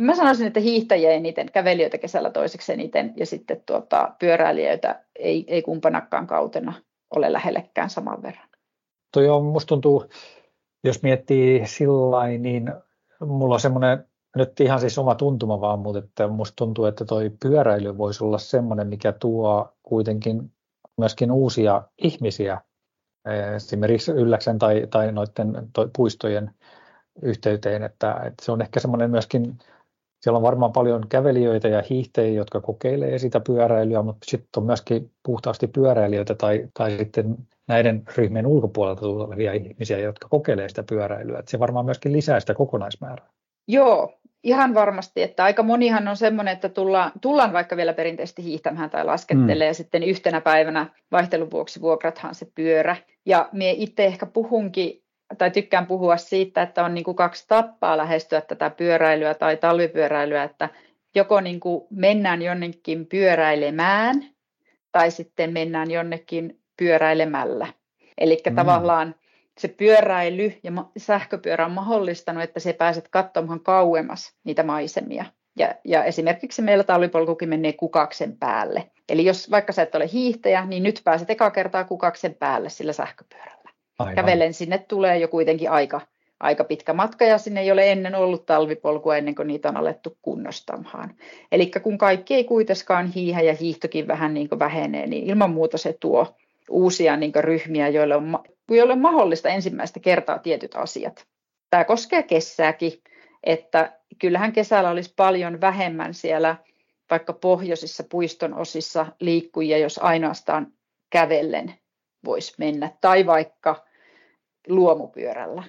Mä 0.02 0.15
sanoisin, 0.15 0.48
että 0.48 0.60
hiihtäjiä 0.60 1.12
eniten, 1.12 1.52
kävelijöitä 1.52 1.98
kesällä 1.98 2.30
toiseksi 2.30 2.74
eniten 2.74 3.13
ja 3.15 3.26
sitten 3.26 3.63
tuota, 3.65 4.15
pyöräilijöitä 4.19 5.04
ei, 5.15 5.46
ei 5.48 5.62
kumpanakaan 5.62 6.28
kautena 6.28 6.74
ole 7.15 7.34
lähellekään 7.34 7.89
saman 7.89 8.24
verran. 8.24 8.48
Toi 9.13 9.30
on, 9.30 9.46
musta 9.46 9.67
tuntuu, 9.67 10.06
jos 10.84 11.04
miettii 11.04 11.67
sillä 11.67 12.28
niin 12.28 12.74
mulla 13.19 13.54
on 13.54 13.60
semmoinen 13.60 14.06
nyt 14.36 14.60
ihan 14.60 14.80
siis 14.80 14.98
oma 14.98 15.15
tuntuma 15.15 15.62
vaan, 15.62 15.80
mutta 15.80 16.00
että 16.00 16.27
musta 16.27 16.56
tuntuu, 16.56 16.86
että 16.86 17.06
toi 17.06 17.31
pyöräily 17.44 17.98
voisi 17.98 18.23
olla 18.23 18.38
semmoinen, 18.38 18.88
mikä 18.88 19.12
tuo 19.12 19.73
kuitenkin 19.84 20.52
myöskin 20.98 21.31
uusia 21.31 21.84
ihmisiä 21.98 22.62
esimerkiksi 23.56 24.12
Ylläksen 24.12 24.60
tai, 24.60 24.88
tai 24.92 25.12
noiden 25.12 25.54
puistojen 25.96 26.52
yhteyteen, 27.21 27.84
että, 27.84 28.12
että 28.12 28.46
se 28.46 28.52
on 28.52 28.62
ehkä 28.62 28.80
semmoinen 28.80 29.12
myöskin, 29.12 29.58
siellä 30.21 30.38
on 30.38 30.44
varmaan 30.44 30.71
paljon 30.71 31.08
kävelijöitä 31.10 31.67
ja 31.67 31.84
hiihtäjiä, 31.90 32.34
jotka 32.34 32.62
kokeilee 32.62 33.19
sitä 33.19 33.40
pyöräilyä, 33.40 34.02
mutta 34.02 34.26
sitten 34.32 34.62
on 34.62 34.65
myöskin 34.65 35.12
puhtaasti 35.24 35.67
pyöräilijöitä 35.67 36.36
tai, 36.36 36.67
tai 36.74 36.98
sitten 36.98 37.38
näiden 37.67 38.04
ryhmien 38.17 38.48
ulkopuolelta 38.48 39.02
tulevia 39.02 39.54
ihmisiä, 39.54 40.00
jotka 40.00 40.28
kokeilee 40.30 40.69
sitä 40.69 40.84
pyöräilyä. 40.84 41.40
Että 41.40 41.52
se 41.52 41.60
varmaan 41.60 41.86
myöskin 41.86 42.13
lisää 42.13 42.40
sitä 42.40 42.54
kokonaismäärää. 42.54 43.28
Joo, 43.67 44.13
Ihan 44.44 44.74
varmasti, 44.74 45.21
että 45.21 45.44
aika 45.44 45.63
monihan 45.63 46.08
on 46.08 46.17
semmoinen, 46.17 46.54
että 46.54 46.69
tullaan, 46.69 47.12
tullaan 47.21 47.54
vaikka 47.54 47.78
vielä 47.78 47.94
perinteisesti 47.94 48.44
hiihtämään 48.44 48.90
tai 48.90 49.06
laskettelee 49.06 49.65
mm. 49.65 49.69
ja 49.69 49.74
sitten 49.74 50.04
yhtenä 50.04 50.42
päivänä 50.42 50.88
vaihtelun 51.12 51.52
vuoksi 51.52 51.82
vuokrathan 51.82 52.36
se 52.36 52.48
pyörä 52.56 52.96
Ja 53.26 53.50
minä 53.52 53.71
itse 53.71 54.06
ehkä 54.06 54.26
puhunkin, 54.26 55.04
tai 55.38 55.52
tykkään 55.52 55.88
puhua 55.88 56.17
siitä, 56.17 56.62
että 56.62 56.86
on 56.86 56.94
niin 56.94 57.04
kuin 57.04 57.15
kaksi 57.15 57.46
tappaa 57.48 57.98
lähestyä 57.98 58.42
tätä 58.42 58.69
pyöräilyä 58.69 59.34
tai 59.34 59.58
talvipyöräilyä, 59.58 60.44
että 60.44 60.69
joko 61.15 61.42
niin 61.42 61.60
kuin 61.60 61.88
mennään 61.90 62.42
jonnekin 62.42 63.08
pyöräilemään, 63.08 64.26
tai 64.92 65.12
sitten 65.12 65.54
mennään 65.54 65.92
jonnekin 65.92 66.60
pyöräilemällä. 66.78 67.67
Eli 68.17 68.42
mm. 68.50 68.56
tavallaan 68.56 69.15
se 69.58 69.67
pyöräily 69.67 70.54
ja 70.63 70.71
sähköpyörä 70.98 71.65
on 71.65 71.71
mahdollistanut, 71.71 72.44
että 72.44 72.60
se 72.60 72.74
pääset 72.74 73.08
katsomaan 73.08 73.60
kauemmas 73.60 74.36
niitä 74.44 74.63
maisemia. 74.63 75.26
Ja, 75.58 75.76
ja 75.84 76.04
esimerkiksi 76.04 76.62
meillä 76.62 76.84
talvipolkukin 76.84 77.50
menee 77.50 77.74
kukaksen 77.74 78.38
päälle. 78.38 78.92
Eli 79.10 79.25
jos 79.25 79.51
vaikka 79.51 79.73
sä 79.73 79.81
et 79.81 79.95
ole 79.95 80.10
hiihtäjä, 80.13 80.65
niin 80.65 80.83
nyt 80.83 81.01
pääset 81.04 81.29
eka 81.29 81.51
kertaa 81.51 81.83
kukaksen 81.83 82.35
päälle 82.35 82.69
sillä 82.69 82.93
sähköpyörällä. 82.93 83.69
Aivan. 83.99 84.15
Kävellen 84.15 84.54
sinne 84.54 84.77
tulee 84.77 85.17
jo 85.17 85.27
kuitenkin 85.27 85.71
aika, 85.71 86.01
aika 86.39 86.63
pitkä 86.63 86.93
matka 86.93 87.25
ja 87.25 87.37
sinne 87.37 87.62
ei 87.62 87.71
ole 87.71 87.91
ennen 87.91 88.15
ollut 88.15 88.45
talvipolkua 88.45 89.17
ennen 89.17 89.35
kuin 89.35 89.47
niitä 89.47 89.69
on 89.69 89.77
alettu 89.77 90.17
kunnostamaan. 90.21 91.15
Eli 91.51 91.71
kun 91.83 91.97
kaikki 91.97 92.33
ei 92.35 92.43
kuitenkaan 92.43 93.08
hiihä 93.08 93.41
ja 93.41 93.54
hiihtokin 93.54 94.08
vähän 94.08 94.33
niin 94.33 94.49
kuin 94.49 94.60
vähenee, 94.60 95.08
niin 95.08 95.23
ilman 95.23 95.51
muuta 95.51 95.77
se 95.77 95.97
tuo 95.99 96.35
uusia 96.69 97.17
niin 97.17 97.31
ryhmiä, 97.39 97.89
joille 97.89 98.15
on, 98.15 98.39
joille 98.71 98.93
on 98.93 99.01
mahdollista 99.01 99.49
ensimmäistä 99.49 99.99
kertaa 99.99 100.39
tietyt 100.39 100.75
asiat. 100.75 101.25
Tämä 101.69 101.83
koskee 101.83 102.23
kesääkin, 102.23 102.91
että 103.43 103.91
kyllähän 104.19 104.54
kesällä 104.54 104.89
olisi 104.89 105.13
paljon 105.15 105.62
vähemmän 105.62 106.13
siellä 106.13 106.56
vaikka 107.10 107.33
pohjoisissa 107.33 108.04
puiston 108.12 108.54
osissa 108.54 109.06
liikkujia, 109.19 109.77
jos 109.77 109.97
ainoastaan 109.97 110.73
kävellen 111.10 111.73
voisi 112.25 112.54
mennä, 112.58 112.91
tai 113.01 113.25
vaikka 113.25 113.85
luomupyörällä. 114.67 115.63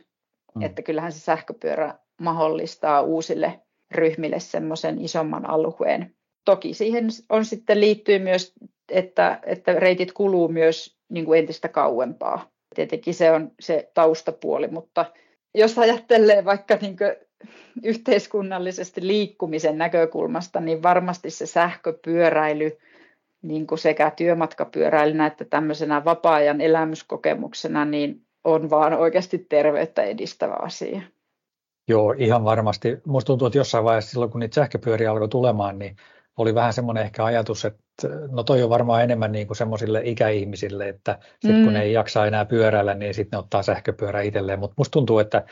Mm. 0.54 0.62
Että 0.62 0.82
kyllähän 0.82 1.12
se 1.12 1.20
sähköpyörä 1.20 1.94
mahdollistaa 2.20 3.02
uusille 3.02 3.60
ryhmille 3.90 4.40
semmoisen 4.40 5.00
isomman 5.00 5.50
alueen. 5.50 6.14
Toki 6.44 6.74
siihen 6.74 7.08
on 7.28 7.44
sitten 7.44 7.80
liittyy 7.80 8.18
myös, 8.18 8.52
että, 8.88 9.40
että 9.46 9.72
reitit 9.72 10.12
kuluu 10.12 10.48
myös 10.48 10.98
niin 11.08 11.24
kuin 11.24 11.38
entistä 11.38 11.68
kauempaa. 11.68 12.50
Tietenkin 12.74 13.14
se 13.14 13.30
on 13.30 13.50
se 13.60 13.90
taustapuoli, 13.94 14.68
mutta 14.68 15.12
jos 15.54 15.78
ajattelee 15.78 16.44
vaikka 16.44 16.78
niin 16.80 16.96
yhteiskunnallisesti 17.82 19.06
liikkumisen 19.06 19.78
näkökulmasta, 19.78 20.60
niin 20.60 20.82
varmasti 20.82 21.30
se 21.30 21.46
sähköpyöräily 21.46 22.78
niin 23.42 23.66
kuin 23.66 23.78
sekä 23.78 24.10
työmatkapyöräilynä 24.10 25.26
että 25.26 25.44
tämmöisenä 25.44 26.04
vapaa-ajan 26.04 26.60
elämyskokemuksena, 26.60 27.84
niin 27.84 28.20
on 28.44 28.70
vaan 28.70 28.92
oikeasti 28.92 29.46
terveyttä 29.48 30.02
edistävä 30.02 30.56
asia. 30.62 31.00
Joo, 31.88 32.14
ihan 32.18 32.44
varmasti. 32.44 32.96
Minusta 33.06 33.26
tuntuu, 33.26 33.46
että 33.46 33.58
jossain 33.58 33.84
vaiheessa 33.84 34.10
silloin, 34.10 34.30
kun 34.30 34.40
niitä 34.40 34.54
sähköpyöriä 34.54 35.10
alkoi 35.10 35.28
tulemaan, 35.28 35.78
niin 35.78 35.96
oli 36.36 36.54
vähän 36.54 36.72
semmoinen 36.72 37.04
ehkä 37.04 37.24
ajatus, 37.24 37.64
että 37.64 38.08
no 38.30 38.42
toi 38.42 38.62
on 38.62 38.70
varmaan 38.70 39.02
enemmän 39.02 39.32
niin 39.32 39.46
kuin 39.46 39.56
semmoisille 39.56 40.02
ikäihmisille, 40.04 40.88
että 40.88 41.18
sitten 41.40 41.58
mm. 41.60 41.64
kun 41.64 41.72
ne 41.72 41.82
ei 41.82 41.92
jaksa 41.92 42.26
enää 42.26 42.44
pyöräillä, 42.44 42.94
niin 42.94 43.14
sitten 43.14 43.36
ne 43.36 43.40
ottaa 43.40 43.62
sähköpyörä 43.62 44.20
itselleen. 44.20 44.58
Mutta 44.58 44.74
musta 44.78 44.92
tuntuu, 44.92 45.18
että 45.18 45.44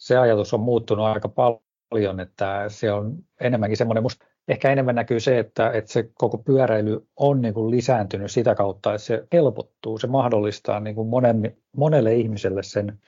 se 0.00 0.16
ajatus 0.16 0.54
on 0.54 0.60
muuttunut 0.60 1.06
aika 1.06 1.28
paljon, 1.28 2.20
että 2.20 2.64
se 2.68 2.92
on 2.92 3.16
enemmänkin 3.40 3.76
semmoinen, 3.76 4.02
musta 4.02 4.26
ehkä 4.48 4.72
enemmän 4.72 4.94
näkyy 4.94 5.20
se, 5.20 5.38
että, 5.38 5.70
että 5.70 5.92
se 5.92 6.10
koko 6.14 6.38
pyöräily 6.38 7.06
on 7.16 7.40
niin 7.40 7.54
kuin 7.54 7.70
lisääntynyt 7.70 8.30
sitä 8.30 8.54
kautta, 8.54 8.94
että 8.94 9.06
se 9.06 9.26
helpottuu, 9.32 9.98
se 9.98 10.06
mahdollistaa 10.06 10.80
niin 10.80 10.94
kuin 10.94 11.08
monen, 11.08 11.56
monelle 11.76 12.14
ihmiselle 12.14 12.62
sen 12.62 12.98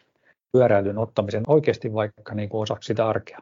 pyöräilyn 0.53 0.99
ottamisen 0.99 1.43
oikeasti 1.47 1.95
vaikka 1.95 2.35
niin 2.35 2.49
kuin 2.49 2.63
osaksi 2.63 2.87
sitä 2.87 3.09
arkea. 3.09 3.39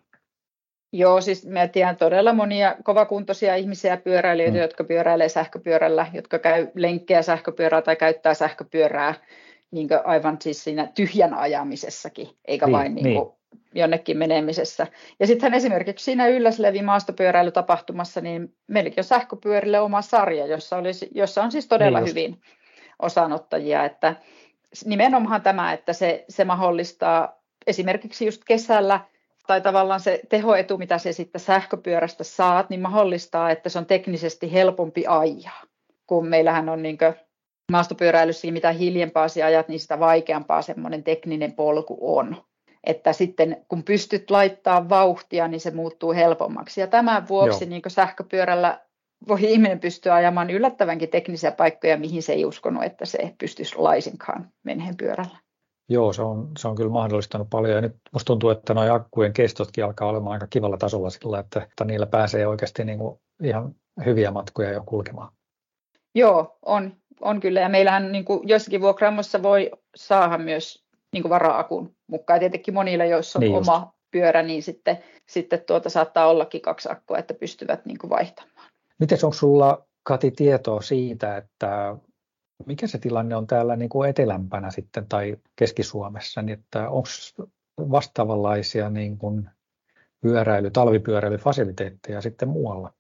Joo, 0.93 1.21
siis 1.21 1.47
mä 1.47 1.69
tiedän 1.69 1.97
todella 1.97 2.33
monia 2.33 2.77
kovakuntoisia 2.85 3.57
ihmisiä 3.57 3.97
pyöräilijöitä, 3.97 4.57
mm. 4.57 4.63
jotka 4.63 4.85
pyöräilee 4.85 5.29
sähköpyörällä, 5.29 6.07
jotka 6.13 6.39
käy 6.39 6.69
lenkkejä 6.75 7.23
sähköpyörää 7.23 7.83
tai 7.83 7.97
käyttää 7.97 8.35
sähköpyörää 8.35 9.15
niin 9.71 9.89
aivan 10.05 10.37
siis 10.41 10.65
siinä 10.65 10.93
tyhjän 10.95 11.35
ajamisessakin, 11.35 12.29
eikä 12.45 12.67
niin, 12.67 12.73
vain 12.73 12.95
niin 12.95 13.05
niin. 13.05 13.40
Jonnekin 13.75 14.19
menemisessä. 14.19 14.87
Ja 15.21 15.27
sitten 15.27 15.55
esimerkiksi 15.55 16.05
siinä 16.05 16.27
Ylläslevi 16.27 16.83
maastopyöräilytapahtumassa, 16.83 18.21
niin 18.21 18.55
meilläkin 18.67 19.01
on 19.01 19.05
sähköpyörille 19.05 19.81
oma 19.81 20.03
sarja, 20.03 20.47
jossa, 20.47 20.77
olisi, 20.77 21.09
jossa 21.15 21.43
on 21.43 21.53
siis 21.53 21.69
todella 21.69 22.01
niin 22.01 22.09
hyvin 22.09 22.41
osanottajia, 23.03 23.85
että 23.85 24.17
nimenomaan 24.85 25.43
tämä, 25.43 25.73
että 25.73 25.93
se, 25.93 26.25
se 26.29 26.45
mahdollistaa 26.45 27.41
esimerkiksi 27.67 28.27
just 28.27 28.43
kesällä 28.45 29.01
tai 29.47 29.61
tavallaan 29.61 30.01
se 30.01 30.21
tehoetu, 30.29 30.79
mitä 30.79 30.99
se 30.99 31.13
sitten 31.13 31.41
sähköpyörästä 31.41 32.25
saat, 32.25 32.71
niin 32.71 32.81
mahdollistaa, 32.81 33.51
että 33.51 33.69
se 33.69 33.79
on 33.79 33.87
teknisesti 33.87 34.53
helpompi 34.53 35.05
ajaa. 35.09 35.63
Kun 36.07 36.29
meillähän 36.29 36.69
on 36.69 36.83
niin 36.83 36.99
maastopyöräilyssäkin, 37.73 38.55
mitä 38.55 38.73
hiljempaa 38.73 39.27
ajat, 39.45 39.69
niin 39.69 39.81
sitä 39.81 40.01
vaikeampaa 40.01 40.63
semmoinen 40.63 41.05
tekninen 41.05 41.53
polku 41.53 41.99
on. 42.01 42.37
Että 42.85 43.13
sitten 43.13 43.65
kun 43.69 43.83
pystyt 43.83 44.31
laittaa 44.31 44.89
vauhtia, 44.89 45.49
niin 45.49 45.61
se 45.61 45.71
muuttuu 45.71 46.13
helpommaksi. 46.13 46.81
Ja 46.81 46.87
tämän 46.87 47.29
vuoksi 47.29 47.67
niin 47.67 47.83
sähköpyörällä 47.89 48.81
voi 49.29 49.39
ihminen 49.43 49.81
pystyä 49.81 50.15
ajamaan 50.15 50.51
yllättävänkin 50.51 51.09
teknisiä 51.09 51.53
paikkoja, 51.53 51.97
mihin 51.97 52.23
se 52.23 52.33
ei 52.33 52.45
uskonut, 52.45 52.85
että 52.85 53.05
se 53.05 53.35
pystyisi 53.39 53.77
laisinkaan 53.77 54.49
meneen 54.63 54.97
pyörällä. 54.97 55.39
Joo, 55.89 56.13
se 56.13 56.23
on, 56.23 56.49
se 56.59 56.69
on 56.69 56.77
kyllä 56.77 56.91
mahdollistanut 56.91 57.51
paljon. 57.51 57.75
Ja 57.75 57.81
nyt 57.81 57.97
musta 58.13 58.27
tuntuu, 58.27 58.51
että 58.51 58.75
nuo 58.75 58.95
akkujen 58.95 59.33
kestotkin 59.33 59.85
alkaa 59.85 60.09
olemaan 60.09 60.33
aika 60.33 60.47
kivalla 60.47 60.77
tasolla 60.77 61.11
sillä, 61.11 61.39
että, 61.39 61.63
että 61.63 61.85
niillä 61.85 62.07
pääsee 62.07 62.47
oikeasti 62.47 62.85
niin 62.85 62.99
kuin 62.99 63.21
ihan 63.43 63.75
hyviä 64.05 64.31
matkoja 64.31 64.73
jo 64.73 64.83
kulkemaan. 64.87 65.33
Joo, 66.15 66.59
on, 66.67 66.97
on 67.21 67.41
kyllä. 67.41 67.61
Ja 67.61 67.69
meillähän 67.69 68.13
niin 68.13 68.25
kuin 68.25 68.49
joissakin 68.49 68.81
vuokraamossa 68.81 69.43
voi 69.43 69.71
saada 69.97 70.39
myös 70.39 70.85
niin 71.13 71.23
kuin 71.23 71.31
vara-akun 71.31 71.95
mukaan. 72.07 72.37
Ja 72.37 72.41
tietenkin 72.41 72.75
monilla, 72.75 73.05
joissa 73.05 73.39
on 73.39 73.41
niin 73.41 73.57
oma 73.57 73.77
just. 73.77 73.97
pyörä, 74.11 74.43
niin 74.43 74.63
sitten, 74.63 74.99
sitten 75.29 75.63
tuota 75.67 75.91
saattaa 75.91 76.27
ollakin 76.27 76.61
kaksi 76.61 76.89
akkua, 76.93 77.19
että 77.19 77.35
pystyvät 77.35 77.87
niin 77.87 77.99
kuin 77.99 78.11
vaihtamaan. 78.11 78.71
Miten 79.01 79.19
onko 79.23 79.35
sulla, 79.35 79.87
Kati, 80.03 80.31
tietoa 80.31 80.83
siitä, 80.83 81.37
että 81.37 81.97
mikä 82.67 82.87
se 82.87 82.99
tilanne 82.99 83.37
on 83.37 83.47
täällä 83.47 83.77
niin 83.77 83.89
kuin 83.89 84.11
etelämpänä 84.11 84.71
sitten 84.71 85.07
tai 85.09 85.37
Keski-Suomessa, 85.57 86.43
niin 86.43 86.59
että 86.59 86.91
onko 86.91 87.09
vastaavanlaisia 87.79 88.91
niin 88.91 89.19
kuin 89.19 89.51
pyöräily, 90.21 90.71
talvipyöräilyfasiliteetteja 90.71 92.21
sitten 92.21 92.49
muualla? 92.49 92.93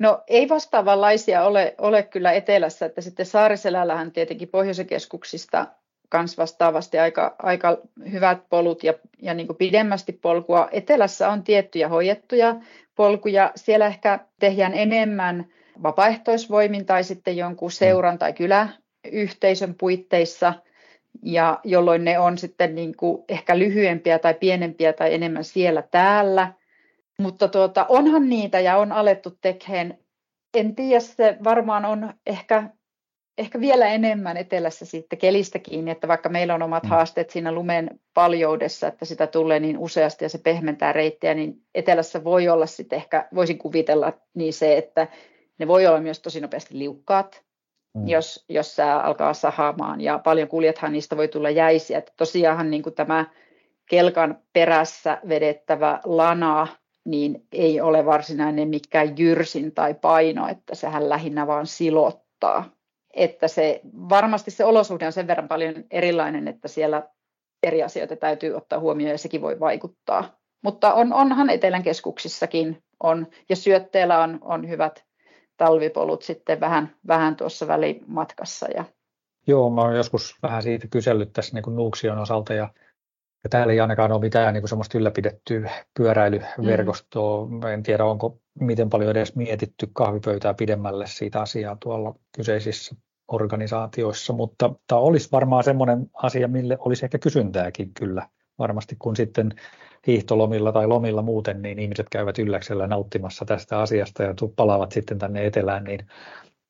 No 0.00 0.22
ei 0.26 0.48
vastaavanlaisia 0.48 1.44
ole, 1.44 1.74
ole 1.78 2.02
kyllä 2.02 2.32
etelässä, 2.32 2.86
että 2.86 3.00
sitten 3.00 3.26
Saariselällähän 3.26 4.12
tietenkin 4.12 4.48
pohjoisen 4.48 4.86
keskuksista 4.86 5.66
kans 6.08 6.38
vastaavasti 6.38 6.98
aika, 6.98 7.34
aika 7.38 7.78
hyvät 8.12 8.38
polut 8.48 8.84
ja, 8.84 8.94
ja 9.22 9.34
niin 9.34 9.46
kuin 9.46 9.56
pidemmästi 9.56 10.12
polkua. 10.12 10.68
Etelässä 10.72 11.28
on 11.28 11.42
tiettyjä 11.42 11.88
hoidettuja 11.88 12.56
polkuja. 12.96 13.52
Siellä 13.56 13.86
ehkä 13.86 14.20
tehdään 14.38 14.74
enemmän 14.74 15.46
vapaaehtoisvoimin 15.82 16.86
tai 16.86 17.04
sitten 17.04 17.36
jonkun 17.36 17.70
seuran 17.70 18.18
tai 18.18 18.32
kyläyhteisön 18.32 19.74
puitteissa, 19.74 20.54
ja 21.22 21.60
jolloin 21.64 22.04
ne 22.04 22.18
on 22.18 22.38
sitten 22.38 22.74
niin 22.74 22.96
kuin 22.96 23.24
ehkä 23.28 23.58
lyhyempiä 23.58 24.18
tai 24.18 24.34
pienempiä 24.34 24.92
tai 24.92 25.14
enemmän 25.14 25.44
siellä 25.44 25.82
täällä– 25.82 26.52
mutta 27.18 27.48
tuota, 27.48 27.86
onhan 27.88 28.28
niitä 28.28 28.60
ja 28.60 28.76
on 28.76 28.92
alettu 28.92 29.30
tekemään. 29.40 29.98
En 30.54 30.74
tiedä, 30.74 31.00
se 31.00 31.36
varmaan 31.44 31.84
on 31.84 32.12
ehkä, 32.26 32.70
ehkä 33.38 33.60
vielä 33.60 33.86
enemmän 33.86 34.36
etelässä 34.36 34.84
sitten 34.84 35.18
kelistä 35.18 35.58
kiinni, 35.58 35.90
että 35.90 36.08
vaikka 36.08 36.28
meillä 36.28 36.54
on 36.54 36.62
omat 36.62 36.82
mm. 36.82 36.88
haasteet 36.88 37.30
siinä 37.30 37.52
lumen 37.52 38.00
paljoudessa, 38.14 38.88
että 38.88 39.04
sitä 39.04 39.26
tulee 39.26 39.60
niin 39.60 39.78
useasti 39.78 40.24
ja 40.24 40.28
se 40.28 40.38
pehmentää 40.38 40.92
reittiä, 40.92 41.34
niin 41.34 41.62
etelässä 41.74 42.24
voi 42.24 42.48
olla 42.48 42.66
sitten 42.66 42.96
ehkä, 42.96 43.28
voisin 43.34 43.58
kuvitella 43.58 44.12
niin 44.34 44.52
se, 44.52 44.76
että 44.76 45.06
ne 45.58 45.68
voi 45.68 45.86
olla 45.86 46.00
myös 46.00 46.20
tosi 46.20 46.40
nopeasti 46.40 46.78
liukkaat, 46.78 47.44
mm. 47.94 48.08
jos, 48.08 48.44
jos 48.48 48.76
sää 48.76 49.00
alkaa 49.00 49.34
sahaamaan 49.34 50.00
ja 50.00 50.18
paljon 50.18 50.48
kuljethan 50.48 50.92
niistä 50.92 51.16
voi 51.16 51.28
tulla 51.28 51.50
jäisiä. 51.50 51.98
Että 51.98 52.12
tosiaanhan 52.16 52.70
niin 52.70 52.82
kuin 52.82 52.94
tämä 52.94 53.26
kelkan 53.90 54.38
perässä 54.52 55.18
vedettävä 55.28 56.00
lana 56.04 56.66
niin 57.04 57.46
ei 57.52 57.80
ole 57.80 58.06
varsinainen 58.06 58.68
mikään 58.68 59.18
jyrsin 59.18 59.72
tai 59.72 59.94
paino, 59.94 60.48
että 60.48 60.74
sehän 60.74 61.08
lähinnä 61.08 61.46
vaan 61.46 61.66
silottaa. 61.66 62.75
Että 63.16 63.48
se, 63.48 63.80
varmasti 64.08 64.50
se 64.50 64.64
olosuhde 64.64 65.06
on 65.06 65.12
sen 65.12 65.26
verran 65.26 65.48
paljon 65.48 65.74
erilainen, 65.90 66.48
että 66.48 66.68
siellä 66.68 67.02
eri 67.62 67.82
asioita 67.82 68.16
täytyy 68.16 68.54
ottaa 68.54 68.78
huomioon 68.78 69.10
ja 69.10 69.18
sekin 69.18 69.40
voi 69.40 69.60
vaikuttaa. 69.60 70.38
Mutta 70.62 70.94
on, 70.94 71.12
onhan 71.12 71.50
etelän 71.50 71.82
keskuksissakin 71.82 72.82
on, 73.02 73.26
ja 73.48 73.56
syötteellä 73.56 74.22
on, 74.22 74.38
on 74.40 74.68
hyvät 74.68 75.04
talvipolut 75.56 76.22
sitten 76.22 76.60
vähän, 76.60 76.96
vähän 77.06 77.36
tuossa 77.36 77.68
välimatkassa. 77.68 78.66
Ja, 78.74 78.84
Joo, 79.46 79.70
mä 79.70 79.80
oon 79.80 79.96
joskus 79.96 80.38
vähän 80.42 80.62
siitä 80.62 80.86
kysellyt 80.90 81.32
tässä 81.32 81.54
niin 81.54 81.62
kuin 81.62 81.76
Nuuksion 81.76 82.18
osalta 82.18 82.54
ja, 82.54 82.68
ja 83.44 83.50
täällä 83.50 83.72
ei 83.72 83.80
ainakaan 83.80 84.12
ole 84.12 84.20
mitään 84.20 84.54
niin 84.54 84.62
kuin 84.62 84.68
semmoista 84.68 84.98
ylläpidettyä 84.98 85.70
pyöräilyverkostoa. 85.96 87.46
Mm. 87.46 87.62
En 87.62 87.82
tiedä, 87.82 88.04
onko 88.04 88.38
miten 88.60 88.90
paljon 88.90 89.10
edes 89.10 89.36
mietitty 89.36 89.88
kahvipöytää 89.92 90.54
pidemmälle 90.54 91.06
siitä 91.06 91.40
asiaa 91.40 91.76
tuolla 91.82 92.14
kyseisissä 92.36 92.96
organisaatioissa, 93.28 94.32
mutta 94.32 94.74
tämä 94.86 94.98
olisi 95.00 95.28
varmaan 95.32 95.64
semmoinen 95.64 96.10
asia, 96.14 96.48
mille 96.48 96.76
olisi 96.80 97.06
ehkä 97.06 97.18
kysyntääkin 97.18 97.94
kyllä 97.94 98.28
varmasti, 98.58 98.96
kun 98.98 99.16
sitten 99.16 99.52
hiihtolomilla 100.06 100.72
tai 100.72 100.86
lomilla 100.86 101.22
muuten, 101.22 101.62
niin 101.62 101.78
ihmiset 101.78 102.06
käyvät 102.10 102.38
ylläksellä 102.38 102.86
nauttimassa 102.86 103.44
tästä 103.44 103.80
asiasta 103.80 104.22
ja 104.22 104.34
palaavat 104.56 104.92
sitten 104.92 105.18
tänne 105.18 105.46
etelään, 105.46 105.84
niin, 105.84 106.06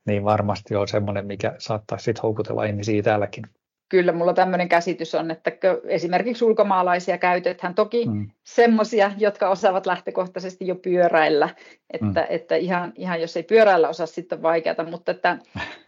niin 0.07 0.24
varmasti 0.24 0.76
on 0.76 0.88
semmoinen, 0.88 1.26
mikä 1.26 1.54
saattaisi 1.59 2.04
sitten 2.04 2.22
houkutella 2.22 2.64
ihmisiä 2.64 3.02
täälläkin. 3.02 3.44
Kyllä, 3.89 4.12
mulla 4.12 4.34
tämmöinen 4.34 4.68
käsitys 4.68 5.14
on, 5.14 5.30
että 5.30 5.53
esimerkiksi 5.89 6.45
ulkomaalaisia 6.45 7.18
käytetään 7.18 7.74
toki 7.74 8.07
mm. 8.07 8.30
semmoisia, 8.45 9.12
jotka 9.18 9.49
osaavat 9.49 9.87
lähtökohtaisesti 9.87 10.66
jo 10.66 10.74
pyöräillä, 10.74 11.49
että, 11.91 12.20
mm. 12.20 12.26
että 12.28 12.57
ihan, 12.57 12.93
ihan 12.97 13.20
jos 13.20 13.37
ei 13.37 13.43
pyöräillä 13.43 13.89
osaa, 13.89 14.07
sitten 14.07 14.39
on 14.39 14.43
vaikeata, 14.43 14.84
mutta 14.84 15.11
että 15.12 15.39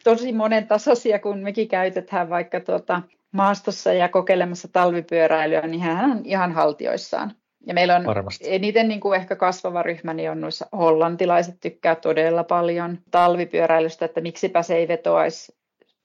tosi 0.05 0.33
monen 0.33 0.67
tasoisia, 0.67 1.19
kun 1.19 1.39
mekin 1.39 1.69
käytetään 1.69 2.31
vaikka 2.31 2.61
tuota 2.61 3.03
maastossa 3.33 3.93
ja 3.93 4.09
kokeilemassa 4.09 4.69
talvipyöräilyä, 4.73 5.61
niin 5.61 5.81
hän 5.81 6.11
on 6.11 6.21
ihan 6.25 6.53
haltioissaan. 6.53 7.33
Ja 7.67 7.75
meillä 7.75 7.97
on 7.97 8.05
Varmasti. 8.05 8.45
eniten 8.49 8.89
niin 8.89 9.01
kuin 9.01 9.21
ehkä 9.21 9.37
kasvava 9.37 9.83
ryhmä, 9.83 10.15
niin 10.15 10.31
on 10.31 10.41
noissa 10.41 10.67
hollantilaiset 10.73 11.61
tykkää 11.61 11.95
todella 11.95 12.45
paljon 12.45 12.99
talvipyöräilystä, 13.11 14.05
että 14.05 14.21
miksipä 14.21 14.63
se 14.63 14.77
ei 14.77 14.89
vetoaisi 14.89 15.53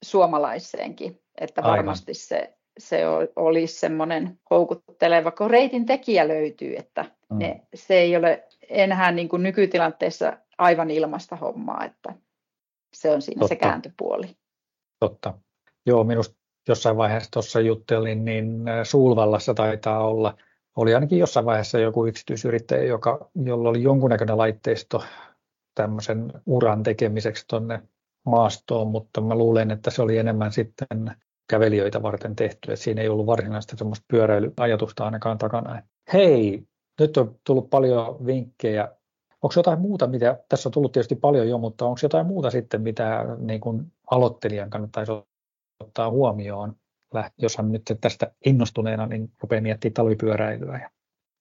suomalaiseenkin. 0.04 1.23
Että 1.38 1.64
varmasti 1.64 2.14
se, 2.14 2.54
se 2.78 3.02
olisi 3.36 3.80
semmoinen 3.80 4.40
houkutteleva, 4.50 5.32
kun 5.32 5.52
reitin 5.52 5.86
tekijä 5.86 6.28
löytyy, 6.28 6.76
että 6.78 7.06
mm. 7.30 7.38
ne, 7.38 7.62
se 7.76 7.96
ei 7.96 8.16
ole 8.16 8.44
enää 8.70 9.12
niin 9.12 9.30
kuin 9.30 9.44
nykytilanteessa 9.44 10.38
aivan 10.58 10.92
ilmasta 10.92 11.36
hommaa, 11.36 11.86
että 11.86 12.14
se 12.94 13.10
on 13.10 13.22
siinä 13.22 13.40
Totta. 13.40 13.56
se 13.56 13.56
kääntöpuoli. 13.56 14.36
Totta. 15.00 15.34
Joo, 15.86 16.04
minusta 16.04 16.36
jossain 16.68 16.98
vaiheessa 16.98 17.32
tuossa 17.32 17.60
juttelin, 17.60 18.26
niin 18.26 18.68
äh, 18.68 18.84
Suulvallassa 18.84 19.54
taitaa 19.54 20.08
olla, 20.08 20.38
oli 20.76 20.96
ainakin 20.96 21.20
jossain 21.20 21.46
vaiheessa 21.46 21.80
joku 21.80 22.06
yksityisyrittäjä, 22.06 22.84
joka, 22.84 23.30
jolla 23.36 23.70
oli 23.70 23.84
jonkunnäköinen 23.84 24.38
laitteisto 24.38 25.04
tämmöisen 25.76 26.34
uran 26.46 26.84
tekemiseksi 26.84 27.46
tuonne 27.48 27.82
maastoon, 28.26 28.88
mutta 28.88 29.22
mä 29.22 29.36
luulen, 29.36 29.72
että 29.72 29.92
se 29.92 30.02
oli 30.02 30.18
enemmän 30.18 30.52
sitten 30.52 31.12
kävelijöitä 31.50 32.02
varten 32.02 32.36
tehty, 32.36 32.72
että 32.72 32.84
siinä 32.84 33.02
ei 33.02 33.10
ollut 33.10 33.26
varsinaista 33.26 33.78
semmoista 33.78 34.06
pyöräilyajatusta 34.08 35.06
ainakaan 35.06 35.38
takana. 35.38 35.82
Hei, 36.14 36.64
nyt 37.00 37.18
on 37.18 37.40
tullut 37.44 37.70
paljon 37.70 38.26
vinkkejä. 38.26 38.90
Onko 39.42 39.54
jotain 39.56 39.82
muuta, 39.82 40.08
mitä, 40.08 40.40
tässä 40.50 40.70
on 40.70 40.74
tullut 40.74 40.92
tietysti 40.92 41.16
paljon 41.16 41.50
jo, 41.50 41.58
mutta 41.58 41.86
onko 41.86 42.00
jotain 42.04 42.28
muuta 42.28 42.52
sitten, 42.52 42.82
mitä 42.82 43.26
niin 43.38 43.62
kuin 43.62 43.92
aloittelijan 44.12 44.70
kannattaisi 44.70 45.12
ottaa 45.80 46.10
huomioon, 46.10 46.76
jos 47.38 47.58
hän 47.58 47.72
nyt 47.72 47.82
tästä 48.02 48.32
innostuneena 48.46 49.06
niin 49.06 49.32
rupeaa 49.42 49.62
miettimään 49.62 49.94
talvipyöräilyä. 49.94 50.90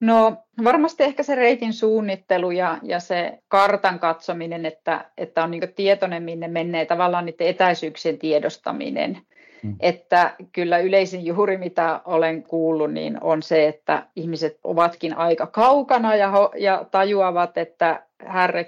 No 0.03 0.37
varmasti 0.65 1.03
ehkä 1.03 1.23
se 1.23 1.35
reitin 1.35 1.73
suunnittelu 1.73 2.51
ja, 2.51 2.79
ja 2.83 3.01
se 3.01 3.39
kartan 3.49 3.99
katsominen, 3.99 4.67
että, 4.67 5.05
että 5.19 5.45
on 5.45 5.51
niin 5.51 5.75
tietoinen, 5.77 6.23
minne 6.23 6.49
menee, 6.49 6.85
tavallaan 6.85 7.27
niiden 7.27 7.47
etäisyyksien 7.47 8.19
tiedostaminen. 8.19 9.19
Mm. 9.63 9.77
Että 9.81 10.35
kyllä 10.53 10.79
yleisin 10.79 11.27
juuri 11.27 11.57
mitä 11.57 12.01
olen 12.05 12.43
kuullut, 12.43 12.93
niin 12.93 13.19
on 13.21 13.43
se, 13.43 13.69
että 13.69 14.07
ihmiset 14.17 14.59
ovatkin 14.65 15.17
aika 15.17 15.47
kaukana 15.47 16.17
ja, 16.17 16.33
ja 16.59 16.85
tajuavat, 16.91 17.59
että 17.59 18.03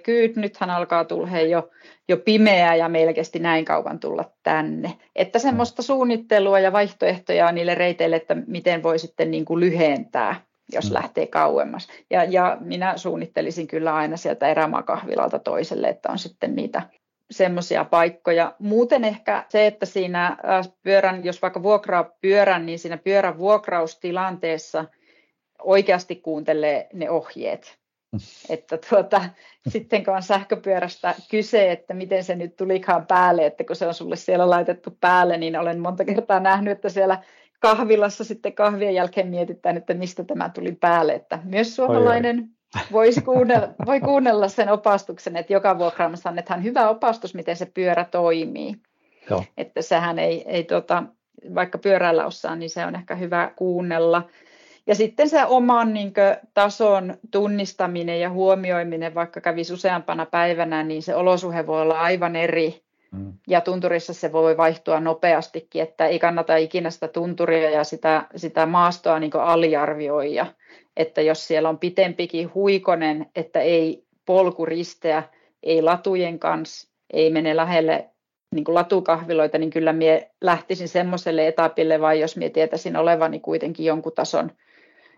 kyyt, 0.03 0.37
nythän 0.37 0.71
alkaa 0.71 1.05
tulla 1.05 1.41
jo, 1.41 1.71
jo 2.09 2.17
pimeää 2.17 2.75
ja 2.75 2.89
melkeästi 2.89 3.39
näin 3.39 3.65
kauan 3.65 4.01
tulla 4.01 4.25
tänne. 4.43 4.93
Että 5.17 5.39
semmoista 5.39 5.83
mm. 5.83 5.85
suunnittelua 5.85 6.61
ja 6.61 6.73
vaihtoehtoja 6.73 7.53
niille 7.53 7.75
reiteille, 7.75 8.17
että 8.17 8.37
miten 8.47 8.83
voi 8.83 8.99
sitten 8.99 9.31
niin 9.31 9.45
kuin 9.45 9.61
lyhentää, 9.61 10.37
jos 10.73 10.89
mm. 10.89 10.95
lähtee 10.95 11.27
kauemmas. 11.27 11.89
Ja, 12.11 12.25
ja 12.25 12.57
minä 12.61 12.97
suunnittelisin 12.97 13.67
kyllä 13.67 13.95
aina 13.95 14.17
sieltä 14.17 14.49
erämaakahvilalta 14.49 15.39
toiselle, 15.39 15.89
että 15.89 16.09
on 16.09 16.19
sitten 16.19 16.57
niitä 16.57 16.83
semmoisia 17.31 17.85
paikkoja. 17.85 18.55
Muuten 18.59 19.05
ehkä 19.05 19.45
se, 19.49 19.67
että 19.67 19.87
siinä 19.87 20.27
äh, 20.27 20.69
pyörän, 20.83 21.25
jos 21.25 21.43
vaikka 21.43 21.63
vuokraa 21.63 22.11
pyörän, 22.21 22.67
niin 22.67 22.79
siinä 22.79 22.97
pyörän 22.97 23.39
vuokraustilanteessa 23.39 24.85
oikeasti 25.63 26.17
kuuntelee 26.17 26.89
ne 26.93 27.11
ohjeet. 27.11 27.79
Että 28.49 28.79
tuota, 28.91 29.25
sitten 29.69 30.05
kun 30.05 30.15
on 30.15 30.23
sähköpyörästä 30.23 31.15
kyse, 31.31 31.73
että 31.73 31.95
miten 31.95 32.25
se 32.25 32.35
nyt 32.35 32.57
tulikaan 32.57 33.07
päälle, 33.07 33.47
että 33.47 33.65
kun 33.65 33.77
se 33.77 33.87
on 33.87 33.95
sulle 33.95 34.17
siellä 34.17 34.51
laitettu 34.51 34.97
päälle, 35.01 35.37
niin 35.37 35.57
olen 35.57 35.81
monta 35.81 36.05
kertaa 36.05 36.41
nähnyt, 36.41 36.73
että 36.73 36.89
siellä 36.89 37.23
kahvilassa 37.61 38.25
sitten 38.25 38.53
kahvien 38.53 38.95
jälkeen 38.95 39.29
mietitään, 39.29 39.77
että 39.77 39.95
mistä 39.95 40.25
tämä 40.25 40.49
tuli 40.49 40.73
päälle. 40.73 41.15
Että 41.15 41.39
myös 41.45 41.77
suomalainen 41.77 42.49
voisi 42.93 43.21
kuunnella, 43.21 43.69
voi 43.87 44.01
kuunnella 44.01 44.49
sen 44.49 44.69
opastuksen, 44.69 45.37
että 45.37 45.53
joka 45.53 45.79
vuokraamassa 45.79 46.29
annetaan 46.29 46.65
hyvä 46.65 46.89
opastus, 46.89 47.35
miten 47.35 47.57
se 47.57 47.67
pyörä 47.67 48.05
toimii. 48.05 48.75
Joo. 49.31 49.45
Että 49.57 49.83
sehän 49.83 50.19
ei, 50.19 50.45
ei 50.47 50.65
tota, 50.65 51.03
vaikka 51.55 51.79
pyörällä 51.79 52.27
osaa, 52.27 52.57
niin 52.57 52.71
se 52.71 52.87
on 52.87 52.95
ehkä 52.95 53.15
hyvä 53.15 53.53
kuunnella. 53.57 54.29
Ja 54.87 54.95
sitten 54.95 55.29
se 55.29 55.45
oman 55.45 55.95
niin 55.95 56.15
kuin, 56.15 56.49
tason 56.55 57.15
tunnistaminen 57.31 58.21
ja 58.21 58.31
huomioiminen, 58.31 59.15
vaikka 59.15 59.41
kävisi 59.41 59.73
useampana 59.73 60.27
päivänä, 60.27 60.83
niin 60.83 61.03
se 61.03 61.15
olosuhe 61.15 61.67
voi 61.67 61.83
olla 61.83 62.01
aivan 62.01 62.37
eri. 62.37 62.85
Mm. 63.15 63.33
Ja 63.49 63.61
tunturissa 63.61 64.15
se 64.15 64.33
voi 64.33 64.57
vaihtua 64.57 65.01
nopeastikin, 65.01 65.83
että 65.83 66.07
ei 66.07 66.19
kannata 66.19 66.57
ikinä 66.57 66.91
sitä 66.91 67.09
tunturia 67.09 67.71
ja 67.71 67.85
sitä, 67.85 68.27
sitä 68.37 68.67
maastoa 68.67 69.19
niin 69.19 69.37
aliarvioida 69.37 70.47
että 70.97 71.23
jos 71.23 71.47
siellä 71.47 71.69
on 71.69 71.79
pitempikin 71.79 72.55
huikonen, 72.55 73.27
että 73.37 73.61
ei 73.61 74.05
polku 74.27 74.67
risteä, 74.67 75.23
ei 75.63 75.83
latujen 75.83 76.39
kanssa, 76.39 76.89
ei 77.13 77.31
mene 77.31 77.57
lähelle 77.57 78.11
niin 78.55 78.65
kuin 78.65 78.75
latukahviloita, 78.75 79.59
niin 79.59 79.71
kyllä 79.71 79.93
minä 79.93 80.21
lähtisin 80.41 80.89
semmoiselle 80.89 81.47
etapille, 81.47 82.01
vai 82.01 82.21
jos 82.21 82.37
minä 82.37 82.51
tietäisin 82.51 82.97
olevani 82.97 83.41
kuitenkin 83.41 83.87
jonkun 83.87 84.13
tason. 84.13 84.51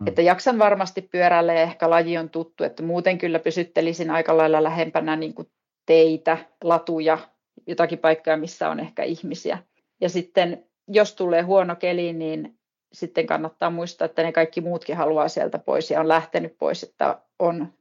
Mm. 0.00 0.08
Että 0.08 0.22
jaksan 0.22 0.58
varmasti 0.58 1.02
pyörällä 1.02 1.54
ja 1.54 1.60
ehkä 1.62 1.90
laji 1.90 2.18
on 2.18 2.30
tuttu, 2.30 2.64
että 2.64 2.82
muuten 2.82 3.18
kyllä 3.18 3.38
pysyttelisin 3.38 4.10
aika 4.10 4.36
lailla 4.36 4.62
lähempänä 4.62 5.16
niin 5.16 5.34
kuin 5.34 5.48
teitä, 5.86 6.38
latuja, 6.64 7.18
jotakin 7.66 7.98
paikkaa, 7.98 8.36
missä 8.36 8.68
on 8.68 8.80
ehkä 8.80 9.02
ihmisiä. 9.02 9.58
Ja 10.00 10.08
sitten 10.08 10.64
jos 10.88 11.14
tulee 11.14 11.42
huono 11.42 11.76
keli, 11.76 12.12
niin 12.12 12.58
sitten 12.92 13.26
kannattaa 13.26 13.70
muistaa, 13.70 14.04
että 14.04 14.22
ne 14.22 14.32
kaikki 14.32 14.60
muutkin 14.60 14.96
haluaa 14.96 15.28
sieltä 15.28 15.58
pois 15.58 15.90
ja 15.90 16.00
on 16.00 16.08
lähtenyt 16.08 16.58
pois, 16.58 16.82
että 16.82 17.20
on 17.38 17.72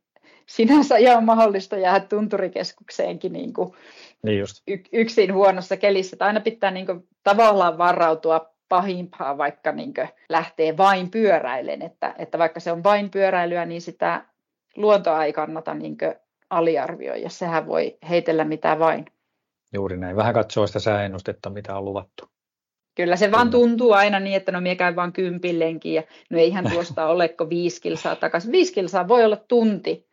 sinänsä 0.46 0.98
ihan 0.98 1.24
mahdollista 1.24 1.78
jäädä 1.78 2.06
tunturikeskukseenkin 2.06 3.34
niin 3.34 3.54
kuin 3.54 3.74
niin 4.24 4.40
just. 4.40 4.64
yksin 4.94 5.34
huonossa 5.34 5.78
kelissä. 5.78 6.16
Että 6.16 6.26
aina 6.26 6.40
pitää 6.40 6.72
niin 6.72 6.86
kuin 6.86 7.08
tavallaan 7.24 7.78
varautua 7.78 8.56
pahimpaa, 8.70 9.38
vaikka 9.38 9.72
niin 9.72 9.94
lähtee 10.30 10.78
vain 10.78 11.12
pyöräilen. 11.12 11.82
Että, 11.82 12.16
että 12.18 12.38
vaikka 12.38 12.60
se 12.60 12.72
on 12.72 12.84
vain 12.84 13.10
pyöräilyä, 13.10 13.66
niin 13.66 13.82
sitä 13.82 14.26
luontoa 14.76 15.26
ei 15.26 15.34
kannata 15.34 15.74
niin 15.74 15.98
aliarvioida. 16.50 17.30
Sehän 17.30 17.68
voi 17.68 17.98
heitellä 18.10 18.44
mitä 18.44 18.80
vain. 18.80 19.06
Juuri 19.76 19.98
näin. 19.98 20.16
Vähän 20.16 20.34
katsoo 20.34 20.68
sitä 20.68 20.80
sääennustetta, 20.80 21.50
mitä 21.50 21.78
on 21.78 21.86
luvattu. 21.86 22.30
Kyllä 22.96 23.16
se 23.16 23.32
vaan 23.32 23.50
tuntuu 23.50 23.92
aina 23.92 24.20
niin, 24.20 24.36
että 24.36 24.52
no 24.52 24.62
minä 24.62 24.76
käyn 24.76 24.96
vaan 24.96 25.14
kympillenkin 25.14 25.94
ja 25.94 26.04
no 26.30 26.38
eihän 26.38 26.70
tuosta 26.72 27.06
ole 27.14 27.28
kuin 27.28 27.50
viisi 27.50 27.82
kilsaa 27.82 28.16
takaisin. 28.16 28.52
Viisi 28.52 28.74
kilsaa 28.74 29.08
voi 29.08 29.26
olla 29.26 29.38
tunti. 29.48 30.08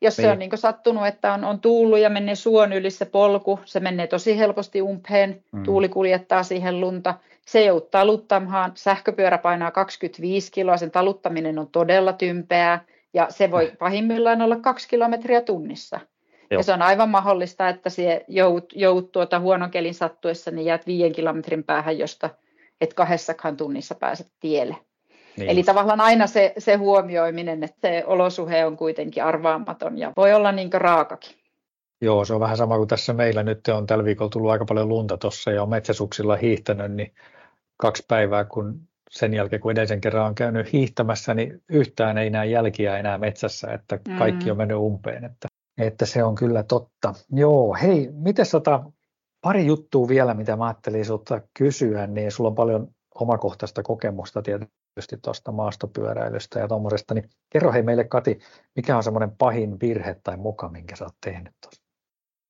Jos 0.00 0.16
se 0.16 0.22
niin. 0.22 0.32
on 0.32 0.38
niin 0.38 0.50
sattunut, 0.54 1.06
että 1.06 1.32
on, 1.32 1.44
on 1.44 1.60
tuullut 1.60 1.98
ja 1.98 2.10
menee 2.10 2.34
suon 2.34 2.72
yli 2.72 2.90
se 2.90 3.04
polku, 3.04 3.60
se 3.64 3.80
menee 3.80 4.06
tosi 4.06 4.38
helposti 4.38 4.82
umpeen, 4.82 5.42
mm. 5.52 5.62
tuuli 5.62 5.88
kuljettaa 5.88 6.42
siihen 6.42 6.80
lunta. 6.80 7.14
Se 7.46 7.64
joutuu 7.64 7.88
taluttamaan, 7.90 8.72
sähköpyörä 8.74 9.38
painaa 9.38 9.70
25 9.70 10.52
kiloa, 10.52 10.76
sen 10.76 10.90
taluttaminen 10.90 11.58
on 11.58 11.68
todella 11.68 12.12
tympeää 12.12 12.84
ja 13.14 13.26
se 13.30 13.50
voi 13.50 13.72
pahimmillaan 13.78 14.42
olla 14.42 14.56
kaksi 14.56 14.88
kilometriä 14.88 15.40
tunnissa. 15.40 16.00
Joo. 16.50 16.58
Ja 16.58 16.62
se 16.62 16.72
on 16.72 16.82
aivan 16.82 17.08
mahdollista, 17.08 17.68
että 17.68 17.90
se 17.90 18.24
joudut, 18.28 18.72
joudut 18.76 19.12
tuota 19.12 19.40
huonon 19.40 19.70
kelin 19.70 19.94
sattuessa, 19.94 20.50
niin 20.50 20.64
jäät 20.64 20.86
viiden 20.86 21.12
kilometrin 21.12 21.64
päähän, 21.64 21.98
josta 21.98 22.30
et 22.80 22.94
kahdessakaan 22.94 23.56
tunnissa 23.56 23.94
pääset 23.94 24.28
tielle. 24.40 24.76
Niin 25.36 25.50
Eli 25.50 25.62
tavallaan 25.62 26.00
aina 26.00 26.26
se, 26.26 26.52
se 26.58 26.74
huomioiminen, 26.74 27.64
että 27.64 27.88
se 27.88 28.04
olosuhe 28.06 28.66
on 28.66 28.76
kuitenkin 28.76 29.24
arvaamaton 29.24 29.98
ja 29.98 30.12
voi 30.16 30.32
olla 30.32 30.52
niin 30.52 30.70
raakakin. 30.72 31.38
Joo, 32.00 32.24
se 32.24 32.34
on 32.34 32.40
vähän 32.40 32.56
sama 32.56 32.76
kuin 32.76 32.88
tässä 32.88 33.12
meillä. 33.12 33.42
Nyt 33.42 33.68
on 33.68 33.86
tällä 33.86 34.04
viikolla 34.04 34.30
tullut 34.30 34.50
aika 34.50 34.64
paljon 34.64 34.88
lunta 34.88 35.16
tuossa 35.16 35.50
ja 35.50 35.62
on 35.62 35.68
metsäsuksilla 35.68 36.36
hiihtänyt, 36.36 36.92
niin 36.92 37.14
kaksi 37.76 38.04
päivää, 38.08 38.44
kun 38.44 38.80
sen 39.10 39.34
jälkeen, 39.34 39.60
kun 39.62 39.72
edellisen 39.72 40.00
kerran 40.00 40.26
on 40.26 40.34
käynyt 40.34 40.72
hiihtämässä, 40.72 41.34
niin 41.34 41.62
yhtään 41.68 42.18
ei 42.18 42.30
näe 42.30 42.46
jälkiä 42.46 42.98
enää 42.98 43.18
metsässä, 43.18 43.72
että 43.72 43.98
kaikki 44.18 44.44
mm. 44.44 44.50
on 44.50 44.56
mennyt 44.56 44.76
umpeen, 44.76 45.24
että, 45.24 45.47
että 45.78 46.06
se 46.06 46.24
on 46.24 46.34
kyllä 46.34 46.62
totta. 46.62 47.14
Joo, 47.32 47.74
hei, 47.82 48.10
miten 48.12 48.46
tota, 48.52 48.84
pari 49.40 49.66
juttua 49.66 50.08
vielä, 50.08 50.34
mitä 50.34 50.56
mä 50.56 50.66
ajattelin 50.66 51.04
sinulta 51.04 51.40
kysyä, 51.58 52.06
niin 52.06 52.32
sulla 52.32 52.50
on 52.50 52.56
paljon 52.56 52.88
omakohtaista 53.14 53.82
kokemusta 53.82 54.42
tietysti 54.42 55.16
tuosta 55.22 55.52
maastopyöräilystä 55.52 56.58
ja 56.58 56.68
tuommoisesta, 56.68 57.14
niin 57.14 57.28
kerro 57.50 57.72
hei 57.72 57.82
meille 57.82 58.04
Kati, 58.04 58.38
mikä 58.76 58.96
on 58.96 59.02
semmoinen 59.02 59.30
pahin 59.38 59.80
virhe 59.80 60.16
tai 60.24 60.36
muka, 60.36 60.68
minkä 60.68 60.96
sä 60.96 61.04
oot 61.04 61.14
tehnyt 61.24 61.54
tuossa? 61.62 61.82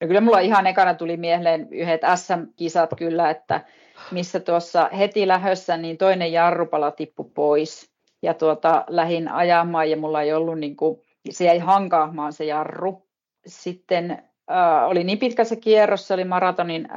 No 0.01 0.07
kyllä 0.07 0.21
mulla 0.21 0.39
ihan 0.39 0.67
ekana 0.67 0.93
tuli 0.93 1.17
mieleen 1.17 1.67
yhdet 1.71 2.01
SM-kisat 2.15 2.89
kyllä, 2.97 3.29
että 3.29 3.65
missä 4.11 4.39
tuossa 4.39 4.89
heti 4.97 5.27
lähössä 5.27 5.77
niin 5.77 5.97
toinen 5.97 6.31
jarrupala 6.31 6.91
tippui 6.91 7.31
pois 7.33 7.91
ja 8.21 8.33
tuota, 8.33 8.85
lähin 8.87 9.27
ajamaan 9.27 9.89
ja 9.89 9.97
mulla 9.97 10.21
ei 10.21 10.33
ollut 10.33 10.59
niin 10.59 10.75
kuin, 10.75 11.01
se 11.29 11.45
jäi 11.45 11.59
hankaamaan 11.59 12.33
se 12.33 12.45
jarru. 12.45 13.08
Sitten 13.49 14.11
äh, 14.51 14.89
oli 14.89 15.03
niin 15.03 15.19
pitkä 15.19 15.43
se 15.43 15.55
kierros, 15.55 16.07
se 16.07 16.13
oli 16.13 16.23
maratonin 16.23 16.87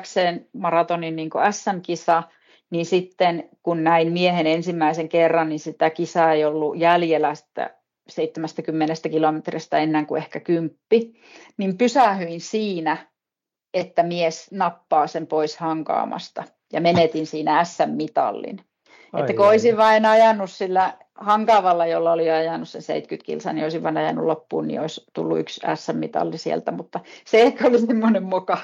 XC 0.00 0.20
maratonin 0.52 1.16
niin 1.16 1.30
SM-kisa, 1.50 2.22
niin 2.70 2.86
sitten 2.86 3.48
kun 3.62 3.84
näin 3.84 4.12
miehen 4.12 4.46
ensimmäisen 4.46 5.08
kerran, 5.08 5.48
niin 5.48 5.58
sitä 5.58 5.90
kisaa 5.90 6.32
ei 6.32 6.44
ollut 6.44 6.78
jäljellä 6.78 7.34
sitä 7.34 7.76
70 8.08 9.08
kilometristä 9.08 9.78
ennen 9.78 10.06
kuin 10.06 10.22
ehkä 10.22 10.40
kymppi, 10.40 11.12
niin 11.56 11.78
pysähyin 11.78 12.40
siinä, 12.40 12.96
että 13.74 14.02
mies 14.02 14.50
nappaa 14.52 15.06
sen 15.06 15.26
pois 15.26 15.56
hankaamasta 15.56 16.44
ja 16.72 16.80
menetin 16.80 17.26
siinä 17.26 17.64
SM-mitallin. 17.64 18.60
Ai 19.12 19.20
että 19.20 19.32
kun 19.32 19.46
olisin 19.46 19.76
vain 19.76 20.06
ajanut 20.06 20.50
sillä 20.50 20.98
hankaavalla, 21.16 21.86
jolla 21.86 22.12
oli 22.12 22.30
ajanut 22.30 22.68
sen 22.68 22.82
70 22.82 23.26
kilsa, 23.26 23.52
niin 23.52 23.64
olisin 23.64 23.82
vain 23.82 23.96
ajanut 23.96 24.24
loppuun, 24.24 24.68
niin 24.68 24.80
olisi 24.80 25.04
tullut 25.12 25.38
yksi 25.38 25.60
SM-mitalli 25.74 26.38
sieltä, 26.38 26.72
mutta 26.72 27.00
se 27.24 27.42
ehkä 27.42 27.66
oli 27.66 27.78
semmoinen 27.78 28.22
moka, 28.22 28.58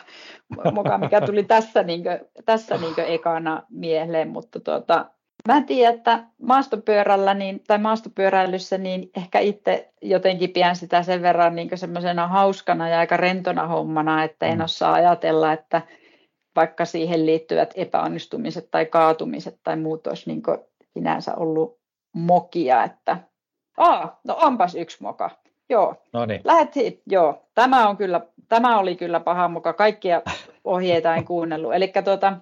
moka 0.73 0.99
mikä 0.99 1.21
tuli 1.21 1.43
tässä, 1.45 1.83
niin 1.83 2.03
kuin, 2.03 2.21
tässä 2.45 2.77
niin 2.77 2.95
ekana 3.07 3.63
mieleen, 3.71 4.29
mutta 4.29 4.61
tuota, 4.61 5.07
Mä 5.49 5.57
en 5.57 5.65
tiedä, 5.65 5.95
että 5.95 6.25
maastopyörällä 6.43 7.35
niin, 7.35 7.61
tai 7.67 7.79
maastopyöräilyssä 7.79 8.79
niin 8.79 9.11
ehkä 9.17 9.39
itse 9.39 9.93
jotenkin 10.03 10.51
pidän 10.51 10.77
sitä 10.77 11.03
sen 11.03 11.23
verran 11.23 11.55
niin 11.55 11.69
semmoisena 11.75 12.29
hauskana 12.29 12.89
ja 12.89 12.99
aika 12.99 13.17
rentona 13.17 13.67
hommana, 13.67 14.25
että 14.25 14.47
en 14.47 14.59
mm. 14.59 14.65
osaa 14.65 14.93
ajatella, 14.93 15.53
että 15.53 15.83
vaikka 16.57 16.85
siihen 16.85 17.27
liittyvät 17.27 17.73
epäonnistumiset 17.75 18.71
tai 18.71 18.87
kaatumiset 18.87 19.59
tai 19.63 19.77
muut 19.77 20.07
olisi 20.07 20.31
niin 20.31 20.43
sinänsä 20.95 21.35
ollut 21.35 21.82
mokia, 22.13 22.85
että 22.85 23.17
Aa, 23.77 24.21
no 24.25 24.37
onpas 24.43 24.75
yksi 24.75 24.97
moka. 25.01 25.31
Joo. 25.69 25.95
No 26.13 26.27
niin. 26.27 26.41
Lähettiin, 26.45 27.01
joo. 27.07 27.43
Tämä, 27.55 27.89
on 27.89 27.97
kyllä, 27.97 28.21
tämä 28.49 28.79
oli 28.79 28.97
kyllä 28.97 29.21
paha 29.21 29.49
moka. 29.49 29.73
Kaikkia 29.73 30.23
ohjeita 30.65 31.17
en 31.17 31.25
kuunnellut. 31.25 31.75
Eli 31.75 31.93
tuota, 32.05 32.37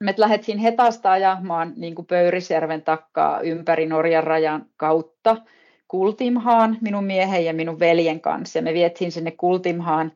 me 0.00 0.14
lähdettiin 0.16 0.58
Hetasta 0.58 1.12
ajamaan 1.12 1.72
niin 1.76 1.94
kuin 1.94 2.06
Pöyrisjärven 2.06 2.82
takkaa 2.82 3.40
ympäri 3.40 3.86
Norjan 3.86 4.24
rajan 4.24 4.66
kautta 4.76 5.36
Kultimhaan 5.88 6.78
minun 6.80 7.04
miehen 7.04 7.44
ja 7.44 7.54
minun 7.54 7.78
veljen 7.78 8.20
kanssa. 8.20 8.58
Ja 8.58 8.62
me 8.62 8.74
vietiin 8.74 9.12
sinne 9.12 9.30
Kultimhaan 9.30 10.12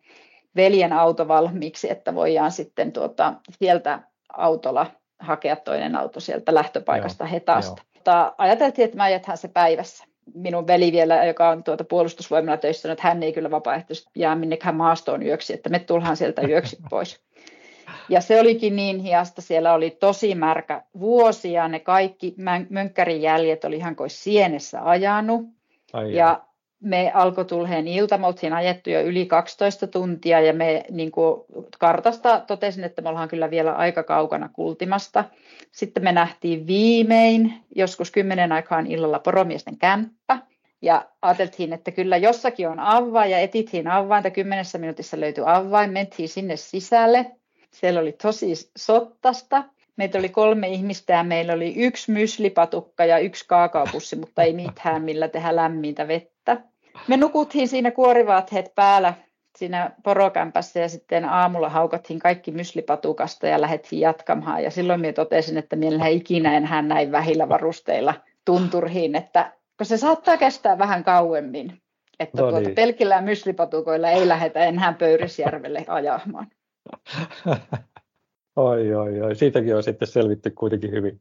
veljen 0.56 0.92
auto 0.92 1.28
valmiiksi, 1.28 1.90
että 1.90 2.14
voidaan 2.14 2.50
sitten 2.50 2.92
tuota, 2.92 3.34
sieltä 3.50 3.98
autolla 4.32 4.86
hakea 5.18 5.56
toinen 5.56 5.96
auto 5.96 6.20
sieltä 6.20 6.54
lähtöpaikasta 6.54 7.24
Joo, 7.24 7.30
Hetasta. 7.30 7.82
Mutta 8.00 8.34
ajateltiin, 8.38 8.84
että 8.84 8.96
mä 8.96 9.02
ajetaan 9.02 9.38
se 9.38 9.48
päivässä. 9.48 10.04
Minun 10.34 10.66
veli 10.66 10.92
vielä, 10.92 11.24
joka 11.24 11.48
on 11.48 11.64
tuota 11.64 11.84
puolustusvoimalla 11.84 12.56
töissä, 12.56 12.92
että 12.92 13.08
hän 13.08 13.22
ei 13.22 13.32
kyllä 13.32 13.50
vapaaehtoisesti 13.50 14.10
jää 14.14 14.34
minnekään 14.34 14.76
maastoon 14.76 15.22
yöksi, 15.22 15.52
että 15.52 15.68
me 15.68 15.78
tullaan 15.78 16.16
sieltä 16.16 16.42
yöksi 16.42 16.76
pois. 16.90 17.20
Ja 18.08 18.20
se 18.20 18.40
olikin 18.40 18.76
niin 18.76 18.98
hiasta, 18.98 19.42
siellä 19.42 19.72
oli 19.72 19.90
tosi 19.90 20.34
märkä 20.34 20.82
vuosia, 21.00 21.68
ne 21.68 21.80
kaikki 21.80 22.34
mönkkärin 22.68 23.22
jäljet 23.22 23.64
oli 23.64 23.76
ihan 23.76 23.96
kuin 23.96 24.10
sienessä 24.10 24.84
ajanut. 24.84 25.46
Ai 25.92 26.14
ja 26.14 26.40
me 26.80 27.12
alkoi 27.14 27.44
tulheen 27.44 27.88
ilta, 27.88 28.18
me 28.18 28.26
oltiin 28.26 28.52
ajettu 28.52 28.90
jo 28.90 29.00
yli 29.00 29.26
12 29.26 29.86
tuntia 29.86 30.40
ja 30.40 30.52
me 30.52 30.84
niin 30.90 31.10
kuin 31.10 31.44
kartasta 31.78 32.40
totesin, 32.46 32.84
että 32.84 33.02
me 33.02 33.08
ollaan 33.08 33.28
kyllä 33.28 33.50
vielä 33.50 33.72
aika 33.72 34.02
kaukana 34.02 34.48
kultimasta. 34.52 35.24
Sitten 35.72 36.04
me 36.04 36.12
nähtiin 36.12 36.66
viimein 36.66 37.54
joskus 37.76 38.10
kymmenen 38.10 38.52
aikaan 38.52 38.86
illalla 38.86 39.18
poromiesten 39.18 39.78
kämppä 39.78 40.38
ja 40.82 41.08
ajateltiin, 41.22 41.72
että 41.72 41.90
kyllä 41.90 42.16
jossakin 42.16 42.68
on 42.68 42.80
avain 42.80 43.30
ja 43.30 43.38
etittiin 43.38 43.88
avainta. 43.88 44.30
Kymmenessä 44.30 44.78
minuutissa 44.78 45.20
löytyi 45.20 45.44
avain, 45.46 45.92
mentiin 45.92 46.28
sinne 46.28 46.56
sisälle 46.56 47.30
siellä 47.70 48.00
oli 48.00 48.12
tosi 48.12 48.70
sottasta. 48.76 49.64
Meitä 49.96 50.18
oli 50.18 50.28
kolme 50.28 50.68
ihmistä 50.68 51.12
ja 51.12 51.22
meillä 51.22 51.52
oli 51.52 51.74
yksi 51.76 52.12
myslipatukka 52.12 53.04
ja 53.04 53.18
yksi 53.18 53.44
kaakaopussi, 53.48 54.16
mutta 54.16 54.42
ei 54.42 54.52
mitään 54.52 55.02
millä 55.02 55.28
tehdä 55.28 55.56
lämmintä 55.56 56.08
vettä. 56.08 56.62
Me 57.08 57.16
nukuttiin 57.16 57.68
siinä 57.68 57.90
kuorivaatteet 57.90 58.74
päällä 58.74 59.14
siinä 59.58 59.90
porokämpässä 60.04 60.80
ja 60.80 60.88
sitten 60.88 61.24
aamulla 61.24 61.68
haukattiin 61.68 62.18
kaikki 62.18 62.50
myslipatukasta 62.50 63.46
ja 63.46 63.60
lähdettiin 63.60 64.00
jatkamaan. 64.00 64.62
Ja 64.62 64.70
silloin 64.70 65.00
minä 65.00 65.12
totesin, 65.12 65.58
että 65.58 65.76
minä 65.76 66.06
ikinä 66.06 66.56
enää 66.56 66.82
näin 66.82 67.12
vähillä 67.12 67.48
varusteilla 67.48 68.14
tunturhiin, 68.44 69.16
että 69.16 69.52
kun 69.76 69.86
se 69.86 69.96
saattaa 69.96 70.36
kestää 70.36 70.78
vähän 70.78 71.04
kauemmin. 71.04 71.82
Että 72.20 72.42
no 72.42 72.50
niin. 72.50 72.64
tuota, 72.64 72.74
pelkillä 72.74 73.20
myslipatukoilla 73.20 74.10
ei 74.10 74.28
lähdetä 74.28 74.64
enää 74.64 74.92
Pöyrisjärvelle 74.92 75.84
ajamaan. 75.88 76.46
oi, 78.56 78.94
oi, 78.94 79.20
oi. 79.20 79.36
Siitäkin 79.36 79.76
on 79.76 79.82
sitten 79.82 80.08
selvitty 80.08 80.50
kuitenkin 80.50 80.90
hyvin. 80.90 81.20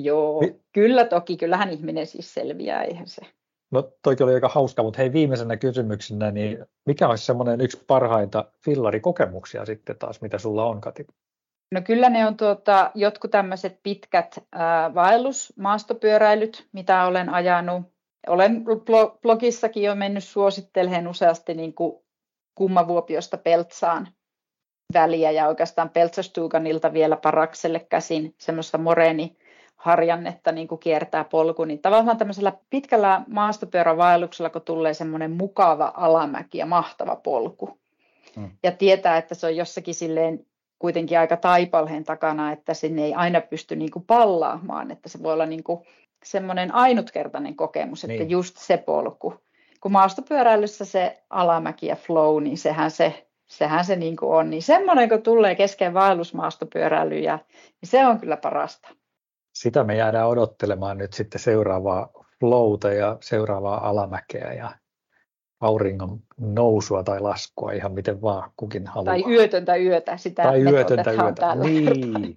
Joo, 0.00 0.40
Vi- 0.40 0.60
kyllä 0.72 1.04
toki. 1.04 1.36
Kyllähän 1.36 1.70
ihminen 1.70 2.06
siis 2.06 2.34
selviää, 2.34 2.82
eihän 2.82 3.06
se. 3.06 3.22
No 3.74 3.92
toikin 4.02 4.24
oli 4.24 4.34
aika 4.34 4.48
hauska, 4.48 4.82
mutta 4.82 4.98
hei 4.98 5.12
viimeisenä 5.12 5.56
kysymyksenä, 5.56 6.30
niin 6.30 6.66
mikä 6.86 7.08
olisi 7.08 7.24
semmoinen 7.24 7.60
yksi 7.60 7.84
parhaita 7.86 8.44
fillarikokemuksia 8.64 9.66
sitten 9.66 9.98
taas, 9.98 10.20
mitä 10.20 10.38
sulla 10.38 10.64
on, 10.64 10.80
Kati? 10.80 11.06
No 11.72 11.80
kyllä 11.82 12.10
ne 12.10 12.26
on 12.26 12.36
tuota, 12.36 12.90
jotkut 12.94 13.30
tämmöiset 13.30 13.80
pitkät 13.82 14.38
äh, 14.38 14.94
vaellusmaastopyöräilyt, 14.94 16.68
mitä 16.72 17.04
olen 17.04 17.28
ajanut. 17.28 17.82
Olen 18.26 18.64
blogissakin 19.22 19.82
jo 19.82 19.94
mennyt 19.94 20.24
suosittelemaan 20.24 21.08
useasti 21.08 21.54
niin 21.54 21.74
kuin 21.74 22.04
Kummavuopiosta 22.54 23.38
Peltsaan 23.38 24.08
väliä 24.94 25.30
ja 25.30 25.48
oikeastaan 25.48 25.90
Peltsastuganilta 25.90 26.92
vielä 26.92 27.16
Parakselle 27.16 27.80
käsin 27.80 28.34
semmoista 28.38 28.78
moreeni 28.78 29.36
harjannetta 29.84 30.52
niin 30.52 30.68
kuin 30.68 30.78
kiertää 30.78 31.24
polku, 31.24 31.64
niin 31.64 31.78
tavallaan 31.78 32.16
tämmöisellä 32.16 32.52
pitkällä 32.70 33.22
maastopyörävaelluksella, 33.26 34.50
kun 34.50 34.62
tulee 34.62 34.94
semmoinen 34.94 35.30
mukava 35.30 35.92
alamäki 35.96 36.58
ja 36.58 36.66
mahtava 36.66 37.16
polku. 37.16 37.78
Hmm. 38.36 38.50
Ja 38.62 38.72
tietää, 38.72 39.16
että 39.16 39.34
se 39.34 39.46
on 39.46 39.56
jossakin 39.56 39.94
silleen 39.94 40.46
kuitenkin 40.78 41.18
aika 41.18 41.36
taipalheen 41.36 42.04
takana, 42.04 42.52
että 42.52 42.74
sinne 42.74 43.04
ei 43.04 43.14
aina 43.14 43.40
pysty 43.40 43.76
niin 43.76 43.90
kuin 43.90 44.04
pallaamaan, 44.04 44.90
että 44.90 45.08
se 45.08 45.22
voi 45.22 45.32
olla 45.32 45.46
niin 45.46 45.64
kuin 45.64 45.80
semmoinen 46.24 46.74
ainutkertainen 46.74 47.56
kokemus, 47.56 48.04
että 48.04 48.16
niin. 48.16 48.30
just 48.30 48.56
se 48.56 48.76
polku. 48.76 49.34
Kun 49.80 49.92
maastopyöräilyssä 49.92 50.84
se 50.84 51.22
alamäki 51.30 51.86
ja 51.86 51.96
flow, 51.96 52.42
niin 52.42 52.58
sehän 52.58 52.90
se 52.90 53.26
sehän 53.46 53.84
se 53.84 53.96
niin 53.96 54.16
kuin 54.16 54.32
on. 54.32 54.50
Niin 54.50 54.62
semmoinen, 54.62 55.08
kun 55.08 55.22
tulee 55.22 55.54
kesken 55.54 55.94
vaellusmaastopyöräilyjä, 55.94 57.38
niin 57.80 57.90
se 57.90 58.06
on 58.06 58.20
kyllä 58.20 58.36
parasta. 58.36 58.88
Sitä 59.54 59.84
me 59.84 59.96
jäädään 59.96 60.28
odottelemaan 60.28 60.98
nyt 60.98 61.12
sitten 61.12 61.40
seuraavaa 61.40 62.10
flowta 62.40 62.92
ja 62.92 63.16
seuraavaa 63.20 63.88
alamäkeä 63.88 64.52
ja 64.52 64.70
auringon 65.60 66.20
nousua 66.40 67.02
tai 67.02 67.20
laskua, 67.20 67.72
ihan 67.72 67.92
miten 67.92 68.22
vaan 68.22 68.50
kukin 68.56 68.86
haluaa. 68.86 69.04
Tai 69.04 69.32
yötöntä 69.32 69.76
yötä, 69.76 70.16
sitä 70.16 70.42
Tai 70.42 70.62
yötöntä 70.62 71.12
yötä, 71.12 71.54
niin, 71.54 72.36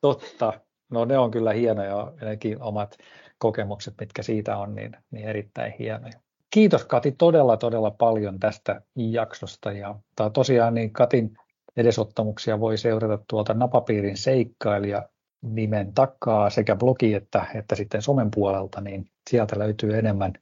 totta. 0.00 0.52
No 0.90 1.04
ne 1.04 1.18
on 1.18 1.30
kyllä 1.30 1.52
hienoja, 1.52 2.12
nekin 2.20 2.62
omat 2.62 2.96
kokemukset, 3.38 3.94
mitkä 4.00 4.22
siitä 4.22 4.56
on, 4.56 4.74
niin, 4.74 4.96
niin 5.10 5.28
erittäin 5.28 5.74
hienoja. 5.78 6.12
Kiitos 6.50 6.84
Kati 6.84 7.12
todella 7.12 7.56
todella 7.56 7.90
paljon 7.90 8.38
tästä 8.38 8.82
jaksosta 8.96 9.72
ja 9.72 9.94
tosiaan 10.32 10.74
niin 10.74 10.92
Katin 10.92 11.36
edesottamuksia 11.76 12.60
voi 12.60 12.78
seurata 12.78 13.24
tuolta 13.30 13.54
Napapiirin 13.54 14.16
seikkailija 14.16 15.08
nimen 15.54 15.92
takaa 15.92 16.50
sekä 16.50 16.76
blogi 16.76 17.14
että, 17.14 17.46
että 17.54 17.74
sitten 17.74 18.02
somen 18.02 18.30
puolelta, 18.30 18.80
niin 18.80 19.10
sieltä 19.30 19.58
löytyy 19.58 19.98
enemmän 19.98 20.32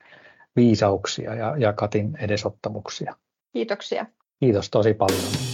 viisauksia 0.57 1.35
ja, 1.35 1.57
ja 1.57 1.73
Katin 1.73 2.17
edesottamuksia. 2.21 3.15
Kiitoksia. 3.53 4.07
Kiitos 4.41 4.71
tosi 4.71 4.95
paljon. 4.95 5.54